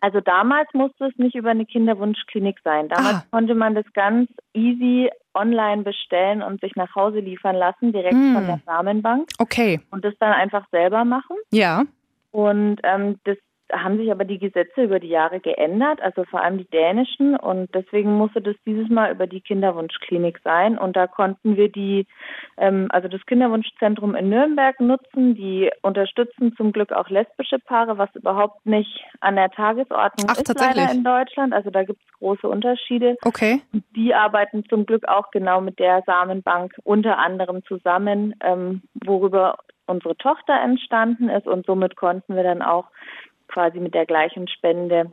[0.00, 2.88] Also damals musste es nicht über eine Kinderwunschklinik sein.
[2.88, 3.24] Damals Ah.
[3.30, 8.34] konnte man das ganz easy online bestellen und sich nach Hause liefern lassen, direkt Hm.
[8.34, 9.80] von der Samenbank Okay.
[9.90, 11.36] und das dann einfach selber machen.
[11.50, 11.84] Ja.
[12.30, 13.38] Und ähm, das
[13.72, 17.36] haben sich aber die Gesetze über die Jahre geändert, also vor allem die dänischen.
[17.36, 20.78] Und deswegen musste das dieses Mal über die Kinderwunschklinik sein.
[20.78, 22.06] Und da konnten wir die,
[22.56, 25.34] ähm, also das Kinderwunschzentrum in Nürnberg nutzen.
[25.34, 30.58] Die unterstützen zum Glück auch lesbische Paare, was überhaupt nicht an der Tagesordnung Ach, ist
[30.58, 31.52] leider in Deutschland.
[31.52, 33.16] Also da gibt es große Unterschiede.
[33.24, 33.62] Okay.
[33.94, 40.16] Die arbeiten zum Glück auch genau mit der Samenbank unter anderem zusammen, ähm, worüber unsere
[40.16, 42.86] Tochter entstanden ist und somit konnten wir dann auch
[43.48, 45.12] quasi mit der gleichen Spende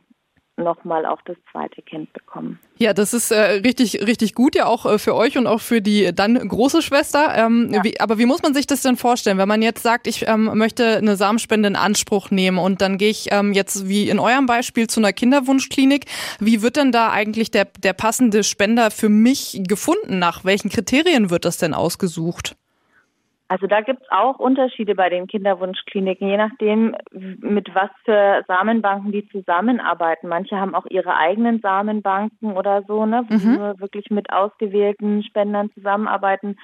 [0.55, 2.59] nochmal auch das zweite Kind bekommen.
[2.77, 5.81] Ja, das ist äh, richtig, richtig gut, ja auch äh, für euch und auch für
[5.81, 7.33] die dann große Schwester.
[7.35, 7.83] Ähm, Ja.
[7.83, 10.51] wie, aber wie muss man sich das denn vorstellen, wenn man jetzt sagt, ich ähm,
[10.53, 14.45] möchte eine Samenspende in Anspruch nehmen und dann gehe ich ähm, jetzt wie in eurem
[14.45, 16.05] Beispiel zu einer Kinderwunschklinik.
[16.39, 20.19] Wie wird denn da eigentlich der, der passende Spender für mich gefunden?
[20.19, 22.55] Nach welchen Kriterien wird das denn ausgesucht?
[23.49, 29.11] Also da gibt es auch Unterschiede bei den Kinderwunschkliniken, je nachdem, mit was für Samenbanken
[29.11, 30.27] die zusammenarbeiten.
[30.27, 33.39] Manche haben auch ihre eigenen Samenbanken oder so, ne, wo Mhm.
[33.39, 36.57] sie nur wirklich mit ausgewählten Spendern zusammenarbeiten.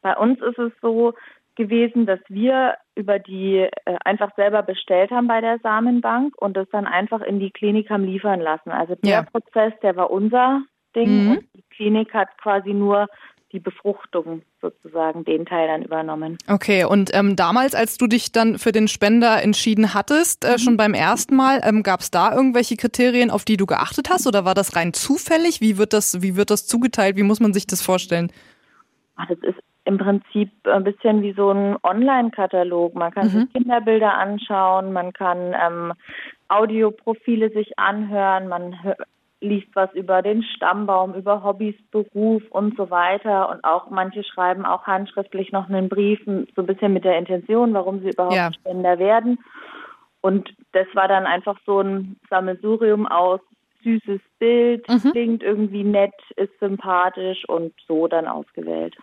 [0.00, 1.14] Bei uns ist es so
[1.54, 6.66] gewesen, dass wir über die äh, einfach selber bestellt haben bei der Samenbank und das
[6.70, 8.70] dann einfach in die Klinik haben liefern lassen.
[8.70, 9.22] Also der Ja.
[9.22, 10.62] Prozess, der war unser
[10.96, 11.30] Ding Mhm.
[11.30, 13.06] und die Klinik hat quasi nur
[13.52, 16.38] die Befruchtung sozusagen, den Teil dann übernommen.
[16.48, 20.76] Okay, und ähm, damals, als du dich dann für den Spender entschieden hattest, äh, schon
[20.76, 24.44] beim ersten Mal, ähm, gab es da irgendwelche Kriterien, auf die du geachtet hast, oder
[24.44, 25.60] war das rein zufällig?
[25.60, 27.16] Wie wird das, wie wird das zugeteilt?
[27.16, 28.32] Wie muss man sich das vorstellen?
[29.16, 32.94] Ach, das ist im Prinzip ein bisschen wie so ein Online-Katalog.
[32.94, 33.40] Man kann Mhm.
[33.40, 35.92] sich Kinderbilder anschauen, man kann ähm,
[36.48, 38.94] Audioprofile sich anhören, man hö-
[39.42, 43.50] liest was über den Stammbaum, über Hobbys, Beruf und so weiter.
[43.50, 47.74] Und auch manche schreiben auch handschriftlich noch einen Brief, so ein bisschen mit der Intention,
[47.74, 48.52] warum sie überhaupt Ja.
[48.52, 49.38] Spender werden.
[50.20, 53.40] Und das war dann einfach so ein Sammelsurium aus
[53.82, 55.10] süßes Bild, Mhm.
[55.10, 58.96] klingt irgendwie nett, ist sympathisch und so dann ausgewählt.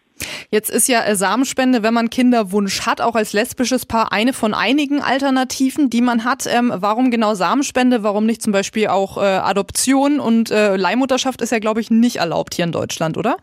[0.52, 4.56] Jetzt ist ja äh, Samenspende, wenn man Kinderwunsch hat, auch als lesbisches Paar eine von
[4.56, 6.48] einigen Alternativen, die man hat.
[6.48, 8.04] Ähm, warum genau Samenspende?
[8.04, 12.16] Warum nicht zum Beispiel auch äh, Adoption und äh, Leihmutterschaft ist ja, glaube ich, nicht
[12.16, 13.38] erlaubt hier in Deutschland, oder?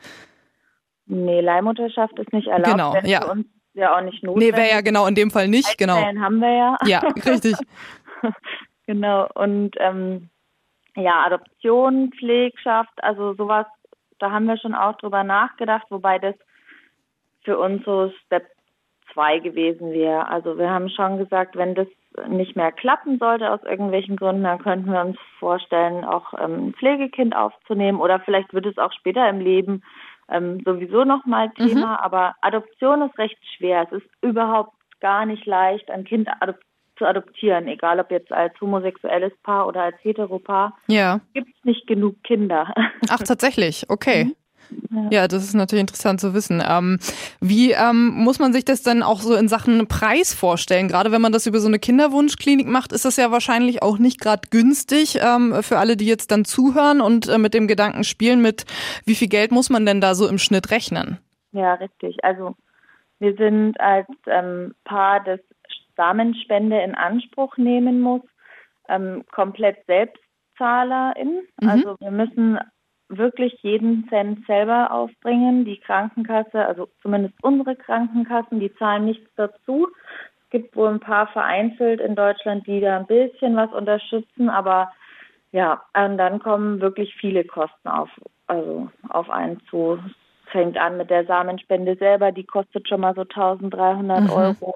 [1.07, 2.73] Nee, Leihmutterschaft ist nicht erlaubt.
[2.73, 3.21] Genau, ja.
[3.21, 4.57] für uns ja auch nicht Nee, notwendig.
[4.57, 5.97] wäre ja genau in dem Fall nicht, genau.
[5.97, 6.77] Eizellen haben wir ja.
[6.87, 7.55] Ja, richtig.
[8.87, 9.29] genau.
[9.35, 10.31] Und ähm,
[10.97, 13.67] ja, Adoption, Pflegschaft, also sowas,
[14.19, 16.35] da haben wir schon auch drüber nachgedacht, wobei das
[17.47, 18.47] für uns so Step
[19.15, 20.29] 2 gewesen wäre.
[20.29, 21.87] Also wir haben schon gesagt, wenn das
[22.29, 26.75] nicht mehr klappen sollte aus irgendwelchen Gründen, dann könnten wir uns vorstellen, auch ähm, ein
[26.75, 29.83] Pflegekind aufzunehmen oder vielleicht wird es auch später im Leben
[30.29, 32.03] ähm, sowieso nochmal Thema.
[32.03, 33.87] Aber Adoption ist recht schwer.
[33.91, 36.59] Es ist überhaupt gar nicht leicht, ein Kind adop
[36.99, 40.79] zu adoptieren, egal ob jetzt als homosexuelles Paar oder als Heteropaar.
[40.87, 41.21] Ja.
[41.35, 42.73] Gibt es nicht genug Kinder.
[43.11, 44.35] Ach, tatsächlich, okay.
[45.11, 46.63] Ja, das ist natürlich interessant zu wissen.
[46.67, 46.99] Ähm,
[47.41, 50.89] wie ähm, muss man sich das denn auch so in Sachen Preis vorstellen?
[50.89, 54.21] Gerade wenn man das über so eine Kinderwunschklinik macht, ist das ja wahrscheinlich auch nicht
[54.21, 58.41] gerade günstig ähm, für alle, die jetzt dann zuhören und äh, mit dem Gedanken spielen,
[58.43, 58.65] mit
[59.05, 61.19] wie viel Geld muss man denn da so im Schnitt rechnen?
[61.53, 62.17] Ja, richtig.
[62.23, 62.55] Also
[63.19, 65.41] wir sind als ähm, Paar, das
[65.97, 68.23] Samenspende in Anspruch nehmen muss,
[68.89, 71.43] ähm, komplett Selbstzahlerin.
[71.61, 71.69] Mhm.
[71.69, 72.59] Also wir müssen
[73.09, 75.65] wirklich jeden Cent selber aufbringen.
[75.65, 79.89] Die Krankenkasse, also zumindest unsere Krankenkassen, die zahlen nichts dazu.
[80.45, 84.93] Es gibt wohl ein paar vereinzelt in Deutschland, die da ein bisschen was unterstützen, aber
[85.53, 88.11] ja, dann kommen wirklich viele Kosten auf,
[88.47, 89.99] also auf einen zu.
[90.47, 94.31] Es fängt an mit der Samenspende selber, die kostet schon mal so 1300 Mhm.
[94.31, 94.75] Euro.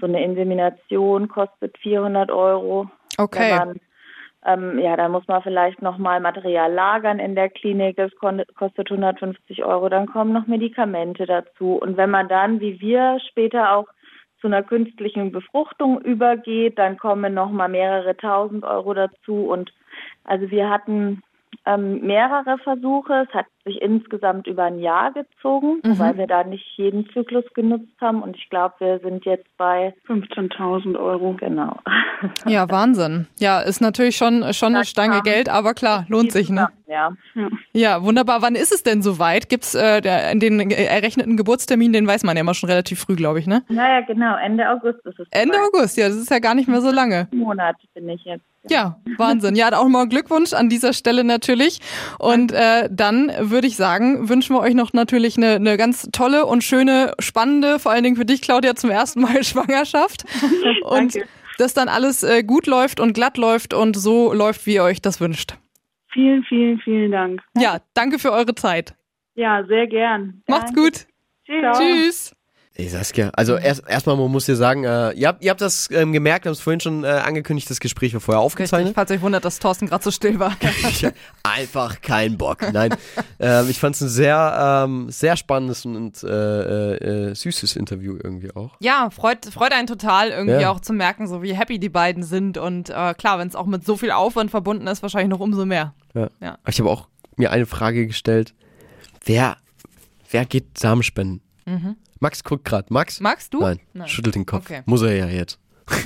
[0.00, 2.88] So eine Insemination kostet 400 Euro.
[3.18, 3.50] Okay.
[3.50, 3.80] Wenn man,
[4.46, 9.64] ähm, ja, dann muss man vielleicht nochmal Material lagern in der Klinik, das kostet 150
[9.64, 9.88] Euro.
[9.88, 11.76] Dann kommen noch Medikamente dazu.
[11.76, 13.86] Und wenn man dann, wie wir, später auch
[14.40, 19.46] zu einer künstlichen Befruchtung übergeht, dann kommen nochmal mehrere tausend Euro dazu.
[19.46, 19.72] Und
[20.24, 21.22] also wir hatten
[21.66, 23.26] ähm, mehrere Versuche.
[23.28, 25.98] Es hat sich insgesamt über ein Jahr gezogen, Mhm.
[25.98, 28.22] weil wir da nicht jeden Zyklus genutzt haben.
[28.22, 31.34] Und ich glaube, wir sind jetzt bei 15.000 Euro.
[31.38, 31.78] Genau.
[32.46, 33.26] Ja, Wahnsinn.
[33.38, 36.68] Ja, ist natürlich schon, schon eine Stange Geld, aber klar, lohnt sich, ne?
[36.86, 37.12] Ja.
[37.72, 38.40] Ja, wunderbar.
[38.40, 39.48] Wann ist es denn soweit?
[39.50, 43.40] Gibt's äh, der, den errechneten Geburtstermin, den weiß man ja immer schon relativ früh, glaube
[43.40, 43.62] ich, ne?
[43.68, 44.36] Naja, genau.
[44.36, 45.26] Ende August ist es.
[45.32, 45.68] Ende soweit.
[45.74, 47.28] August, ja, das ist ja gar nicht mehr so lange.
[47.32, 48.44] Monat bin ich jetzt.
[48.68, 49.56] Ja, Wahnsinn.
[49.56, 51.80] Ja, auch mal Glückwunsch an dieser Stelle natürlich.
[52.18, 56.46] Und äh, dann würde ich sagen, wünschen wir euch noch natürlich eine, eine ganz tolle
[56.46, 60.24] und schöne, spannende, vor allen Dingen für dich, Claudia, zum ersten Mal Schwangerschaft.
[60.82, 61.28] Und Danke.
[61.58, 65.00] dass dann alles äh, gut läuft und glatt läuft und so läuft, wie ihr euch
[65.00, 65.56] das wünscht.
[66.12, 67.42] Vielen, vielen, vielen Dank.
[67.56, 68.94] Ja, danke für eure Zeit.
[69.34, 70.42] Ja, sehr gern.
[70.46, 71.06] Macht's gut.
[71.44, 71.78] Tschüss.
[71.78, 72.36] Tschüss.
[72.76, 76.12] Ey Saskia, also erst erstmal muss dir sagen, äh, ihr, habt, ihr habt das ähm,
[76.12, 78.94] gemerkt, wir haben es vorhin schon äh, angekündigt, das Gespräch war vorher Richtig, aufgezeichnet.
[78.96, 80.56] falls euch wundert, dass Thorsten gerade so still war.
[80.90, 81.06] Ich
[81.44, 82.62] einfach keinen Bock.
[82.72, 82.92] Nein,
[83.38, 88.18] ähm, ich fand es ein sehr, ähm, sehr spannendes und äh, äh, äh, süßes Interview
[88.20, 88.74] irgendwie auch.
[88.80, 90.70] Ja, freut, freut einen total irgendwie Ja.
[90.70, 92.58] auch zu merken, so wie happy die beiden sind.
[92.58, 95.64] Und äh, klar, wenn es auch mit so viel Aufwand verbunden ist, wahrscheinlich noch umso
[95.64, 95.94] mehr.
[96.14, 96.28] Ja.
[96.40, 96.58] Ja.
[96.68, 97.06] Ich habe auch
[97.36, 98.52] mir eine Frage gestellt.
[99.24, 99.58] Wer,
[100.28, 101.40] wer geht Samen spenden?
[102.24, 102.86] Max guckt gerade.
[102.88, 103.20] Max?
[103.20, 103.60] Magst du?
[103.60, 104.08] Nein, Nein.
[104.08, 104.64] schüttelt den Kopf.
[104.64, 104.80] Okay.
[104.86, 105.58] Muss er ja jetzt.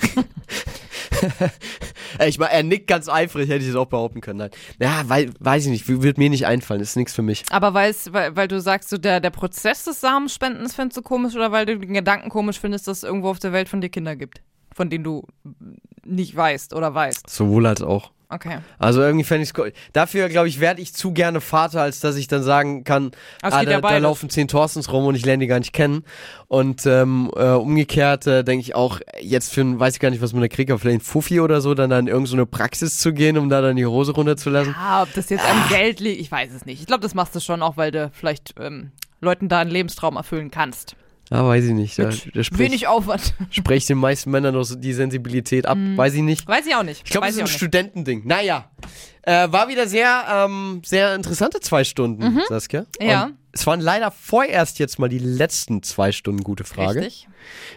[2.26, 4.38] Ich meine, er nickt ganz eifrig, hätte ich es auch behaupten können.
[4.38, 4.50] Nein.
[4.80, 7.44] Ja, weil, weiß ich nicht, wird mir nicht einfallen, ist nichts für mich.
[7.50, 11.52] Aber weil, weil du sagst, so der, der Prozess des Samenspendens findest du komisch oder
[11.52, 14.16] weil du den Gedanken komisch findest, dass es irgendwo auf der Welt von dir Kinder
[14.16, 14.40] gibt,
[14.74, 15.26] von denen du
[16.04, 17.28] nicht weißt oder weißt.
[17.28, 18.10] Sowohl als auch.
[18.30, 18.58] Okay.
[18.78, 22.16] Also irgendwie fände ich es Dafür, glaube ich, werde ich zu gerne Vater, als dass
[22.16, 25.40] ich dann sagen kann, ah, da, ja da laufen zehn Thorstens rum und ich lerne
[25.40, 26.04] die gar nicht kennen.
[26.46, 30.20] Und ähm, äh, umgekehrt äh, denke ich auch, jetzt für ein, weiß ich gar nicht,
[30.20, 32.98] was man da kriegt, aber vielleicht ein Fuffi oder so, dann in irgendeine so Praxis
[32.98, 34.74] zu gehen, um da dann die Hose runterzulassen.
[34.78, 36.80] Ah, ob das jetzt am Geld liegt, ich weiß es nicht.
[36.80, 40.16] Ich glaube, das machst du schon auch, weil du vielleicht ähm, Leuten da einen Lebenstraum
[40.16, 40.96] erfüllen kannst.
[41.30, 41.98] Ah, weiß ich nicht.
[41.98, 43.34] Da, da spricht, Wenig Aufwand.
[43.50, 45.76] spricht den meisten Männern noch so die Sensibilität ab.
[45.78, 46.46] Weiß ich nicht.
[46.46, 47.02] Weiß ich auch nicht.
[47.04, 47.46] Ich glaube, das ist ein.
[47.46, 48.22] Studentending.
[48.24, 48.70] Naja.
[49.22, 52.86] Äh, war wieder sehr, ähm, sehr interessante zwei Stunden, Saskia.
[52.98, 53.06] Mhm.
[53.06, 53.24] Ja.
[53.24, 57.00] Und es waren leider vorerst jetzt mal die letzten zwei Stunden gute Frage.
[57.00, 57.28] Richtig.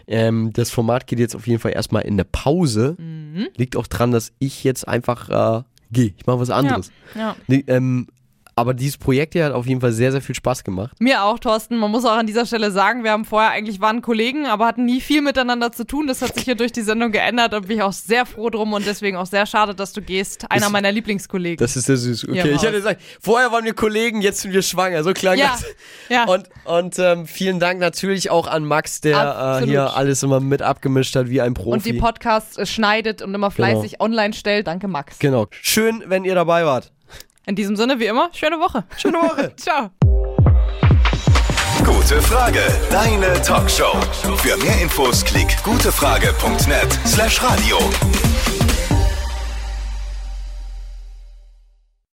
[0.08, 2.96] Ähm, das Format geht jetzt auf jeden Fall erstmal in eine Pause.
[2.98, 3.48] Mhm.
[3.58, 6.14] Liegt auch dran, dass ich jetzt einfach äh, gehe.
[6.18, 6.92] Ich mache was anderes.
[7.16, 7.36] Ja.
[7.48, 8.08] Nee, ähm,
[8.56, 10.92] aber dieses Projekt hier hat auf jeden Fall sehr, sehr viel Spaß gemacht.
[11.00, 11.78] Mir auch, Thorsten.
[11.78, 14.86] Man muss auch an dieser Stelle sagen, wir haben vorher eigentlich waren Kollegen, aber hatten
[14.86, 16.08] nie viel miteinander zu tun.
[16.08, 18.74] Das hat sich hier durch die Sendung geändert und bin ich auch sehr froh drum
[18.74, 20.52] und deswegen auch sehr schade, dass du gehst.
[20.52, 21.58] Einer Das- meiner Lieblingskollegen.
[21.64, 22.28] Das ist sehr süß.
[22.28, 25.04] Okay, ich hätte gesagt, vorher waren wir Kollegen, jetzt sind wir schwanger.
[25.04, 25.66] So klang Ja, das.
[26.10, 26.26] ja.
[26.26, 30.62] Und, und ähm, vielen Dank natürlich auch an Max, der äh, hier alles immer mit
[30.62, 31.72] abgemischt hat, wie ein Profi.
[31.72, 34.68] und die Podcasts äh, schneidet und immer fleißig online stellt.
[34.68, 35.20] Danke, Max.
[35.20, 35.48] Genau.
[35.62, 36.92] Schön, wenn ihr dabei wart.
[37.46, 38.84] In diesem Sinne, wie immer, schöne Woche.
[38.98, 39.54] Schöne Woche.
[39.58, 39.90] Ciao.
[41.84, 42.62] Gute Frage,
[42.92, 44.00] deine Talkshow.
[44.38, 47.78] Für mehr Infos klick gutefrage.net slash radio.